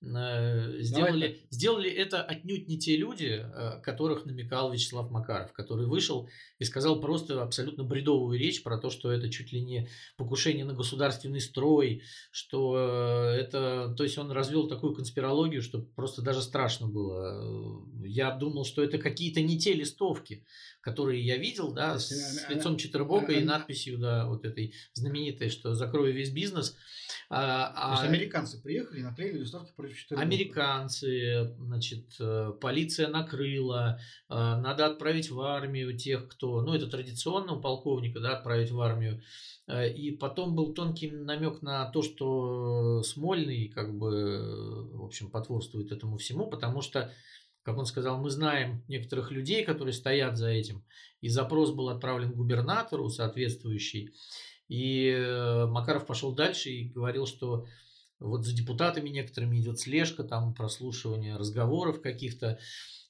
э, 0.00 0.80
сделали, 0.80 1.46
сделали 1.50 1.90
это 1.90 2.22
отнюдь 2.22 2.68
не 2.68 2.78
те 2.78 2.96
люди, 2.96 3.42
э, 3.42 3.80
которых 3.82 4.24
намекал 4.24 4.72
Вячеслав 4.72 5.10
Макаров, 5.10 5.52
который 5.52 5.86
вышел 5.86 6.28
и 6.58 6.64
сказал 6.64 7.00
просто 7.00 7.42
абсолютно 7.42 7.84
бредовую 7.84 8.38
речь 8.38 8.62
про 8.62 8.78
то, 8.78 8.90
что 8.90 9.10
это 9.10 9.30
чуть 9.30 9.52
ли 9.52 9.62
не 9.62 9.88
покушение 10.16 10.64
на 10.64 10.74
государственный 10.74 11.40
строй, 11.40 12.02
что 12.30 12.76
э, 12.76 13.40
это, 13.40 13.94
то 13.96 14.04
есть 14.04 14.18
он 14.18 14.30
развел 14.30 14.68
такую 14.68 14.94
конспирологию, 14.94 15.62
что 15.62 15.80
просто 15.80 16.22
даже 16.22 16.42
страшно 16.42 16.88
было. 16.88 17.86
Я 18.04 18.30
думал, 18.30 18.64
что 18.64 18.82
это 18.82 18.98
какие-то 18.98 19.40
не 19.40 19.58
те 19.58 19.72
листовки, 19.74 20.44
которые 20.80 21.24
я 21.24 21.36
видел, 21.36 21.72
да, 21.72 21.98
с, 21.98 22.08
с 22.08 22.48
лицом 22.48 22.76
Четвербока 22.76 23.32
и 23.32 23.44
надписью, 23.44 23.98
да, 23.98 24.26
вот 24.26 24.44
этой 24.44 24.74
знаменитой, 24.94 25.48
что 25.48 25.74
закрою 25.74 26.12
весь 26.12 26.30
бизнес. 26.30 26.76
А, 27.34 27.72
а... 27.74 27.96
То 27.96 28.02
есть 28.02 28.14
американцы 28.14 28.60
приехали 28.60 29.00
и 29.00 29.02
наклеили 29.02 29.38
листовки 29.38 29.72
против 29.74 29.96
Четвербока. 29.96 30.26
Американцы, 30.26 31.54
значит, 31.58 32.14
э, 32.20 32.52
полиция 32.60 33.08
накрыла, 33.08 33.98
э, 34.28 34.34
надо 34.34 34.84
отправить 34.84 35.30
в 35.30 35.40
армию 35.40 35.96
тех, 35.96 36.28
кто, 36.28 36.60
ну, 36.60 36.74
это 36.74 36.88
традиционно 36.88 37.54
у 37.54 37.60
полковника, 37.60 38.20
да, 38.20 38.36
отправить 38.36 38.70
в 38.70 38.78
армию. 38.82 39.22
Э, 39.66 39.90
и 39.90 40.10
потом 40.10 40.54
был 40.54 40.74
тонкий 40.74 41.10
намек 41.10 41.62
на 41.62 41.86
то, 41.90 42.02
что 42.02 43.02
Смольный, 43.02 43.68
как 43.68 43.96
бы, 43.96 44.90
в 44.92 45.02
общем, 45.02 45.30
потворствует 45.30 45.90
этому 45.90 46.18
всему, 46.18 46.48
потому 46.48 46.82
что 46.82 47.10
как 47.62 47.78
он 47.78 47.86
сказал, 47.86 48.18
мы 48.18 48.28
знаем 48.28 48.82
некоторых 48.88 49.30
людей, 49.30 49.64
которые 49.64 49.92
стоят 49.92 50.36
за 50.36 50.48
этим, 50.48 50.84
и 51.20 51.28
запрос 51.28 51.70
был 51.70 51.88
отправлен 51.90 52.32
губернатору 52.32 53.08
соответствующий, 53.08 54.10
и 54.72 55.10
э, 55.10 55.66
Макаров 55.66 56.06
пошел 56.06 56.32
дальше 56.32 56.70
и 56.70 56.88
говорил, 56.88 57.26
что 57.26 57.66
вот 58.18 58.46
за 58.46 58.54
депутатами 58.54 59.10
некоторыми 59.10 59.60
идет 59.60 59.78
слежка, 59.78 60.24
там 60.24 60.54
прослушивание 60.54 61.36
разговоров 61.36 62.00
каких-то, 62.00 62.52
э, 62.52 62.58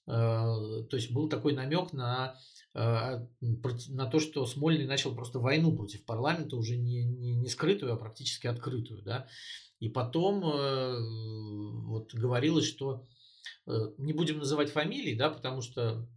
то 0.08 0.88
есть 0.90 1.12
был 1.12 1.28
такой 1.28 1.54
намек 1.54 1.92
на 1.92 2.34
э, 2.74 3.24
на 3.40 4.06
то, 4.06 4.18
что 4.18 4.44
Смольный 4.44 4.88
начал 4.88 5.14
просто 5.14 5.38
войну 5.38 5.72
против 5.76 6.04
парламента, 6.04 6.56
уже 6.56 6.76
не, 6.76 7.04
не, 7.04 7.36
не 7.36 7.48
скрытую, 7.48 7.92
а 7.92 7.96
практически 7.96 8.48
открытую. 8.48 9.02
Да? 9.02 9.28
И 9.78 9.88
потом 9.88 10.40
вот 11.86 12.12
говорилось, 12.12 12.66
что 12.66 13.06
не 13.98 14.12
будем 14.12 14.38
называть 14.38 14.70
фамилии, 14.70 15.14
да, 15.14 15.30
потому 15.30 15.60
что 15.60 16.08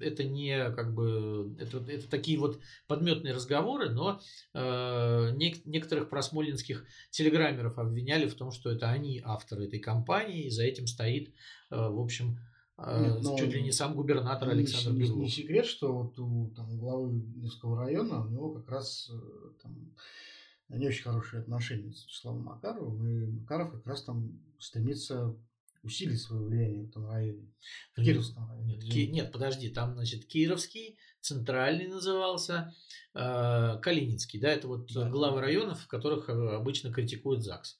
это 0.00 0.24
не 0.24 0.70
как 0.72 0.94
бы 0.94 1.56
это, 1.58 1.78
это 1.78 2.08
такие 2.08 2.38
вот 2.38 2.60
подметные 2.86 3.34
разговоры, 3.34 3.90
но 3.90 4.20
э, 4.54 4.58
нек- 5.36 5.62
некоторых 5.64 6.08
просмолинских 6.08 6.84
телеграммеров 7.10 7.78
обвиняли 7.78 8.26
в 8.28 8.34
том, 8.34 8.50
что 8.50 8.70
это 8.70 8.90
они 8.90 9.20
авторы 9.24 9.66
этой 9.66 9.78
кампании, 9.78 10.44
и 10.44 10.50
за 10.50 10.64
этим 10.64 10.86
стоит, 10.86 11.32
э, 11.70 11.76
в 11.76 12.00
общем, 12.00 12.38
э, 12.78 13.14
Нет, 13.14 13.22
но 13.22 13.36
чуть 13.38 13.52
ли 13.52 13.62
не 13.62 13.72
сам 13.72 13.94
губернатор 13.94 14.48
не, 14.48 14.54
Александр 14.54 14.92
не, 14.92 15.08
не, 15.08 15.14
не 15.14 15.28
секрет, 15.28 15.66
что 15.66 15.92
вот 15.92 16.18
у 16.18 16.50
там, 16.56 16.78
главы 16.78 17.12
Невского 17.12 17.78
района 17.78 18.24
у 18.24 18.28
него 18.28 18.50
как 18.52 18.68
раз 18.68 19.10
э, 19.12 19.18
там 19.62 19.94
не 20.68 20.86
очень 20.86 21.02
хорошие 21.02 21.40
отношения 21.40 21.92
с 21.92 22.04
Вячеславом 22.04 22.44
Макаровым, 22.44 23.06
и 23.06 23.26
Макаров 23.26 23.72
как 23.72 23.86
раз 23.86 24.04
там 24.04 24.40
стремится 24.58 25.36
усилить 25.82 26.20
свое 26.20 26.42
влияние 26.44 26.84
в 26.84 26.88
этом 26.88 27.06
районе. 27.08 27.52
В 27.94 28.02
Кировском 28.02 28.48
районе. 28.48 28.76
Нет, 28.76 28.84
ки- 28.84 29.06
нет, 29.06 29.32
подожди, 29.32 29.68
там, 29.70 29.94
значит, 29.94 30.26
Кировский, 30.26 30.98
Центральный 31.20 31.86
назывался, 31.86 32.74
э, 33.14 33.78
Калининский, 33.82 34.40
да, 34.40 34.48
это 34.50 34.68
вот 34.68 34.92
да, 34.92 35.08
главы 35.08 35.40
районов, 35.40 35.80
в 35.82 35.86
которых 35.86 36.28
э, 36.28 36.32
обычно 36.32 36.92
критикуют 36.92 37.42
ЗАГС. 37.42 37.78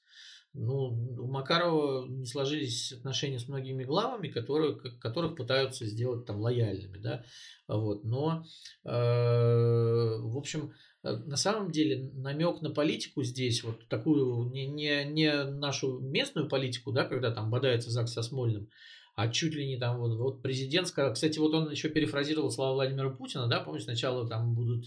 Ну, 0.53 0.89
у 1.17 1.27
Макарова 1.27 2.07
не 2.07 2.25
сложились 2.25 2.91
отношения 2.91 3.39
с 3.39 3.47
многими 3.47 3.83
главами, 3.83 4.27
которые, 4.27 4.75
которых 4.99 5.35
пытаются 5.35 5.85
сделать 5.85 6.25
там 6.25 6.41
лояльными, 6.41 6.97
да, 6.97 7.23
вот, 7.67 8.03
но, 8.03 8.43
э, 8.83 8.89
в 8.89 10.37
общем, 10.37 10.73
Э, 11.03 11.15
на 11.25 11.35
самом 11.35 11.71
деле 11.71 12.11
намек 12.13 12.61
на 12.61 12.69
политику 12.69 13.23
здесь, 13.23 13.63
вот 13.63 13.87
такую 13.87 14.49
не, 14.51 14.67
не, 14.67 15.03
не 15.05 15.43
нашу 15.43 15.99
местную 15.99 16.47
политику, 16.47 16.91
да, 16.91 17.05
когда 17.05 17.31
там 17.31 17.49
бодается 17.49 17.89
ЗАГС 17.89 18.13
со 18.13 18.21
Смольным, 18.21 18.69
а 19.15 19.27
чуть 19.27 19.53
ли 19.53 19.67
не 19.67 19.77
там 19.77 19.99
вот, 19.99 20.17
вот 20.17 20.41
президентская. 20.41 21.11
Кстати, 21.13 21.37
вот 21.39 21.53
он 21.53 21.69
еще 21.69 21.89
перефразировал 21.89 22.51
слова 22.51 22.73
Владимира 22.73 23.09
Путина, 23.09 23.47
да, 23.47 23.59
помнишь, 23.59 23.83
сначала 23.83 24.27
там 24.27 24.53
будут 24.53 24.85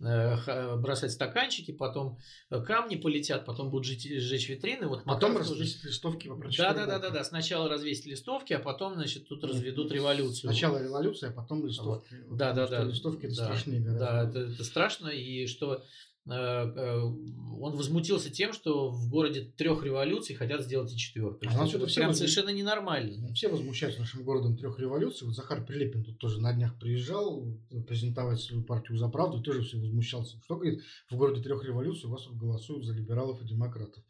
э, 0.00 0.76
бросать 0.76 1.12
стаканчики, 1.12 1.72
потом 1.72 2.18
э, 2.50 2.60
камни 2.62 2.96
полетят, 2.96 3.44
потом 3.44 3.70
будут 3.70 3.86
жить, 3.86 4.02
сжечь 4.04 4.48
витрины. 4.48 4.86
Вот 4.86 5.04
потом 5.04 5.36
развесить 5.36 5.76
тоже... 5.76 5.88
листовки 5.88 6.30
Да, 6.56 6.74
да, 6.74 6.86
да, 6.86 6.98
да, 6.98 7.10
да. 7.10 7.24
Сначала 7.24 7.68
развесить 7.68 8.06
листовки, 8.06 8.52
а 8.52 8.58
потом, 8.58 8.94
значит, 8.94 9.28
тут 9.28 9.44
разведут 9.44 9.92
революцию. 9.92 10.50
Сначала 10.50 10.82
революция, 10.82 11.30
а 11.30 11.32
потом 11.32 11.66
листовки. 11.66 12.14
Вот. 12.26 12.38
Да, 12.38 12.52
да, 12.52 12.66
да. 12.66 12.82
Листовки 12.84 13.26
это 13.26 13.36
да, 13.36 13.44
страшнее 13.44 13.80
гораздо. 13.80 14.06
Да, 14.06 14.28
это, 14.28 14.52
это 14.52 14.64
страшно, 14.64 15.08
и 15.08 15.46
что 15.46 15.66
Э, 15.74 15.78
э, 15.78 16.15
он 16.28 17.76
возмутился 17.76 18.30
тем, 18.30 18.52
что 18.52 18.90
в 18.90 19.08
городе 19.08 19.52
трех 19.56 19.84
революций 19.84 20.34
хотят 20.34 20.62
сделать 20.62 20.92
и 20.92 20.96
четвертую. 20.96 21.50
А 21.54 21.66
это 21.66 21.86
прям 21.86 22.08
воз... 22.08 22.18
совершенно 22.18 22.50
ненормально. 22.50 23.32
Все 23.32 23.48
возмущаются 23.48 24.00
нашим 24.00 24.24
городом 24.24 24.56
трех 24.56 24.78
революций. 24.78 25.26
Вот 25.26 25.36
Захар 25.36 25.64
Прилепин 25.64 26.04
тут 26.04 26.18
тоже 26.18 26.40
на 26.40 26.52
днях 26.52 26.78
приезжал 26.78 27.46
презентовать 27.86 28.40
свою 28.40 28.62
партию 28.62 28.98
за 28.98 29.08
правду 29.08 29.40
тоже 29.40 29.62
все 29.62 29.78
возмущался. 29.78 30.38
Что 30.44 30.56
говорит, 30.56 30.82
в 31.10 31.16
городе 31.16 31.42
трех 31.42 31.64
революций 31.64 32.08
у 32.08 32.12
вас 32.12 32.26
голосуют 32.28 32.84
за 32.84 32.92
либералов 32.92 33.40
и 33.42 33.46
демократов. 33.46 34.02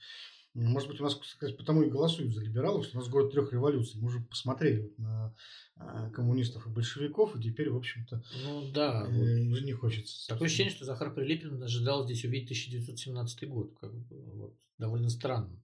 Может 0.57 0.89
быть, 0.89 1.01
у 1.01 1.05
нас, 1.05 1.15
кстати, 1.15 1.53
потому 1.53 1.83
и 1.83 1.91
голосуют 1.91 2.33
за 2.33 2.43
либералов, 2.43 2.87
что 2.87 2.97
у 2.97 3.01
нас 3.01 3.11
город 3.11 3.31
трех 3.31 3.53
революций. 3.53 4.01
Мы 4.01 4.07
уже 4.07 4.21
посмотрели 4.21 4.81
вот 4.81 4.99
на 4.99 5.35
а, 5.77 6.09
коммунистов 6.11 6.67
и 6.67 6.71
большевиков, 6.71 7.37
и 7.37 7.43
теперь, 7.43 7.69
в 7.69 7.77
общем-то, 7.77 8.25
ну, 8.43 8.73
да, 8.73 9.07
э, 9.07 9.43
уже 9.51 9.65
не 9.65 9.75
хочется. 9.75 10.27
Такое 10.29 10.47
ощущение, 10.47 10.73
что 10.73 10.87
Захар 10.87 11.13
Прилепин 11.13 11.63
ожидал 11.63 12.07
здесь 12.07 12.25
увидеть 12.25 12.47
1917 12.47 13.49
год. 13.51 13.77
Как 13.79 13.95
бы, 13.95 14.07
вот, 14.33 14.57
довольно 14.79 15.11
странно. 15.11 15.63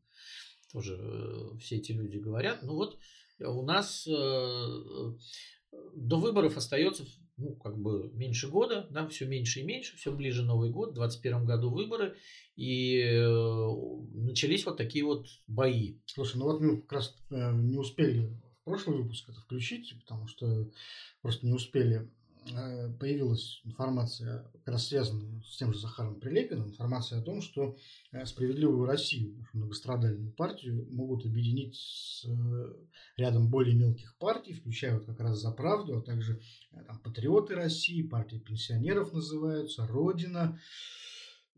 Тоже 0.72 0.99
э, 1.01 1.59
все 1.59 1.76
эти 1.76 1.93
люди 1.93 2.18
говорят. 2.18 2.62
Ну 2.62 2.74
вот 2.74 2.99
у 3.40 3.62
нас 3.62 4.07
э, 4.07 4.11
до 5.95 6.16
выборов 6.18 6.59
остается 6.59 7.07
ну, 7.43 7.55
как 7.57 7.78
бы 7.78 8.11
меньше 8.14 8.49
года, 8.49 8.86
да, 8.90 9.07
все 9.09 9.26
меньше 9.26 9.61
и 9.61 9.64
меньше, 9.64 9.97
все 9.97 10.12
ближе 10.12 10.43
Новый 10.43 10.70
год, 10.70 10.90
в 10.90 10.95
2021 10.95 11.45
году 11.45 11.70
выборы, 11.70 12.16
и 12.57 13.01
э, 13.01 13.68
начались 14.14 14.64
вот 14.64 14.76
такие 14.76 15.05
вот 15.05 15.26
бои. 15.47 15.97
Слушай, 16.07 16.36
ну 16.38 16.45
вот 16.45 16.61
мы 16.61 16.80
как 16.82 16.93
раз 16.93 17.16
э, 17.30 17.53
не 17.53 17.76
успели 17.76 18.30
в 18.61 18.64
прошлый 18.64 18.99
выпуск 18.99 19.28
это 19.28 19.40
включить, 19.40 19.95
потому 20.01 20.28
что 20.28 20.70
просто 21.20 21.47
не 21.47 21.53
успели 21.53 22.09
появилась 22.99 23.61
информация, 23.64 24.51
как 24.53 24.68
раз 24.68 24.88
связанная 24.88 25.43
с 25.43 25.57
тем 25.57 25.72
же 25.72 25.78
Захаром 25.78 26.18
Прилепиным, 26.18 26.68
информация 26.68 27.20
о 27.20 27.22
том, 27.22 27.40
что 27.40 27.76
э, 28.11 28.24
«Справедливую 28.26 28.86
Россию», 28.86 29.36
нашу 29.36 29.59
многострадальную 29.59 30.32
партию, 30.32 30.86
могут 30.90 31.24
объединить 31.24 31.76
с 31.76 32.24
э, 32.26 32.74
рядом 33.16 33.49
более 33.49 33.74
мелких 33.74 34.16
партий, 34.18 34.55
включая 34.55 34.95
вот 34.95 35.07
как 35.07 35.20
раз 35.20 35.40
«За 35.40 35.53
правду», 35.53 35.99
а 35.99 36.03
также 36.03 36.40
там, 36.86 36.99
«Патриоты 37.01 37.55
России», 37.55 38.03
партия 38.03 38.38
пенсионеров 38.38 39.12
называются, 39.12 39.86
«Родина». 39.86 40.59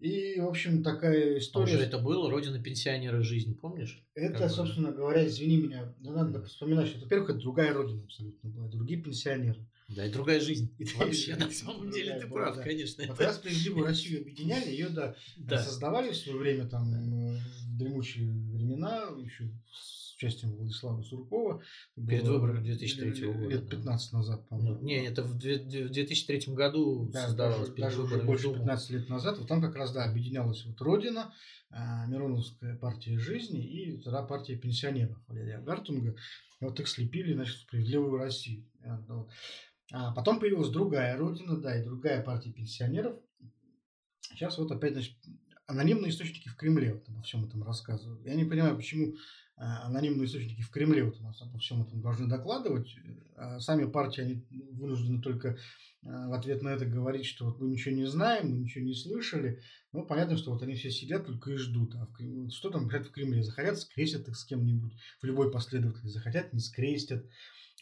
И, 0.01 0.39
в 0.41 0.49
общем, 0.49 0.83
такая 0.83 1.39
история... 1.39 1.73
А 1.73 1.77
уже 1.77 1.85
это 1.85 1.99
было 1.99 2.31
«Родина, 2.31 2.63
пенсионеры, 2.63 3.23
жизнь», 3.23 3.55
помнишь? 3.55 4.05
Это, 4.15 4.39
как 4.39 4.51
собственно 4.51 4.91
бы? 4.91 4.97
говоря, 4.97 5.27
извини 5.27 5.57
меня, 5.57 5.95
надо 6.01 6.45
вспоминать, 6.45 6.89
что, 6.89 7.01
во-первых, 7.01 7.31
это 7.31 7.39
другая 7.39 7.73
Родина 7.73 8.03
абсолютно 8.03 8.51
была, 8.51 8.69
другие 8.69 9.01
пенсионеры. 9.01 9.67
Да, 9.89 10.07
и 10.07 10.11
другая 10.11 10.41
жизнь. 10.41 10.75
И 10.79 10.85
вообще, 10.85 11.37
на 11.37 11.51
самом 11.51 11.91
деле, 11.91 12.19
ты 12.19 12.27
прав, 12.27 12.61
конечно. 12.63 13.05
Раз 13.19 13.37
справедливую 13.37 13.87
Россию 13.87 14.23
объединяли, 14.23 14.71
ее, 14.71 14.89
да, 14.89 15.15
создавали 15.59 16.11
в 16.11 16.17
свое 16.17 16.39
время, 16.39 16.67
там, 16.67 16.93
э, 16.93 17.39
в 17.67 17.77
дремучие 17.77 18.31
времена, 18.31 19.09
еще 19.19 19.51
с 19.73 20.15
участием 20.17 20.55
Владислава 20.57 21.03
Суркова. 21.03 21.63
Перед 21.95 22.27
выборами 22.27 22.65
2003 22.65 23.27
года. 23.27 23.49
Лет 23.49 23.69
15 23.69 24.13
назад, 24.13 24.49
по-моему. 24.49 24.81
Не, 24.81 25.05
это 25.07 25.23
в 25.23 25.37
2003 25.37 26.55
году 26.55 27.11
создавалось 27.13 27.71
даже 27.71 28.03
уже 28.03 28.23
больше 28.23 28.53
15 28.53 28.91
лет 28.91 29.09
назад. 29.09 29.39
Вот 29.39 29.49
там 29.49 29.61
как 29.61 29.75
раз, 29.77 29.93
да, 29.93 30.05
объединялась 30.05 30.65
вот 30.65 30.81
Родина, 30.81 31.35
а, 31.71 32.07
Мироновская 32.07 32.77
партия 32.77 33.19
жизни 33.19 33.65
и 33.65 34.01
тогда 34.01 34.23
партия 34.23 34.57
пенсионеров 34.57 35.19
Валерия 35.27 35.59
Гартунга. 35.59 36.17
Вот 36.61 36.79
их 36.81 36.89
слепили, 36.89 37.35
значит, 37.35 37.57
справедливую 37.57 38.17
Россию. 38.17 38.65
А 39.93 40.13
потом 40.13 40.41
появилась 40.41 40.71
другая 40.71 41.17
родина, 41.17 41.57
да, 41.57 41.79
и 41.79 41.85
другая 41.85 42.23
партия 42.23 42.53
пенсионеров. 42.53 43.17
Сейчас 44.21 44.59
вот 44.59 44.71
опять, 44.73 44.93
значит, 44.93 45.17
анонимные 45.67 46.11
источники 46.11 46.49
в 46.49 46.57
Кремле 46.57 46.95
вот 46.95 47.09
обо 47.09 47.23
всем 47.23 47.45
этом 47.45 47.63
рассказывают. 47.63 48.25
Я 48.25 48.35
не 48.35 48.45
понимаю, 48.45 48.77
почему 48.77 49.15
а, 49.57 49.87
анонимные 49.87 50.27
источники 50.27 50.63
в 50.63 50.71
Кремле 50.71 51.05
вот 51.05 51.21
у 51.21 51.23
нас 51.23 51.41
обо 51.41 51.59
всем 51.59 51.83
этом 51.83 52.01
должны 52.01 52.27
докладывать. 52.27 52.97
А 53.37 53.61
сами 53.61 53.85
партии, 53.85 54.21
они 54.21 54.47
вынуждены 54.73 55.23
только 55.23 55.59
а, 56.03 56.29
в 56.29 56.33
ответ 56.33 56.63
на 56.63 56.71
это 56.71 56.87
говорить, 56.87 57.27
что 57.27 57.47
вот 57.47 57.61
мы 57.61 57.69
ничего 57.69 57.95
не 57.95 58.07
знаем, 58.07 58.51
мы 58.51 58.59
ничего 58.59 58.85
не 58.85 58.95
слышали. 58.95 59.63
Ну, 59.93 60.05
понятно, 60.05 60.37
что 60.37 60.53
вот 60.53 60.63
они 60.63 60.75
все 60.75 60.91
сидят 60.91 61.27
только 61.27 61.53
и 61.53 61.57
ждут. 61.57 61.95
А 61.95 62.07
в 62.07 62.13
Кремле, 62.13 62.51
что 62.51 62.71
там 62.71 62.89
говорят 62.89 63.07
в 63.07 63.13
Кремле? 63.13 63.43
Захотят, 63.43 63.79
скрестят 63.79 64.29
их 64.29 64.37
с 64.37 64.45
кем-нибудь 64.45 64.95
в 65.21 65.25
любой 65.25 65.51
последовательности. 65.53 66.19
Захотят, 66.19 66.53
не 66.53 66.61
скрестят. 66.61 67.25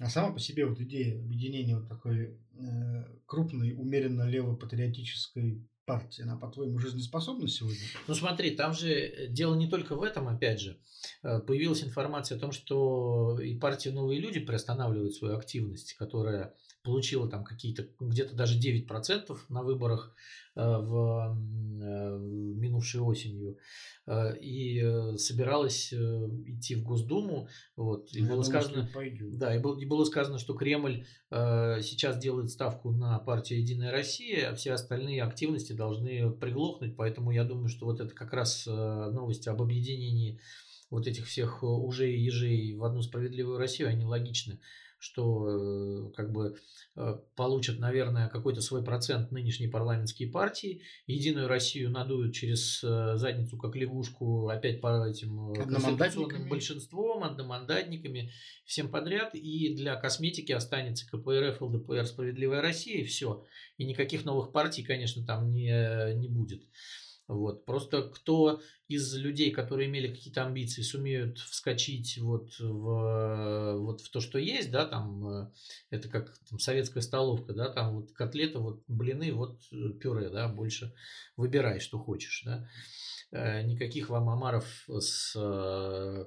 А 0.01 0.09
сама 0.09 0.33
по 0.33 0.39
себе 0.39 0.67
вот 0.67 0.81
идея 0.81 1.19
объединения 1.19 1.77
вот 1.77 1.89
такой 1.89 2.39
э, 2.55 3.05
крупной, 3.27 3.73
умеренно 3.73 4.23
лево-патриотической 4.23 5.67
партии, 5.85 6.23
она, 6.23 6.37
по-твоему, 6.37 6.79
жизнеспособна 6.79 7.49
сегодня? 7.49 7.81
Ну 8.07 8.15
смотри, 8.15 8.53
там 8.53 8.73
же 8.73 9.29
дело 9.29 9.55
не 9.55 9.69
только 9.69 9.97
в 9.97 10.03
этом, 10.03 10.29
опять 10.29 10.61
же. 10.61 10.79
Э, 11.23 11.41
появилась 11.41 11.85
информация 11.85 12.39
о 12.39 12.41
том, 12.41 12.53
что 12.53 13.39
и 13.41 13.57
партия 13.59 13.91
«Новые 13.91 14.21
люди» 14.21 14.41
приостанавливает 14.41 15.15
свою 15.15 15.37
активность, 15.37 15.95
которая 15.95 16.55
получила 16.83 17.29
там 17.29 17.45
какие-то, 17.45 17.87
где-то 18.01 18.35
даже 18.35 18.59
9% 18.59 19.37
на 19.49 19.63
выборах 19.63 20.15
э, 20.55 20.61
в 20.61 21.37
минувшей 21.83 23.01
осенью. 23.01 23.59
Э, 24.07 24.37
и 24.37 24.81
э, 24.83 25.17
собиралась 25.17 25.93
э, 25.93 25.97
идти 26.47 26.75
в 26.75 26.83
Госдуму. 26.83 27.49
Вот, 27.77 28.13
и 28.13 28.21
Я 28.21 28.29
было 28.29 28.43
думаю, 28.43 28.45
сказано, 28.45 28.91
да, 29.33 29.55
и 29.55 29.59
было, 29.61 29.79
и 29.79 29.87
было 29.87 30.05
сказано, 30.05 30.39
что 30.39 30.55
Кремль 30.55 31.07
сейчас 31.31 32.19
делает 32.19 32.51
ставку 32.51 32.91
на 32.91 33.19
партию 33.19 33.61
Единая 33.61 33.91
Россия, 33.91 34.51
а 34.51 34.55
все 34.55 34.73
остальные 34.73 35.23
активности 35.23 35.73
должны 35.73 36.31
приглохнуть. 36.31 36.95
Поэтому 36.95 37.31
я 37.31 37.45
думаю, 37.45 37.69
что 37.69 37.87
вот 37.87 38.01
это 38.01 38.15
как 38.15 38.35
раз 38.35 38.67
новости 38.67 39.49
об 39.49 39.63
объединении 39.63 40.41
вот 40.91 41.07
этих 41.07 41.27
всех 41.27 41.63
уже 41.63 42.13
и 42.13 42.21
ежей 42.21 42.75
в 42.75 42.85
одну 42.85 43.01
справедливую 43.01 43.57
Россию, 43.57 43.89
они 43.89 44.05
логичны 44.05 44.61
что 45.03 45.49
э, 45.49 46.13
как 46.15 46.31
бы 46.31 46.57
э, 46.95 47.19
получат, 47.35 47.81
наверное, 47.81 48.29
какой-то 48.29 48.61
свой 48.61 48.85
процент 48.85 49.33
нынешней 49.33 49.67
парламентские 49.67 50.31
партии. 50.31 50.83
Единую 51.09 51.49
Россию 51.49 51.91
надуют 51.91 52.35
через 52.35 52.85
э, 52.85 53.17
задницу, 53.17 53.59
как 53.59 53.75
лягушку, 53.75 54.49
опять 54.49 54.81
по 54.81 55.05
этим 55.09 55.55
конституционным 55.55 56.49
большинством, 56.49 57.25
одномандатниками, 57.25 58.31
всем 58.65 58.89
подряд. 58.89 59.35
И 59.35 59.75
для 59.75 59.97
косметики 59.97 60.53
останется 60.53 61.05
КПРФ, 61.11 61.61
ЛДПР, 61.61 62.07
Справедливая 62.07 62.63
Россия, 62.63 63.01
и 63.01 63.05
все. 63.05 63.45
И 63.79 63.85
никаких 63.85 64.25
новых 64.25 64.53
партий, 64.53 64.85
конечно, 64.85 65.27
там 65.27 65.51
не, 65.51 66.15
не 66.15 66.29
будет. 66.29 66.63
Вот. 67.29 67.65
Просто 67.65 68.03
кто 68.03 68.61
из 68.89 69.15
людей, 69.17 69.51
которые 69.51 69.89
имели 69.89 70.09
какие-то 70.09 70.45
амбиции, 70.45 70.83
сумеют 70.83 71.39
вскочить 71.39 72.19
вот 72.19 72.59
в, 72.59 73.77
вот 73.79 74.01
в 74.03 74.11
то, 74.11 74.21
что 74.21 74.39
есть, 74.39 74.71
да, 74.71 74.87
там, 74.87 75.27
э, 75.27 75.51
это 75.91 76.09
как 76.09 76.37
там, 76.51 76.59
советская 76.59 77.03
столовка, 77.03 77.55
да, 77.55 77.73
там 77.73 77.95
вот 77.95 78.13
котлета, 78.13 78.59
вот 78.59 78.83
блины, 78.89 79.33
вот 79.33 79.61
э, 79.73 79.91
пюре, 80.01 80.29
да, 80.29 80.49
больше 80.49 80.95
выбирай, 81.37 81.81
что 81.81 81.99
хочешь, 81.99 82.43
да. 82.45 82.69
Э, 83.31 83.63
никаких 83.63 84.11
вам 84.11 84.29
омаров 84.29 84.87
с 84.89 85.33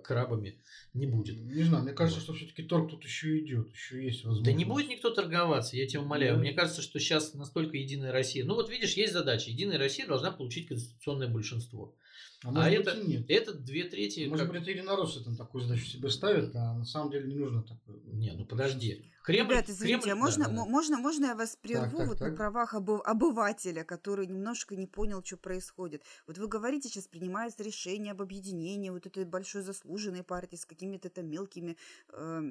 крабами 0.04 0.60
не 0.96 1.06
будет. 1.06 1.38
Не 1.38 1.64
знаю, 1.64 1.84
мне 1.84 1.94
кажется, 1.94 2.20
вот. 2.20 2.24
что 2.24 2.34
все-таки 2.34 2.64
торг 2.64 2.90
тут 2.90 3.04
еще 3.04 3.38
идет, 3.40 3.70
еще 3.70 4.04
есть 4.04 4.24
возможность. 4.24 4.46
Да 4.46 4.58
не 4.58 4.66
будет 4.66 4.90
никто 4.90 5.12
торговаться, 5.12 5.78
я 5.78 5.86
тебя 5.86 6.02
умоляю. 6.02 6.36
Да. 6.36 6.40
Мне 6.40 6.54
кажется, 6.54 6.82
что 6.82 7.00
сейчас 7.00 7.36
настолько 7.36 7.78
Единая 7.78 8.12
Россия. 8.12 8.44
Ну 8.44 8.56
вот 8.56 8.72
видишь, 8.72 8.94
есть 8.94 9.14
задача. 9.14 9.52
Единая 9.52 9.78
Россия 9.78 10.08
должна 10.08 10.32
получить 10.32 10.68
конституционное 10.86 11.28
большинство. 11.28 11.96
А, 12.44 12.66
а 12.66 12.70
это, 12.70 12.94
быть, 12.94 13.08
нет. 13.08 13.26
это 13.30 13.54
две 13.54 13.86
трети. 13.86 14.28
Может 14.28 14.46
как... 14.46 14.54
быть, 14.54 14.62
это 14.62 14.72
единороссы 14.72 15.24
там 15.24 15.36
такую 15.36 15.64
задачу 15.64 15.86
себе 15.86 16.10
ставят, 16.10 16.56
а 16.56 16.76
на 16.76 16.86
самом 16.86 17.12
деле 17.12 17.28
не 17.28 17.36
нужно 17.36 17.64
такое. 17.64 18.00
Не, 18.06 18.34
ну 18.34 18.46
подожди. 18.46 19.04
Кремль, 19.24 19.54
Ребят, 19.54 19.70
извините, 19.70 20.04
Кремль, 20.04 20.12
а 20.12 20.16
можно, 20.16 20.46
да, 20.46 20.52
да. 20.52 20.66
можно, 20.66 20.98
можно 20.98 21.26
я 21.26 21.36
вас 21.36 21.58
прерву 21.60 21.98
так, 21.98 22.08
вот 22.08 22.20
так. 22.20 22.30
на 22.30 22.36
правах 22.36 22.76
обы- 22.76 23.02
обывателя, 23.02 23.84
который 23.84 24.28
немножко 24.28 24.76
не 24.76 24.86
понял, 24.86 25.24
что 25.26 25.38
происходит? 25.38 26.04
Вот 26.28 26.38
вы 26.38 26.48
говорите, 26.48 26.90
сейчас 26.90 27.08
принимается 27.08 27.64
решение 27.64 28.12
об 28.12 28.22
объединении 28.22 28.92
вот 28.92 29.08
этой 29.08 29.26
большой 29.26 29.64
заслуженной 29.64 30.24
партии 30.24 30.58
с 30.58 30.66
какими-то 30.66 31.10
там 31.10 31.28
мелкими 31.28 31.76
э, 32.10 32.42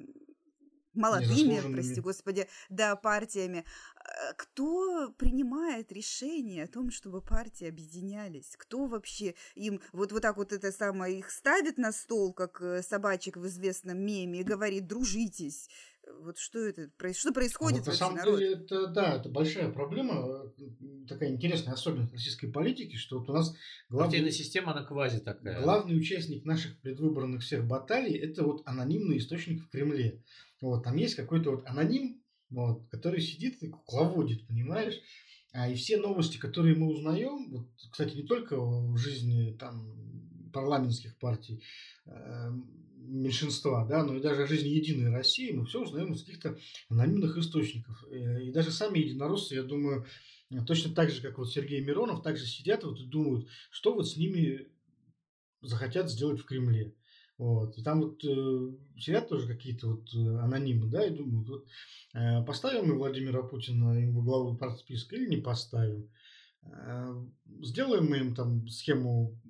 молодыми, 0.94 1.72
прости 1.72 2.00
господи, 2.00 2.48
да, 2.68 2.96
партиями. 2.96 3.64
Э, 4.04 4.32
кто 4.36 5.10
принимает 5.16 5.92
решение 5.92 6.64
о 6.64 6.68
том, 6.68 6.90
чтобы 6.90 7.20
партии 7.20 7.68
объединялись? 7.68 8.54
Кто 8.56 8.86
вообще 8.86 9.34
им 9.54 9.80
вот, 9.92 10.12
вот 10.12 10.22
так 10.22 10.36
вот 10.36 10.52
это 10.52 10.72
самое 10.72 11.18
их 11.18 11.30
ставит 11.30 11.78
на 11.78 11.92
стол, 11.92 12.32
как 12.32 12.60
э, 12.60 12.82
собачек 12.82 13.36
в 13.36 13.46
известном 13.46 13.98
меме, 13.98 14.40
и 14.40 14.44
говорит 14.44 14.86
«дружитесь»? 14.86 15.68
Вот 16.20 16.38
что 16.38 16.58
это, 16.58 16.90
что 17.12 17.32
происходит 17.32 17.80
а 17.80 17.84
вот, 17.84 17.86
на 17.86 17.92
самом 17.94 18.16
народ? 18.16 18.38
деле, 18.38 18.52
это, 18.54 18.86
да, 18.88 19.16
это 19.16 19.28
большая 19.28 19.70
проблема, 19.70 20.52
такая 21.08 21.30
интересная 21.30 21.74
особенность 21.74 22.12
российской 22.12 22.48
политики, 22.48 22.96
что 22.96 23.18
вот 23.18 23.28
у 23.28 23.32
нас 23.32 23.54
главный... 23.88 24.10
Партийная 24.10 24.30
система, 24.30 24.72
она 24.72 24.84
квази 24.84 25.20
такая. 25.20 25.62
Главный 25.62 25.96
участник 25.96 26.44
наших 26.44 26.78
предвыборных 26.80 27.42
всех 27.42 27.66
баталий– 27.66 28.16
это 28.18 28.44
вот 28.44 28.62
анонимный 28.66 29.18
источник 29.18 29.62
в 29.62 29.70
Кремле. 29.70 30.22
Вот, 30.60 30.84
там 30.84 30.96
есть 30.96 31.14
какой-то 31.14 31.52
вот 31.52 31.66
аноним, 31.66 32.22
вот, 32.50 32.86
который 32.90 33.20
сидит 33.20 33.62
и 33.62 33.68
кукловодит, 33.68 34.46
понимаешь? 34.46 35.00
А, 35.52 35.68
и 35.68 35.74
все 35.74 35.96
новости, 35.98 36.36
которые 36.36 36.74
мы 36.76 36.88
узнаем, 36.88 37.50
вот, 37.50 37.68
кстати, 37.90 38.16
не 38.16 38.24
только 38.24 38.58
в 38.58 38.96
жизни 38.96 39.56
там, 39.58 40.13
парламентских 40.54 41.18
партий, 41.18 41.62
э, 42.06 42.50
меньшинства, 42.96 43.86
да, 43.86 44.02
но 44.02 44.16
и 44.16 44.22
даже 44.22 44.44
о 44.44 44.46
жизни 44.46 44.68
Единой 44.68 45.10
России 45.10 45.52
мы 45.52 45.66
все 45.66 45.82
узнаем 45.82 46.12
из 46.12 46.22
каких-то 46.22 46.58
анонимных 46.88 47.36
источников. 47.36 48.02
Э, 48.10 48.42
и 48.42 48.52
даже 48.52 48.70
сами 48.70 49.00
единороссы, 49.00 49.54
я 49.56 49.62
думаю, 49.62 50.06
точно 50.66 50.94
так 50.94 51.10
же, 51.10 51.20
как 51.20 51.38
вот 51.38 51.52
Сергей 51.52 51.80
Миронов, 51.84 52.22
также 52.22 52.46
сидят 52.46 52.84
вот 52.84 53.00
и 53.00 53.04
думают, 53.04 53.48
что 53.70 53.94
вот 53.94 54.08
с 54.08 54.16
ними 54.16 54.68
захотят 55.60 56.10
сделать 56.10 56.40
в 56.40 56.44
Кремле. 56.44 56.94
Вот. 57.36 57.76
И 57.78 57.82
там 57.82 58.00
вот 58.00 58.24
э, 58.24 58.72
сидят 58.98 59.28
тоже 59.28 59.48
какие-то 59.48 59.88
вот 59.88 60.14
э, 60.14 60.38
анонимы, 60.38 60.88
да, 60.88 61.04
и 61.04 61.10
думают, 61.10 61.48
вот 61.48 61.66
э, 62.14 62.44
поставим 62.44 62.88
мы 62.88 62.94
Владимира 62.96 63.42
Путина 63.42 63.98
им 64.00 64.14
во 64.14 64.22
главу 64.22 64.56
партсписка 64.56 65.16
или 65.16 65.28
не 65.28 65.38
поставим. 65.38 66.08
Э, 66.62 67.12
сделаем 67.62 68.06
мы 68.06 68.18
им 68.18 68.34
там 68.36 68.68
схему 68.68 69.40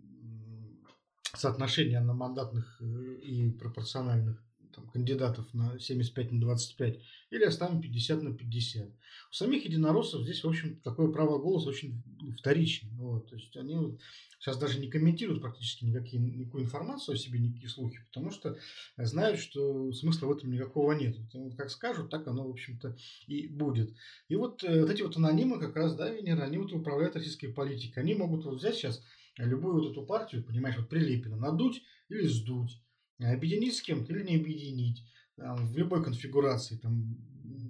соотношения 1.37 2.01
на 2.01 2.15
мандатных 2.15 2.81
э, 2.81 3.17
и 3.23 3.51
пропорциональных 3.51 4.43
там, 4.75 4.89
кандидатов 4.89 5.53
на 5.55 5.79
75 5.79 6.33
на 6.33 6.41
25, 6.41 7.01
или 7.31 7.45
оставим 7.45 7.81
50 7.81 8.23
на 8.23 8.35
50. 8.35 8.89
У 8.89 9.35
самих 9.35 9.65
единороссов 9.65 10.23
здесь, 10.23 10.43
в 10.43 10.49
общем, 10.49 10.81
такое 10.81 11.11
право 11.11 11.39
голоса 11.39 11.71
очень 11.71 12.03
ну, 12.21 12.33
вторичное. 12.33 12.93
Вот, 12.99 13.29
то 13.29 13.37
есть 13.37 13.57
они 13.57 13.77
вот 13.77 14.01
сейчас 14.39 14.59
даже 14.59 14.79
не 14.79 14.89
комментируют 14.89 15.41
практически 15.41 15.85
никакие, 15.85 16.23
никакую 16.23 16.65
информацию 16.65 17.15
о 17.15 17.19
себе, 17.19 17.39
никакие 17.39 17.69
слухи, 17.69 18.01
потому 18.07 18.31
что 18.31 18.59
знают, 18.97 19.41
что 19.41 19.93
смысла 19.93 20.27
в 20.27 20.33
этом 20.33 20.51
никакого 20.53 20.93
нет. 20.93 21.17
Вот, 21.33 21.57
как 21.57 21.71
скажут, 21.71 22.11
так 22.11 22.27
оно, 22.27 22.47
в 22.47 22.51
общем-то, 22.51 22.97
и 23.27 23.49
будет. 23.49 23.95
И 24.29 24.37
вот, 24.37 24.63
э, 24.65 24.81
вот 24.81 24.91
эти 24.91 25.03
вот 25.03 25.17
анонимы 25.17 25.59
как 25.59 25.77
раз, 25.77 25.95
да, 25.95 26.11
Венера, 26.11 26.43
они 26.43 26.59
вот 26.59 26.73
управляют 26.73 27.17
российской 27.17 27.49
политикой. 27.49 28.01
Они 28.01 28.15
могут 28.15 28.45
вот 28.45 28.57
взять 28.57 28.75
сейчас 28.75 29.03
любую 29.37 29.83
вот 29.83 29.93
эту 29.93 30.07
партию, 30.07 30.45
понимаешь, 30.45 30.77
вот 30.77 30.89
Прилепина, 30.89 31.37
надуть 31.37 31.83
или 32.09 32.27
сдуть, 32.27 32.81
объединить 33.19 33.77
с 33.77 33.83
кем-то 33.83 34.13
или 34.13 34.23
не 34.23 34.37
объединить, 34.37 35.03
там, 35.37 35.67
в 35.67 35.77
любой 35.77 36.03
конфигурации, 36.05 36.77
там, 36.77 37.17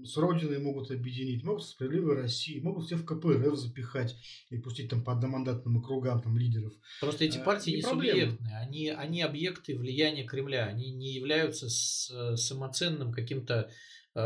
с 0.05 0.17
Родиной 0.17 0.59
могут 0.59 0.91
объединить, 0.91 1.45
могут 1.45 1.65
с 1.65 1.71
Справедливой 1.71 2.17
России, 2.17 2.61
могут 2.61 2.87
все 2.87 2.97
в 2.97 3.05
КПРФ 3.05 3.57
запихать 3.57 4.15
и 4.51 4.59
пустить 4.59 4.91
там 4.91 5.03
по 5.03 5.13
одномандатным 5.13 5.79
округам 5.79 6.21
там 6.21 6.37
лидеров. 6.37 6.73
Просто 7.01 7.25
эти 7.25 7.43
партии 7.43 7.71
не, 7.71 7.77
не 7.77 7.83
субъектные, 7.83 8.57
они, 8.59 8.91
они 8.91 9.23
объекты 9.23 9.77
влияния 9.77 10.25
Кремля, 10.25 10.67
они 10.67 10.91
не 10.91 11.13
являются 11.15 11.71
с, 11.71 12.37
самоценным 12.37 13.13
каким-то 13.13 13.71
э, 14.15 14.21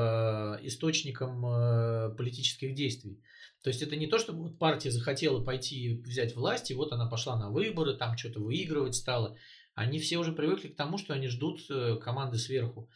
источником 0.62 1.46
э, 1.46 2.14
политических 2.16 2.74
действий. 2.74 3.20
То 3.62 3.70
есть 3.70 3.82
это 3.82 3.96
не 3.96 4.06
то, 4.06 4.18
чтобы 4.18 4.42
вот 4.44 4.58
партия 4.58 4.90
захотела 4.90 5.42
пойти 5.42 6.00
взять 6.04 6.36
власть, 6.36 6.70
и 6.70 6.74
вот 6.74 6.92
она 6.92 7.06
пошла 7.06 7.36
на 7.36 7.50
выборы, 7.50 7.94
там 7.94 8.16
что-то 8.16 8.40
выигрывать 8.40 8.94
стала. 8.94 9.36
Они 9.74 9.98
все 9.98 10.18
уже 10.18 10.32
привыкли 10.32 10.68
к 10.68 10.76
тому, 10.76 10.98
что 10.98 11.14
они 11.14 11.28
ждут 11.28 11.60
э, 11.70 11.96
команды 11.96 12.38
сверху. 12.38 12.88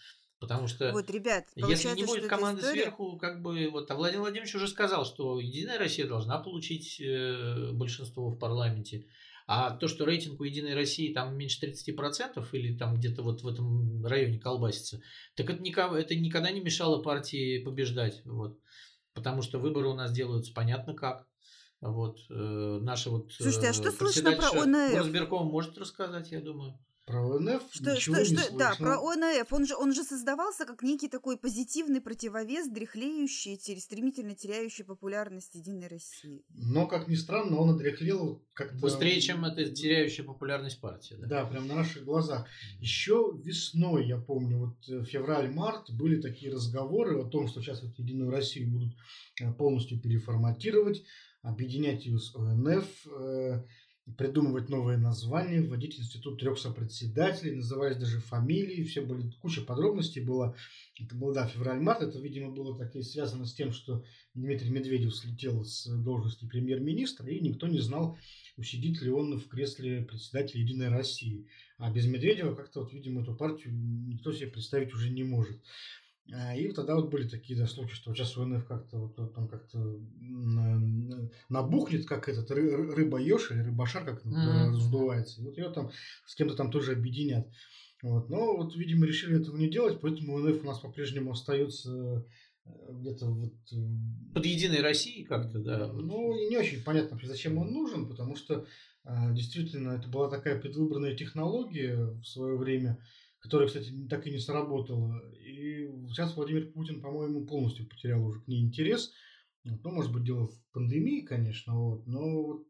Потому 0.42 0.66
что 0.66 0.90
вот, 0.90 1.08
ребят, 1.08 1.44
если 1.54 1.94
не 1.94 2.04
будет 2.04 2.26
команды 2.26 2.62
история... 2.62 2.82
сверху, 2.82 3.16
как 3.16 3.42
бы 3.42 3.68
вот, 3.70 3.88
а 3.88 3.94
Владимир 3.94 4.22
Владимирович 4.22 4.52
уже 4.56 4.66
сказал, 4.66 5.04
что 5.04 5.38
Единая 5.38 5.78
Россия 5.78 6.08
должна 6.08 6.38
получить 6.38 7.00
э, 7.00 7.70
большинство 7.72 8.28
в 8.28 8.38
парламенте. 8.38 9.06
А 9.46 9.70
то, 9.70 9.86
что 9.86 10.04
рейтинг 10.04 10.40
у 10.40 10.44
Единой 10.44 10.74
России 10.74 11.12
там 11.12 11.36
меньше 11.36 11.64
30% 11.64 12.44
или 12.52 12.76
там 12.76 12.96
где-то 12.96 13.22
вот 13.22 13.42
в 13.42 13.46
этом 13.46 14.04
районе 14.04 14.40
колбасится, 14.40 15.00
так 15.36 15.48
это, 15.48 15.62
никого, 15.62 15.96
это 15.96 16.16
никогда 16.16 16.50
не 16.50 16.60
мешало 16.60 17.02
партии 17.02 17.62
побеждать. 17.62 18.22
Вот. 18.24 18.58
Потому 19.14 19.42
что 19.42 19.58
выборы 19.58 19.88
у 19.88 19.94
нас 19.94 20.12
делаются 20.12 20.52
понятно 20.54 20.94
как. 20.94 21.26
Вот, 21.80 22.20
э, 22.30 22.78
наша 22.80 23.10
вот 23.10 23.32
Слушайте, 23.32 23.68
а 23.68 23.72
что 23.72 23.90
слышно 23.90 24.32
про 24.32 24.50
ОНФ? 24.50 24.94
Разбирком 24.96 25.48
может 25.48 25.76
рассказать, 25.78 26.30
я 26.30 26.40
думаю. 26.40 26.78
Про 27.05 27.36
ОНФ 27.36 27.62
что, 27.72 27.94
ничего 27.94 28.14
что, 28.16 28.22
не 28.22 28.24
что, 28.24 28.36
слышно. 28.36 28.59
Да, 28.59 28.74
про 28.78 29.00
ОНФ. 29.00 29.53
Он 29.53 29.66
же, 29.66 29.74
он 29.74 29.92
же 29.92 30.05
создавался 30.05 30.64
как 30.64 30.82
некий 30.82 31.09
такой 31.09 31.36
позитивный 31.36 32.00
противовес 32.00 32.68
дряхлеющей, 32.68 33.59
стремительно 33.80 34.36
теряющей 34.36 34.84
популярность 34.84 35.55
Единой 35.57 35.88
России. 35.88 36.44
Но, 36.50 36.86
как 36.86 37.09
ни 37.09 37.16
странно, 37.16 37.57
он 37.59 37.70
одряхлел 37.70 38.44
как-то... 38.55 38.78
Быстрее, 38.78 39.20
чем 39.20 39.44
это 39.44 39.68
теряющая 39.70 40.24
популярность 40.24 40.80
партия. 40.80 41.16
Да, 41.16 41.26
да 41.26 41.46
прям 41.46 41.66
на 41.66 41.74
наших 41.74 42.05
глазах. 42.05 42.46
Еще 42.78 43.32
весной, 43.42 44.07
я 44.07 44.18
помню, 44.18 44.59
вот 44.59 44.88
э, 44.88 45.05
февраль-март, 45.05 45.90
были 45.90 46.20
такие 46.20 46.53
разговоры 46.53 47.20
о 47.20 47.24
том, 47.24 47.48
что 47.48 47.61
сейчас 47.61 47.82
вот 47.82 47.98
Единую 47.98 48.30
Россию 48.30 48.70
будут 48.70 48.94
э, 49.40 49.53
полностью 49.53 50.00
переформатировать, 50.00 51.03
объединять 51.42 52.07
ее 52.07 52.18
с 52.18 52.34
ОНФ, 52.36 53.07
э, 53.07 53.64
придумывать 54.16 54.68
новые 54.68 54.98
названия, 54.98 55.61
вводить 55.61 55.98
институт 55.98 56.40
трех 56.40 56.59
сопредседателей, 56.59 57.55
назывались 57.55 57.96
даже 57.96 58.20
фамилии, 58.20 58.84
все 58.84 59.00
были, 59.00 59.30
куча 59.40 59.62
подробностей 59.62 60.22
была. 60.22 60.57
Это 61.00 61.14
был, 61.14 61.32
да, 61.32 61.46
февраль-март, 61.46 62.03
это, 62.03 62.18
видимо, 62.18 62.50
было 62.50 62.76
так 62.76 62.94
и 62.96 63.03
связано 63.03 63.46
с 63.46 63.55
тем, 63.55 63.72
что 63.72 64.05
Дмитрий 64.34 64.70
Медведев 64.70 65.14
слетел 65.14 65.64
с 65.64 65.86
должности 65.86 66.46
премьер-министра, 66.46 67.28
и 67.28 67.40
никто 67.40 67.68
не 67.68 67.80
знал, 67.80 68.18
усидит 68.57 69.00
ли 69.03 69.11
он 69.11 69.38
в 69.38 69.46
кресле 69.48 70.03
председателя 70.03 70.62
Единой 70.62 70.88
России. 70.88 71.46
А 71.78 71.90
без 71.90 72.07
Медведева 72.07 72.55
как-то, 72.55 72.80
вот, 72.80 72.92
видимо, 72.92 73.22
эту 73.22 73.34
партию 73.34 73.72
никто 73.74 74.32
себе 74.32 74.48
представить 74.48 74.92
уже 74.94 75.11
не 75.11 75.24
может. 75.24 75.61
А, 76.31 76.55
и 76.55 76.70
тогда 76.73 76.95
вот 76.95 77.11
были 77.11 77.29
такие 77.29 77.59
да, 77.59 77.66
случаи, 77.66 77.95
что 77.95 78.14
сейчас 78.14 78.37
УНФ 78.37 78.64
как-то 78.66 78.99
вот, 78.99 79.35
там 79.35 79.49
как-то 79.49 79.99
набухнет, 81.49 82.07
как 82.07 82.29
этот 82.29 82.51
ры, 82.51 82.95
рыба 82.95 83.18
еж 83.18 83.51
или 83.51 83.61
рыбашар, 83.61 84.05
как 84.05 84.25
mm-hmm. 84.25 84.70
раздувается. 84.70 85.41
И 85.41 85.45
вот 85.45 85.59
ее 85.59 85.70
там 85.70 85.91
с 86.27 86.35
кем-то 86.35 86.55
там 86.55 86.70
тоже 86.70 86.93
объединят. 86.93 87.49
Вот. 88.03 88.29
Но 88.29 88.57
вот, 88.57 88.77
видимо, 88.77 89.07
решили 89.07 89.41
этого 89.41 89.57
не 89.57 89.68
делать, 89.68 90.01
поэтому 90.01 90.35
УНФ 90.35 90.62
у 90.62 90.66
нас 90.66 90.81
по-прежнему 90.81 91.33
остается 91.33 92.27
э, 92.64 92.70
где-то 92.91 93.27
вот... 93.27 93.55
Э, 93.73 94.35
Под 94.35 94.45
Единой 94.45 94.81
Россией 94.81 95.25
как-то, 95.25 95.61
да. 95.61 95.87
Ну, 95.87 96.33
не 96.49 96.57
очень 96.57 96.83
понятно, 96.83 97.18
зачем 97.23 97.59
он 97.59 97.73
нужен, 97.73 98.09
потому 98.09 98.35
что 98.35 98.66
а, 99.05 99.33
действительно 99.33 99.93
это 99.93 100.09
была 100.09 100.29
такая 100.29 100.61
предвыборная 100.61 101.16
технология 101.16 101.97
в 101.97 102.25
свое 102.25 102.57
время, 102.57 102.99
которая, 103.43 103.66
кстати, 103.66 103.93
так 104.09 104.26
и 104.26 104.30
не 104.30 104.38
сработала. 104.38 105.20
И 105.40 105.88
сейчас 106.09 106.36
Владимир 106.36 106.70
Путин, 106.70 107.01
по-моему, 107.01 107.45
полностью 107.45 107.88
потерял 107.88 108.24
уже 108.24 108.40
к 108.40 108.49
ней 108.49 108.62
интерес. 108.62 109.12
Ну, 109.64 109.90
может 109.90 110.12
быть, 110.12 110.24
дело 110.24 110.47
в 110.47 110.72
пандемии, 110.72 111.20
конечно, 111.20 111.74
вот, 111.74 112.07
но 112.07 112.43
вот 112.43 112.66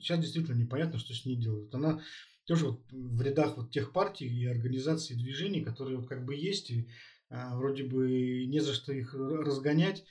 сейчас 0.00 0.20
действительно 0.20 0.56
непонятно, 0.56 0.98
что 0.98 1.14
с 1.14 1.24
ней 1.24 1.36
делают. 1.36 1.74
Она 1.74 2.00
тоже 2.46 2.66
вот 2.66 2.80
в 2.90 3.20
рядах 3.22 3.56
вот 3.56 3.70
тех 3.70 3.92
партий 3.92 4.26
и 4.26 4.46
организаций 4.46 5.16
и 5.16 5.18
движений, 5.18 5.62
которые 5.62 5.98
вот 5.98 6.08
как 6.08 6.24
бы 6.24 6.34
есть, 6.34 6.70
и 6.70 6.88
а, 7.28 7.56
вроде 7.56 7.84
бы 7.84 8.46
не 8.46 8.60
за 8.60 8.72
что 8.72 8.92
их 8.92 9.14
разгонять, 9.14 10.04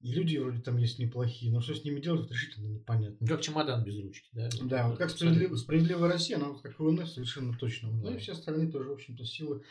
и 0.00 0.12
люди 0.12 0.36
вроде 0.36 0.60
там 0.60 0.76
есть 0.76 0.98
неплохие, 0.98 1.52
но 1.52 1.60
что 1.60 1.74
с 1.74 1.84
ними 1.84 2.00
делать, 2.00 2.30
решительно 2.30 2.68
непонятно. 2.68 3.26
Как 3.26 3.40
чемодан 3.40 3.82
без 3.82 3.98
ручки, 3.98 4.28
да? 4.32 4.48
Да, 4.62 4.88
вот 4.88 4.98
как 4.98 5.10
справедлив... 5.10 5.58
справедливая 5.58 6.12
Россия, 6.12 6.36
она 6.36 6.50
вот 6.50 6.62
как 6.62 6.78
ВНФ 6.78 7.08
совершенно 7.08 7.56
точно. 7.56 7.90
Да. 7.90 8.10
Ну 8.10 8.16
и 8.16 8.18
все 8.18 8.32
остальные 8.32 8.70
тоже, 8.70 8.90
в 8.90 8.92
общем-то, 8.92 9.24
силы. 9.24 9.64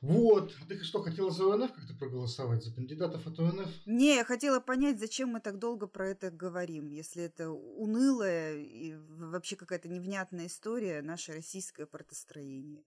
Вот. 0.00 0.54
А 0.60 0.66
ты 0.66 0.82
что, 0.82 1.02
хотела 1.02 1.30
за 1.30 1.52
ОНФ 1.52 1.72
как-то 1.72 1.94
проголосовать? 1.94 2.64
За 2.64 2.74
кандидатов 2.74 3.26
от 3.26 3.38
ОНФ? 3.38 3.68
Не, 3.86 4.16
я 4.16 4.24
хотела 4.24 4.58
понять, 4.58 4.98
зачем 4.98 5.28
мы 5.28 5.40
так 5.40 5.58
долго 5.58 5.86
про 5.86 6.08
это 6.08 6.30
говорим, 6.30 6.88
если 6.88 7.22
это 7.22 7.50
унылая 7.50 8.56
и 8.56 8.94
вообще 8.96 9.56
какая-то 9.56 9.88
невнятная 9.88 10.46
история, 10.46 11.02
наше 11.02 11.32
российское 11.34 11.86
партостроение. 11.86 12.82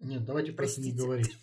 Нет, 0.00 0.24
давайте 0.24 0.52
Простите. 0.52 0.82
просто 0.82 0.82
не 0.82 0.92
говорить. 0.92 1.38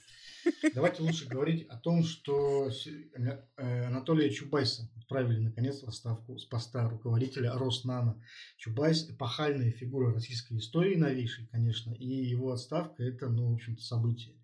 Давайте 0.73 1.03
лучше 1.03 1.27
говорить 1.27 1.67
о 1.69 1.77
том, 1.77 2.03
что 2.03 2.69
э, 2.69 3.85
Анатолия 3.85 4.29
Чубайса 4.29 4.89
отправили 4.97 5.39
наконец 5.39 5.81
в 5.81 5.87
отставку 5.87 6.37
с 6.37 6.45
поста 6.45 6.89
руководителя 6.89 7.53
Роснано. 7.53 8.21
Чубайс– 8.57 9.09
эпохальная 9.09 9.71
фигура 9.71 10.13
российской 10.13 10.57
истории 10.57 10.95
новейшей, 10.95 11.47
конечно, 11.47 11.93
и 11.93 12.07
его 12.07 12.51
отставка– 12.51 13.03
это, 13.03 13.29
ну, 13.29 13.51
в 13.51 13.53
общем-то, 13.53 13.81
событие. 13.81 14.35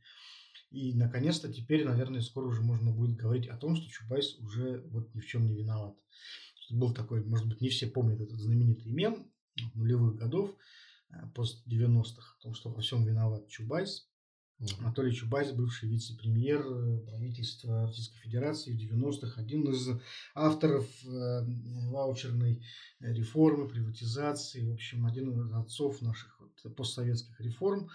И, 0.69 0.93
наконец-то, 0.93 1.51
теперь, 1.51 1.85
наверное, 1.85 2.21
скоро 2.21 2.47
уже 2.47 2.61
можно 2.61 2.91
будет 2.91 3.17
говорить 3.17 3.47
о 3.47 3.57
том, 3.57 3.75
что 3.75 3.89
Чубайс 3.89 4.37
уже 4.39 4.81
вот 4.87 5.13
ни 5.13 5.19
в 5.19 5.25
чем 5.25 5.45
не 5.45 5.55
виноват. 5.55 5.95
Был 6.69 6.93
такой, 6.93 7.23
может 7.25 7.49
быть, 7.49 7.59
не 7.59 7.69
все 7.69 7.87
помнят 7.87 8.21
этот 8.21 8.39
знаменитый 8.39 8.91
мем 8.91 9.29
нулевых 9.73 10.15
годов, 10.15 10.55
э, 11.09 11.15
пост 11.35 11.67
90-х, 11.67 12.35
о 12.39 12.41
том, 12.41 12.53
что 12.53 12.69
во 12.69 12.81
всем 12.81 13.05
виноват 13.05 13.47
Чубайс. 13.49 14.11
Анатолий 14.80 15.14
Чубайс, 15.14 15.51
бывший 15.51 15.89
вице-премьер 15.89 16.62
э, 16.62 16.97
правительства 16.99 17.88
Российской 17.88 18.20
Федерации 18.20 18.74
в 18.74 18.78
90-х, 18.78 19.41
один 19.41 19.68
из 19.72 19.89
авторов 20.36 20.88
э, 21.05 21.41
ваучерной 21.89 22.64
реформы, 22.99 23.68
приватизации, 23.68 24.70
в 24.70 24.74
общем, 24.74 25.05
один 25.07 25.32
из 25.32 25.51
отцов 25.53 26.01
наших 26.01 26.39
вот, 26.39 26.76
постсоветских 26.76 27.39
реформ. 27.41 27.89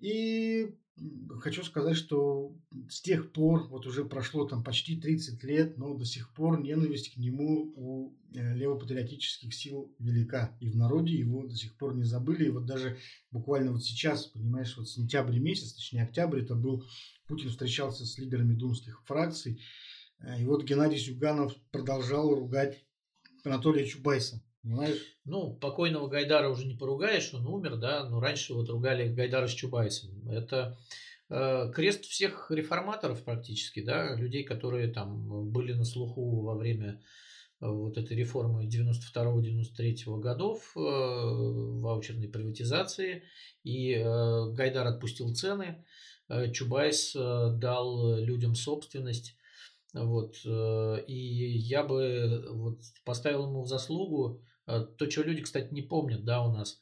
И 0.00 0.74
хочу 1.40 1.62
сказать, 1.62 1.96
что 1.96 2.56
с 2.88 3.00
тех 3.00 3.32
пор, 3.32 3.68
вот 3.68 3.86
уже 3.86 4.04
прошло 4.04 4.46
там 4.46 4.64
почти 4.64 5.00
30 5.00 5.42
лет, 5.44 5.78
но 5.78 5.94
до 5.94 6.04
сих 6.04 6.32
пор 6.34 6.60
ненависть 6.60 7.14
к 7.14 7.16
нему 7.16 7.72
у 7.76 8.16
э, 8.34 8.54
левопатриотических 8.54 9.54
сил 9.54 9.94
велика. 9.98 10.56
И 10.60 10.68
в 10.68 10.76
народе 10.76 11.14
его 11.14 11.46
до 11.46 11.54
сих 11.54 11.76
пор 11.76 11.94
не 11.94 12.04
забыли. 12.04 12.46
И 12.46 12.50
вот 12.50 12.66
даже 12.66 12.98
буквально 13.30 13.72
вот 13.72 13.84
сейчас, 13.84 14.26
понимаешь, 14.26 14.76
вот 14.76 14.88
сентябрь 14.88 15.38
месяц, 15.38 15.72
точнее 15.72 16.04
октябрь, 16.04 16.42
это 16.42 16.54
был, 16.54 16.84
Путин 17.26 17.50
встречался 17.50 18.04
с 18.04 18.18
лидерами 18.18 18.54
думских 18.54 19.02
фракций. 19.06 19.60
Э, 20.20 20.40
и 20.40 20.44
вот 20.44 20.64
Геннадий 20.64 20.98
Зюганов 20.98 21.54
продолжал 21.70 22.34
ругать 22.34 22.84
Анатолия 23.44 23.86
Чубайса. 23.86 24.42
Понимаешь? 24.62 25.16
Ну, 25.24 25.54
покойного 25.54 26.08
Гайдара 26.08 26.48
уже 26.48 26.66
не 26.66 26.74
поругаешь, 26.74 27.32
он 27.32 27.46
умер, 27.46 27.76
да, 27.76 28.08
но 28.08 28.20
раньше 28.20 28.54
вот 28.54 28.68
ругали 28.68 29.12
Гайдара 29.12 29.46
с 29.46 29.52
Чубайсом. 29.52 30.28
Это 30.28 30.76
э, 31.30 31.70
крест 31.72 32.04
всех 32.04 32.50
реформаторов 32.50 33.22
практически, 33.22 33.80
да, 33.80 34.14
людей, 34.16 34.44
которые 34.44 34.88
там 34.88 35.50
были 35.50 35.72
на 35.74 35.84
слуху 35.84 36.42
во 36.42 36.56
время 36.56 37.00
э, 37.60 37.68
вот 37.68 37.96
этой 37.98 38.16
реформы 38.16 38.66
92-93 38.66 40.18
годов, 40.18 40.72
э, 40.76 40.80
ваучерной 40.80 42.28
приватизации, 42.28 43.22
и 43.62 43.92
э, 43.94 44.50
Гайдар 44.50 44.86
отпустил 44.86 45.34
цены, 45.34 45.84
Чубайс 46.52 47.14
дал 47.14 48.18
людям 48.18 48.54
собственность. 48.54 49.37
Вот, 50.04 50.36
и 50.44 51.58
я 51.58 51.82
бы 51.82 52.46
вот 52.50 52.80
поставил 53.04 53.46
ему 53.46 53.62
в 53.62 53.68
заслугу 53.68 54.40
то, 54.66 55.06
чего 55.06 55.24
люди, 55.24 55.42
кстати, 55.42 55.72
не 55.72 55.82
помнят, 55.82 56.24
да, 56.24 56.42
у 56.44 56.52
нас. 56.52 56.80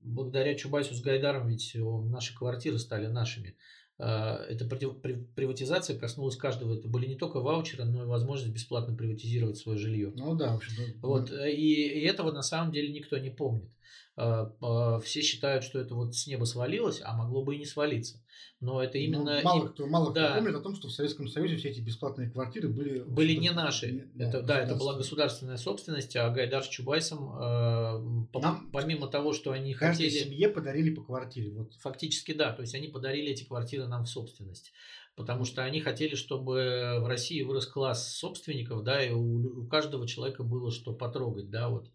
Благодаря 0.00 0.54
Чубайсу 0.54 0.94
с 0.94 1.00
Гайдаром 1.00 1.48
ведь 1.48 1.72
наши 1.74 2.34
квартиры 2.36 2.78
стали 2.78 3.06
нашими. 3.06 3.56
Эта 3.98 4.66
приватизация 4.66 5.98
коснулась 5.98 6.36
каждого. 6.36 6.76
Это 6.76 6.86
были 6.86 7.06
не 7.06 7.16
только 7.16 7.40
ваучеры, 7.40 7.84
но 7.84 8.02
и 8.02 8.06
возможность 8.06 8.52
бесплатно 8.52 8.94
приватизировать 8.94 9.56
свое 9.56 9.78
жилье. 9.78 10.12
Ну 10.14 10.34
да, 10.34 10.52
в 10.52 10.56
общем 10.56 11.00
Вот, 11.00 11.30
и, 11.30 12.00
и 12.00 12.04
этого 12.04 12.30
на 12.30 12.42
самом 12.42 12.72
деле 12.72 12.92
никто 12.92 13.16
не 13.16 13.30
помнит. 13.30 13.70
А, 14.16 14.98
все 15.00 15.20
считают, 15.20 15.62
что 15.62 15.78
это 15.78 15.94
вот 15.94 16.14
с 16.14 16.26
неба 16.26 16.44
свалилось, 16.44 17.00
а 17.04 17.14
могло 17.14 17.44
бы 17.44 17.54
и 17.54 17.58
не 17.58 17.66
свалиться. 17.66 18.22
Но 18.60 18.82
это 18.82 18.96
ну, 18.96 19.04
именно... 19.04 19.36
Ну, 19.36 19.42
мало 19.42 19.68
кто, 19.68 19.86
мало 19.86 20.14
да. 20.14 20.30
кто 20.30 20.38
помнит 20.38 20.56
о 20.56 20.60
том, 20.60 20.74
что 20.74 20.88
в 20.88 20.92
Советском 20.92 21.28
Союзе 21.28 21.56
все 21.56 21.68
эти 21.68 21.80
бесплатные 21.80 22.30
квартиры 22.30 22.68
были... 22.68 23.00
Были 23.00 23.34
не 23.34 23.50
наши. 23.50 24.08
Не, 24.14 24.24
это, 24.24 24.40
да, 24.40 24.58
это 24.60 24.74
была 24.76 24.94
государственная 24.94 25.58
собственность, 25.58 26.16
а 26.16 26.30
Гайдар 26.30 26.64
с 26.64 26.68
Чубайсом, 26.68 27.36
э, 27.38 28.38
Нам, 28.38 28.70
помимо 28.72 29.08
того, 29.08 29.34
что 29.34 29.50
они 29.52 29.74
хотели... 29.74 30.08
семье 30.08 30.48
подарили 30.48 30.94
по 30.94 31.02
квартире. 31.02 31.50
Вот. 31.50 31.74
Фактически 31.74 32.32
да, 32.32 32.52
то 32.52 32.62
есть 32.62 32.74
они 32.74 32.88
подарили 32.88 33.32
эти 33.32 33.44
квартиры 33.44 33.86
нам 33.86 34.04
в 34.04 34.08
собственность. 34.08 34.72
Потому 35.16 35.44
что 35.44 35.62
они 35.62 35.80
хотели, 35.80 36.14
чтобы 36.14 36.98
в 37.00 37.06
России 37.06 37.42
вырос 37.42 37.66
класс 37.66 38.16
собственников, 38.16 38.84
да, 38.84 39.02
и 39.02 39.10
у, 39.10 39.62
у 39.62 39.66
каждого 39.66 40.06
человека 40.06 40.42
было 40.42 40.70
что 40.70 40.94
потрогать, 40.94 41.50
да, 41.50 41.68
вот. 41.68 41.90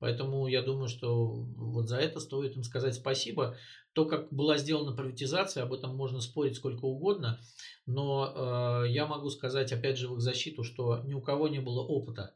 Поэтому 0.00 0.46
я 0.46 0.62
думаю, 0.62 0.88
что 0.88 1.26
вот 1.26 1.88
за 1.88 1.96
это 1.96 2.20
стоит 2.20 2.56
им 2.56 2.62
сказать 2.62 2.94
спасибо. 2.94 3.56
То, 3.92 4.04
как 4.04 4.32
была 4.32 4.56
сделана 4.58 4.94
приватизация, 4.94 5.64
об 5.64 5.72
этом 5.72 5.96
можно 5.96 6.20
спорить 6.20 6.56
сколько 6.56 6.84
угодно, 6.84 7.40
но 7.86 8.84
э, 8.84 8.90
я 8.90 9.06
могу 9.06 9.28
сказать, 9.30 9.72
опять 9.72 9.98
же, 9.98 10.08
в 10.08 10.14
их 10.14 10.20
защиту, 10.20 10.62
что 10.62 11.02
ни 11.04 11.14
у 11.14 11.20
кого 11.20 11.48
не 11.48 11.60
было 11.60 11.82
опыта 11.82 12.34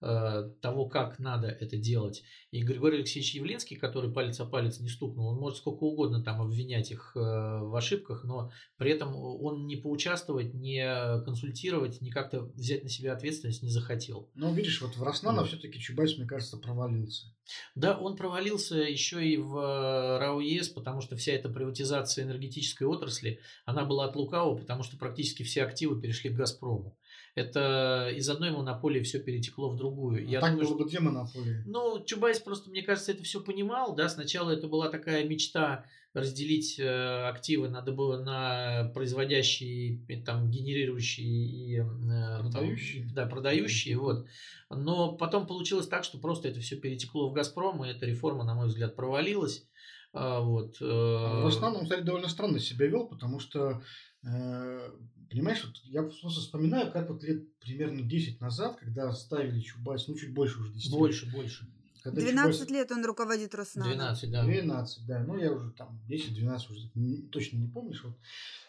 того, 0.00 0.86
как 0.86 1.18
надо 1.18 1.48
это 1.48 1.76
делать. 1.76 2.22
И 2.50 2.62
Григорий 2.62 2.98
Алексеевич 2.98 3.34
Явлинский, 3.34 3.76
который 3.76 4.10
палец 4.10 4.40
о 4.40 4.46
палец 4.46 4.80
не 4.80 4.88
стукнул, 4.88 5.28
он 5.28 5.38
может 5.38 5.58
сколько 5.58 5.84
угодно 5.84 6.22
там 6.22 6.40
обвинять 6.40 6.90
их 6.90 7.12
э, 7.14 7.20
в 7.20 7.76
ошибках, 7.76 8.24
но 8.24 8.50
при 8.76 8.90
этом 8.92 9.14
он 9.14 9.66
не 9.66 9.76
поучаствовать, 9.76 10.54
не 10.54 10.82
консультировать, 11.24 12.00
не 12.00 12.10
как-то 12.10 12.42
взять 12.54 12.82
на 12.82 12.88
себя 12.88 13.12
ответственность 13.12 13.62
не 13.62 13.68
захотел. 13.68 14.30
Ну, 14.34 14.52
видишь, 14.54 14.80
вот 14.80 14.96
в 14.96 15.02
Роснано 15.02 15.42
вот. 15.42 15.48
все-таки 15.48 15.78
Чубайс, 15.78 16.16
мне 16.16 16.26
кажется, 16.26 16.56
провалился. 16.56 17.26
Да, 17.74 17.98
он 17.98 18.16
провалился 18.16 18.76
еще 18.76 19.26
и 19.26 19.36
в 19.36 19.56
э, 19.56 20.18
РАОЕС, 20.18 20.70
потому 20.70 21.00
что 21.00 21.16
вся 21.16 21.32
эта 21.32 21.48
приватизация 21.48 22.24
энергетической 22.24 22.84
отрасли, 22.84 23.40
она 23.64 23.84
была 23.84 24.06
от 24.06 24.16
лукавого, 24.16 24.56
потому 24.56 24.82
что 24.82 24.96
практически 24.96 25.42
все 25.42 25.64
активы 25.64 26.00
перешли 26.00 26.30
к 26.30 26.34
«Газпрому» 26.34 26.96
это 27.34 28.10
из 28.14 28.28
одной 28.28 28.50
монополии 28.50 29.02
все 29.02 29.18
перетекло 29.20 29.70
в 29.70 29.76
другую. 29.76 30.18
А 30.18 30.30
Я 30.30 30.40
так 30.40 30.52
думаю, 30.52 30.66
было 30.66 30.76
что... 30.76 30.84
бы 30.84 30.90
две 30.90 31.00
монополии. 31.00 31.62
Ну, 31.66 32.04
Чубайс 32.04 32.40
просто, 32.40 32.70
мне 32.70 32.82
кажется, 32.82 33.12
это 33.12 33.22
все 33.22 33.40
понимал, 33.40 33.94
да, 33.94 34.08
сначала 34.08 34.50
это 34.50 34.68
была 34.68 34.88
такая 34.88 35.24
мечта 35.24 35.84
разделить 36.12 36.78
э, 36.78 37.28
активы 37.28 37.68
на, 37.68 37.82
на 37.82 38.90
производящие, 38.92 40.00
там, 40.24 40.50
генерирующие 40.50 41.26
и 41.26 41.76
э, 41.78 42.38
продающие. 42.40 43.04
Там, 43.04 43.14
да, 43.14 43.26
продающие, 43.26 43.96
вот. 43.96 44.26
Но 44.70 45.12
потом 45.12 45.46
получилось 45.46 45.86
так, 45.86 46.04
что 46.04 46.18
просто 46.18 46.48
это 46.48 46.60
все 46.60 46.76
перетекло 46.76 47.28
в 47.28 47.32
Газпром, 47.32 47.84
и 47.84 47.90
эта 47.90 48.06
реформа, 48.06 48.44
на 48.44 48.54
мой 48.54 48.66
взгляд, 48.66 48.96
провалилась. 48.96 49.68
А, 50.12 50.40
вот. 50.40 50.76
Э... 50.80 50.84
В 50.84 51.46
основном, 51.46 51.84
кстати, 51.84 52.02
довольно 52.02 52.28
странно 52.28 52.58
себя 52.58 52.86
вел, 52.86 53.06
потому 53.06 53.38
что 53.38 53.80
э, 54.24 54.90
Понимаешь, 55.30 55.64
вот 55.64 55.76
я 55.84 56.02
просто 56.02 56.40
вспоминаю, 56.40 56.90
как 56.90 57.08
вот 57.08 57.22
лет 57.22 57.56
примерно 57.60 58.02
10 58.02 58.40
назад, 58.40 58.78
когда 58.80 59.12
ставили 59.12 59.60
Чубайса, 59.60 60.08
ну 60.08 60.16
чуть 60.16 60.34
больше 60.34 60.58
уже 60.58 60.72
10 60.72 60.90
Больше, 60.90 61.26
лет, 61.26 61.34
больше. 61.34 61.68
Когда 62.02 62.20
12 62.20 62.54
Чубайс... 62.54 62.70
лет 62.70 62.92
он 62.92 63.04
руководит 63.04 63.54
Роснано. 63.54 63.92
12, 63.92 64.30
да. 64.30 64.44
12, 64.44 65.06
да. 65.06 65.18
Ну, 65.20 65.38
я 65.38 65.52
уже 65.52 65.70
там 65.72 66.00
10-12 66.08 66.56
уже 66.70 67.28
точно 67.30 67.58
не 67.58 67.68
помнишь. 67.68 68.02
Вот. 68.04 68.14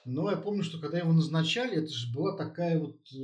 Но 0.04 0.32
я 0.32 0.38
помню, 0.38 0.64
что 0.64 0.80
когда 0.80 0.98
его 0.98 1.14
назначали, 1.14 1.78
это 1.78 1.94
же 1.94 2.12
была 2.12 2.36
такая 2.36 2.80
вот 2.80 2.98
э, 3.14 3.18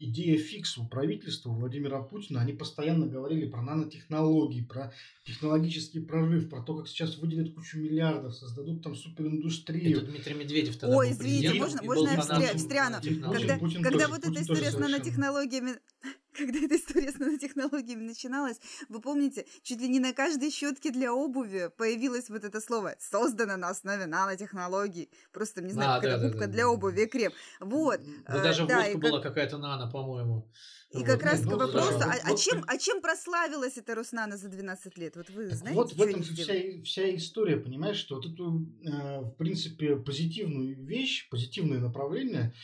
идея 0.00 0.36
фикс 0.36 0.76
у 0.78 0.86
правительства 0.86 1.50
у 1.50 1.54
Владимира 1.54 2.02
Путина. 2.02 2.40
Они 2.40 2.52
постоянно 2.52 3.06
говорили 3.06 3.48
про 3.48 3.62
нанотехнологии, 3.62 4.62
про 4.62 4.92
технологический 5.24 6.00
прорыв, 6.00 6.50
про 6.50 6.62
то, 6.62 6.76
как 6.76 6.88
сейчас 6.88 7.18
выделят 7.18 7.54
кучу 7.54 7.78
миллиардов, 7.78 8.34
создадут 8.34 8.82
там 8.82 8.96
супериндустрию. 8.96 9.98
Это 9.98 10.06
Дмитрий 10.10 10.34
Медведев 10.34 10.76
тогда 10.76 10.96
Ой, 10.96 11.12
извините, 11.12 11.54
можно, 11.54 11.82
можно 11.82 12.08
я 12.08 12.20
встря, 12.20 12.56
встряну? 12.56 12.96
Когда, 13.00 13.58
когда 13.58 13.90
тоже, 13.90 14.08
вот 14.08 14.24
эта 14.24 14.42
история 14.42 14.70
с 14.72 14.78
нанотехнологиями 14.78 15.74
когда 16.34 16.58
эта 16.58 16.76
история 16.76 17.10
с 17.10 17.18
нанотехнологиями 17.18 18.02
начиналась, 18.02 18.58
вы 18.88 19.00
помните, 19.00 19.46
чуть 19.62 19.80
ли 19.80 19.88
не 19.88 20.00
на 20.00 20.12
каждой 20.12 20.50
щетке 20.50 20.90
для 20.90 21.12
обуви 21.12 21.70
появилось 21.76 22.28
вот 22.28 22.44
это 22.44 22.60
слово 22.60 22.94
«создано 22.98 23.56
на 23.56 23.70
основе 23.70 24.06
нанотехнологий». 24.06 25.10
Просто, 25.32 25.62
не 25.62 25.72
знаю, 25.72 25.92
а, 25.92 25.94
какая-то 25.96 26.22
да, 26.22 26.28
губка 26.28 26.46
да, 26.46 26.52
для 26.52 26.64
да, 26.64 26.70
обуви 26.70 27.02
и 27.02 27.06
крем. 27.06 27.32
Вот. 27.60 28.00
Да, 28.26 28.42
даже 28.42 28.66
да, 28.66 28.82
водка 28.82 28.98
была 28.98 29.20
как... 29.20 29.34
какая-то 29.34 29.58
нано, 29.58 29.90
по-моему. 29.90 30.50
И 30.94 30.98
вот. 30.98 31.06
как 31.06 31.24
раз 31.24 31.40
к 31.40 31.46
вопросу, 31.46 31.98
а, 32.00 32.14
а, 32.22 32.36
чем, 32.36 32.64
а 32.68 32.78
чем 32.78 33.00
прославилась 33.00 33.76
эта 33.76 33.96
Руснана 33.96 34.36
за 34.36 34.48
12 34.48 34.96
лет? 34.96 35.16
Вот 35.16 35.28
вы 35.30 35.48
знаете, 35.48 35.76
Вот 35.76 35.92
в 35.92 36.00
этом 36.00 36.22
вся, 36.22 36.54
вся 36.84 37.16
история, 37.16 37.56
понимаешь, 37.56 37.96
что 37.96 38.16
вот 38.16 38.26
эту, 38.26 38.64
э, 38.84 39.20
в 39.22 39.30
принципе, 39.32 39.96
позитивную 39.96 40.84
вещь, 40.84 41.28
позитивное 41.30 41.80
направление 41.80 42.54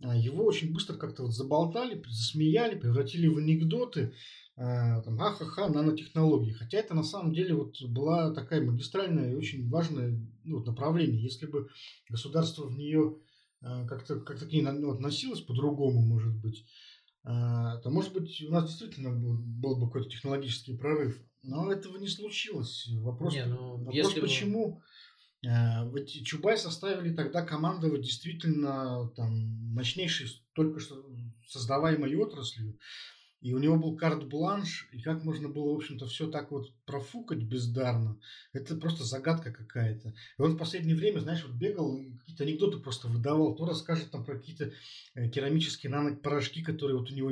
его 0.00 0.44
очень 0.44 0.72
быстро 0.72 0.96
как-то 0.96 1.22
вот 1.24 1.34
заболтали, 1.34 2.02
засмеяли, 2.08 2.78
превратили 2.78 3.28
в 3.28 3.38
анекдоты, 3.38 4.14
а, 4.56 5.00
там, 5.02 5.18
ха-ха-ха, 5.18 5.68
нанотехнологии. 5.68 6.52
Хотя 6.52 6.78
это 6.78 6.94
на 6.94 7.02
самом 7.02 7.32
деле 7.32 7.54
вот 7.54 7.80
была 7.82 8.32
такая 8.32 8.62
магистральная 8.62 9.32
и 9.32 9.36
очень 9.36 9.68
важное 9.68 10.18
ну, 10.44 10.62
направление. 10.64 11.22
Если 11.22 11.46
бы 11.46 11.68
государство 12.08 12.66
в 12.66 12.76
нее 12.76 13.16
а, 13.60 13.86
как-то 13.86 14.20
как 14.20 14.38
к 14.38 14.52
ней 14.52 14.62
ну, 14.62 14.90
относилось 14.92 15.40
по-другому, 15.40 16.02
может 16.02 16.34
быть, 16.34 16.64
то, 17.22 17.82
может 17.84 18.14
быть, 18.14 18.42
у 18.48 18.50
нас 18.50 18.64
действительно 18.64 19.10
был, 19.10 19.36
был 19.38 19.76
бы 19.76 19.88
какой-то 19.88 20.08
технологический 20.08 20.74
прорыв. 20.74 21.22
Но 21.42 21.70
этого 21.70 21.98
не 21.98 22.08
случилось. 22.08 22.88
Вопрос, 22.94 23.34
не, 23.34 23.44
ну, 23.44 23.76
вопрос 23.76 23.94
если 23.94 24.20
почему? 24.20 24.76
Бы 24.76 24.82
вот 25.42 26.06
Чубай 26.06 26.58
составили 26.58 27.14
тогда 27.14 27.42
командовать 27.42 28.02
действительно 28.02 29.08
там, 29.16 29.32
мощнейшей, 29.74 30.28
только 30.52 30.80
что 30.80 31.04
создаваемой 31.48 32.14
отраслью. 32.16 32.78
И 33.40 33.54
у 33.54 33.58
него 33.58 33.76
был 33.76 33.96
карт-бланш, 33.96 34.88
и 34.92 35.00
как 35.00 35.24
можно 35.24 35.48
было, 35.48 35.72
в 35.72 35.76
общем-то, 35.76 36.06
все 36.06 36.30
так 36.30 36.50
вот 36.50 36.70
профукать 36.84 37.42
бездарно, 37.42 38.20
это 38.52 38.76
просто 38.76 39.04
загадка 39.04 39.50
какая-то. 39.50 40.10
И 40.10 40.42
он 40.42 40.56
в 40.56 40.58
последнее 40.58 40.94
время, 40.94 41.20
знаешь, 41.20 41.42
вот 41.46 41.56
бегал, 41.56 41.98
какие-то 42.18 42.44
анекдоты 42.44 42.78
просто 42.80 43.08
выдавал, 43.08 43.54
то 43.56 43.64
расскажет 43.64 44.10
там 44.10 44.26
про 44.26 44.36
какие-то 44.36 44.72
э, 45.14 45.30
керамические 45.30 45.90
нанопорошки, 45.90 46.62
которые 46.62 46.98
вот 46.98 47.10
у 47.10 47.14
него 47.14 47.30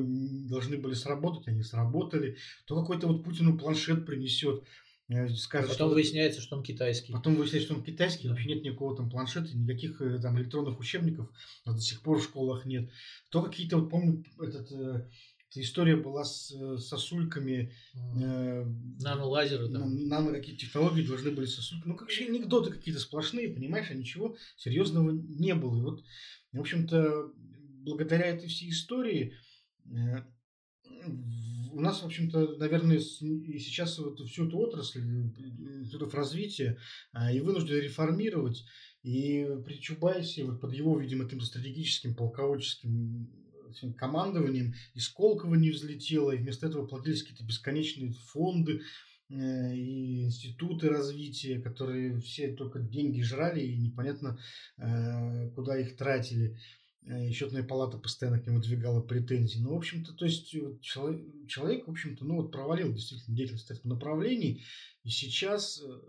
должны 0.49 0.79
были 0.79 0.95
сработать, 0.95 1.47
они 1.47 1.63
сработали, 1.63 2.39
то 2.65 2.81
какой-то 2.81 3.07
вот 3.07 3.23
Путину 3.23 3.59
планшет 3.59 4.07
принесет. 4.07 4.65
Скажет, 5.09 5.71
потом 5.71 5.89
что 5.89 5.89
выясняется, 5.89 6.43
что 6.43 6.57
он 6.57 6.63
китайский. 6.63 7.13
Потом 7.13 7.37
выясняется, 7.37 7.69
что 7.69 7.79
он 7.79 7.85
китайский, 7.85 8.25
да. 8.25 8.35
вообще 8.35 8.51
нет 8.51 8.63
никакого 8.63 8.95
там 8.95 9.09
планшета, 9.09 9.57
никаких 9.57 10.03
э, 10.03 10.19
там 10.21 10.39
электронных 10.39 10.79
учебников 10.79 11.31
до 11.65 11.81
сих 11.81 12.03
пор 12.03 12.19
в 12.19 12.25
школах 12.25 12.67
нет. 12.67 12.91
То 13.31 13.43
какие-то, 13.43 13.79
вот 13.79 13.89
помню, 13.89 14.23
этот, 14.39 14.71
э, 14.71 15.09
эта 15.51 15.63
история 15.63 15.97
была 15.97 16.25
с 16.25 16.53
э, 16.53 16.77
сосульками. 16.77 17.73
Э, 17.95 18.65
Нано-лазеры, 19.01 19.69
да. 19.69 19.87
Нано 19.87 20.31
какие-то 20.33 20.61
технологии 20.61 21.07
должны 21.07 21.31
были 21.31 21.47
сосульки. 21.47 21.89
Ну, 21.89 21.97
как 21.97 22.11
же 22.11 22.25
анекдоты 22.25 22.71
какие-то 22.71 23.01
сплошные, 23.01 23.49
понимаешь, 23.49 23.91
а 23.91 23.95
ничего 23.95 24.37
серьезного 24.59 25.11
не 25.11 25.55
было. 25.55 25.79
И 25.79 25.83
вот, 25.83 26.05
в 26.53 26.61
общем-то, 26.61 27.33
благодаря 27.83 28.27
этой 28.27 28.49
всей 28.49 28.69
истории 28.69 29.35
э, 29.87 30.23
у 31.73 31.81
нас, 31.81 32.03
в 32.03 32.07
общем-то, 32.07 32.57
наверное, 32.57 32.99
и 32.99 33.59
сейчас 33.59 33.99
вот 33.99 34.21
всю 34.21 34.47
эту 34.47 34.59
отрасль, 34.59 35.01
институтов 35.01 36.15
развития 36.15 36.79
а, 37.13 37.33
и 37.33 37.41
вынуждены 37.41 37.79
реформировать. 37.79 38.65
И 39.03 39.47
при 39.65 39.81
Чубайсе, 39.81 40.45
вот 40.45 40.61
под 40.61 40.73
его, 40.75 40.99
видимо, 40.99 41.25
каким-то 41.25 41.47
стратегическим 41.47 42.15
полководческим 42.15 43.29
командованием, 43.97 44.75
и 44.95 45.01
Сколково 45.01 45.55
не 45.55 45.71
взлетело, 45.71 46.33
и 46.33 46.39
вместо 46.39 46.67
этого 46.67 46.87
платились 46.87 47.23
какие-то 47.23 47.45
бесконечные 47.45 48.13
фонды 48.13 48.81
э, 49.31 49.75
и 49.75 50.25
институты 50.25 50.89
развития, 50.89 51.61
которые 51.61 52.19
все 52.21 52.55
только 52.55 52.81
деньги 52.81 53.21
жрали, 53.23 53.61
и 53.61 53.77
непонятно, 53.77 54.39
э, 54.79 55.51
куда 55.51 55.79
их 55.79 55.97
тратили. 55.97 56.59
Э, 57.09 57.31
счетная 57.31 57.63
палата 57.63 57.97
постоянно 57.97 58.39
к 58.39 58.47
нему 58.47 58.61
двигала 58.61 59.01
претензии. 59.01 59.59
Ну, 59.59 59.73
в 59.73 59.79
общем-то, 59.79 60.13
то 60.13 60.27
есть 60.27 60.55
человек, 60.83 61.27
человек 61.47 61.87
в 61.87 61.91
общем-то, 61.91 62.25
ну, 62.25 62.37
вот 62.37 62.53
провалил 62.53 62.93
действительно 62.93 63.35
деятельность 63.35 63.69
в 63.69 63.71
этом 63.71 63.91
направлении. 63.91 64.63
И 65.05 65.09
сейчас, 65.09 65.83
э, 65.83 66.01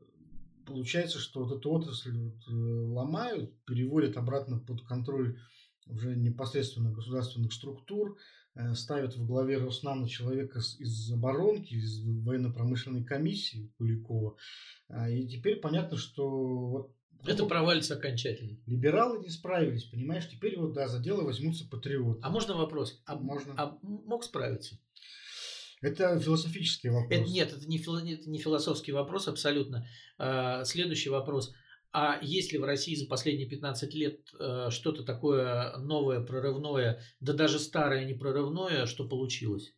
получается, 0.65 1.19
что 1.19 1.45
вот 1.45 1.57
эту 1.57 1.71
отрасль 1.71 2.11
вот, 2.11 2.35
э, 2.49 2.51
ломают, 2.51 3.53
переводят 3.63 4.17
обратно 4.17 4.59
под 4.59 4.81
контроль 4.81 5.39
уже 5.87 6.17
непосредственно 6.17 6.91
государственных 6.91 7.53
структур, 7.53 8.17
э, 8.55 8.73
ставят 8.73 9.15
в 9.15 9.25
главе 9.25 9.57
Роснана 9.57 10.09
человека 10.09 10.59
из 10.79 11.11
оборонки, 11.13 11.75
из 11.75 12.03
военно-промышленной 12.03 13.05
комиссии 13.05 13.71
Куликова. 13.77 14.35
А, 14.89 15.09
и 15.09 15.25
теперь 15.29 15.61
понятно, 15.61 15.95
что 15.95 16.27
вот 16.67 16.98
это 17.25 17.43
ну, 17.43 17.49
провалится 17.49 17.95
окончательно. 17.95 18.57
Либералы 18.65 19.19
не 19.19 19.29
справились, 19.29 19.83
понимаешь? 19.85 20.29
Теперь 20.29 20.57
вот, 20.57 20.73
да, 20.73 20.87
за 20.87 20.99
дело 20.99 21.23
возьмутся 21.23 21.67
патриоты. 21.67 22.21
А 22.23 22.29
можно 22.29 22.55
вопрос? 22.55 23.01
А, 23.05 23.15
можно. 23.15 23.53
А 23.57 23.77
мог 23.81 24.23
справиться? 24.23 24.79
Это 25.81 26.19
философический 26.19 26.89
вопрос. 26.89 27.11
Это, 27.11 27.29
нет, 27.29 27.53
это 27.53 27.65
не, 27.67 27.77
фило, 27.77 27.99
это 27.99 28.29
не 28.29 28.39
философский 28.39 28.91
вопрос 28.91 29.27
абсолютно. 29.27 29.87
А, 30.17 30.63
следующий 30.65 31.09
вопрос. 31.09 31.53
А 31.91 32.19
есть 32.21 32.51
ли 32.51 32.59
в 32.59 32.63
России 32.63 32.95
за 32.95 33.07
последние 33.07 33.49
15 33.49 33.93
лет 33.95 34.19
э, 34.39 34.67
что-то 34.69 35.03
такое 35.03 35.75
новое, 35.77 36.19
прорывное, 36.19 37.01
да 37.19 37.33
даже 37.33 37.57
старое 37.57 38.05
не 38.05 38.13
прорывное, 38.13 38.85
что 38.85 39.07
получилось? 39.07 39.73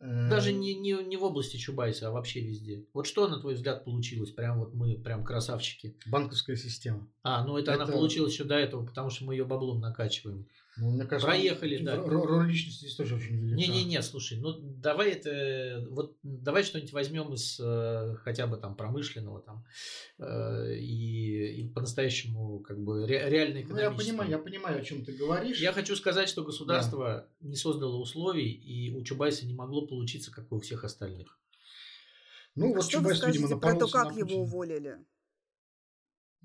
Даже 0.00 0.52
не, 0.52 0.74
не, 0.74 0.92
не 0.92 1.16
в 1.16 1.24
области 1.24 1.56
Чубайса, 1.56 2.08
а 2.08 2.10
вообще 2.10 2.40
везде. 2.40 2.84
Вот 2.92 3.06
что, 3.06 3.28
на 3.28 3.40
твой 3.40 3.54
взгляд, 3.54 3.84
получилось? 3.84 4.30
Прям 4.30 4.58
вот 4.58 4.74
мы 4.74 4.98
прям 4.98 5.24
красавчики. 5.24 5.96
Банковская 6.06 6.56
система. 6.56 7.08
А, 7.22 7.44
ну 7.44 7.56
это, 7.56 7.72
это... 7.72 7.84
она 7.84 7.92
получилась 7.92 8.34
еще 8.34 8.44
до 8.44 8.56
этого, 8.56 8.84
потому 8.84 9.08
что 9.08 9.24
мы 9.24 9.34
ее 9.34 9.44
баблом 9.44 9.80
накачиваем. 9.80 10.46
Ну, 10.78 10.90
мне 10.90 11.04
кажется, 11.04 11.28
Проехали, 11.28 11.78
да. 11.82 11.96
Роль 11.96 12.50
личности 12.50 12.80
здесь 12.80 12.96
тоже 12.96 13.14
очень 13.14 13.36
велика. 13.36 13.56
Не-не-не, 13.56 14.02
слушай, 14.02 14.38
ну 14.38 14.58
давай 14.58 15.12
это, 15.12 15.86
вот 15.90 16.18
давай 16.22 16.64
что-нибудь 16.64 16.92
возьмем 16.92 17.32
из 17.32 17.58
э, 17.58 18.16
хотя 18.22 18.46
бы 18.46 18.58
там 18.58 18.76
промышленного 18.76 19.40
там 19.40 19.64
э, 20.18 20.76
и, 20.76 21.62
и 21.62 21.68
по-настоящему 21.68 22.60
как 22.60 22.78
бы 22.78 23.06
ре, 23.06 23.28
реально 23.30 23.64
Ну, 23.66 23.78
я 23.78 23.90
понимаю, 23.90 24.30
я 24.30 24.38
понимаю, 24.38 24.80
о 24.80 24.84
чем 24.84 25.02
ты 25.02 25.12
говоришь. 25.12 25.60
Я 25.60 25.72
хочу 25.72 25.96
сказать, 25.96 26.28
что 26.28 26.44
государство 26.44 27.26
да. 27.40 27.48
не 27.48 27.56
создало 27.56 27.96
условий, 27.96 28.50
и 28.50 28.94
у 28.94 29.02
Чубайса 29.02 29.46
не 29.46 29.54
могло 29.54 29.86
получиться, 29.86 30.30
как 30.30 30.50
и 30.50 30.54
у 30.54 30.60
всех 30.60 30.84
остальных. 30.84 31.38
Ну, 32.54 32.72
а 32.72 32.76
вот 32.76 32.82
что 32.82 32.98
Чубайс, 32.98 33.16
вы 33.16 33.18
скажете 33.18 33.42
видимо, 33.42 33.60
про 33.60 33.78
то, 33.78 33.88
как 33.88 34.14
его 34.14 34.42
уволили? 34.42 34.98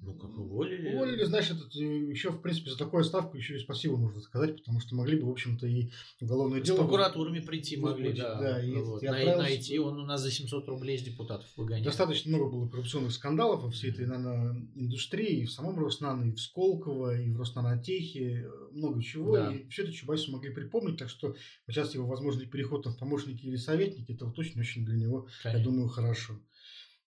Ну, 0.04 0.16
как 0.16 0.36
уволили. 0.36 0.96
Уволили, 0.96 1.24
значит, 1.26 1.58
это 1.58 1.80
еще, 1.80 2.32
в 2.32 2.42
принципе, 2.42 2.72
за 2.72 2.78
такую 2.78 3.04
ставку 3.04 3.38
еще 3.38 3.56
и 3.56 3.60
спасибо 3.60 3.98
можно 3.98 4.20
сказать, 4.20 4.58
потому 4.58 4.80
что 4.80 4.96
могли 4.96 5.20
бы, 5.20 5.28
в 5.28 5.30
общем-то, 5.30 5.68
и 5.68 5.92
уголовное 6.20 6.60
с 6.60 6.66
дело... 6.66 6.78
С 6.78 6.80
прокуратурами 6.80 7.40
прийти 7.40 7.78
могли, 7.78 8.12
да. 8.14 8.40
да 8.40 8.64
и, 8.64 8.74
вот. 8.74 9.04
Най- 9.04 9.38
Найти, 9.38 9.78
он 9.78 10.00
у 10.00 10.06
нас 10.06 10.22
за 10.22 10.32
700 10.32 10.68
рублей 10.70 10.98
из 10.98 11.04
депутатов 11.04 11.48
выгоняет. 11.56 11.86
Достаточно 11.86 12.36
много 12.36 12.50
было 12.50 12.68
коррупционных 12.68 13.12
скандалов 13.12 13.62
во 13.62 13.70
всей 13.70 13.92
этой 13.92 14.06
индустрии, 14.06 15.42
и 15.42 15.46
в 15.46 15.52
самом 15.52 15.78
Роснано, 15.78 16.30
и 16.30 16.32
в 16.32 16.40
Сколково, 16.40 17.22
и 17.22 17.30
в 17.30 17.38
Роснанотехе, 17.38 18.50
много 18.72 19.04
чего, 19.04 19.36
да. 19.36 19.54
и 19.54 19.70
все 19.70 19.84
это 19.84 19.92
Чубайсу 19.92 20.32
могли 20.32 20.52
припомнить, 20.52 20.98
так 20.98 21.10
что 21.10 21.36
сейчас 21.70 21.94
его 21.94 22.08
возможный 22.08 22.48
переход 22.48 22.88
в 22.88 22.98
помощники 22.98 23.46
или 23.46 23.56
советники, 23.56 24.14
это 24.14 24.26
вот 24.26 24.40
очень-очень 24.40 24.84
для 24.84 24.96
него, 24.96 25.28
Конечно. 25.44 25.60
я 25.60 25.64
думаю, 25.64 25.90
хорошо. 25.90 26.40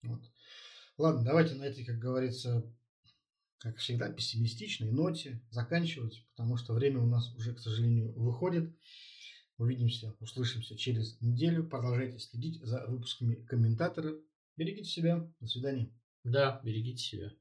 Вот. 0.02 0.20
Ладно, 0.96 1.24
давайте 1.24 1.54
на 1.56 1.64
этой, 1.64 1.84
как 1.84 1.98
говорится, 1.98 2.64
как 3.64 3.78
всегда, 3.78 4.12
пессимистичной 4.12 4.92
ноте 4.92 5.40
заканчивать, 5.50 6.22
потому 6.36 6.58
что 6.58 6.74
время 6.74 7.00
у 7.00 7.06
нас 7.06 7.34
уже, 7.34 7.54
к 7.54 7.60
сожалению, 7.60 8.12
выходит. 8.12 8.70
Увидимся, 9.56 10.14
услышимся 10.20 10.76
через 10.76 11.18
неделю. 11.22 11.66
Продолжайте 11.66 12.18
следить 12.18 12.60
за 12.62 12.86
выпусками 12.86 13.36
комментатора. 13.46 14.20
Берегите 14.58 14.90
себя. 14.90 15.32
До 15.40 15.46
свидания. 15.46 15.90
Да, 16.24 16.60
берегите 16.62 16.98
себя. 16.98 17.32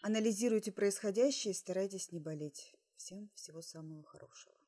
Анализируйте 0.00 0.72
происходящее 0.72 1.52
и 1.52 1.56
старайтесь 1.56 2.12
не 2.12 2.18
болеть. 2.18 2.72
Всем 2.96 3.28
всего 3.34 3.60
самого 3.60 4.02
хорошего. 4.04 4.61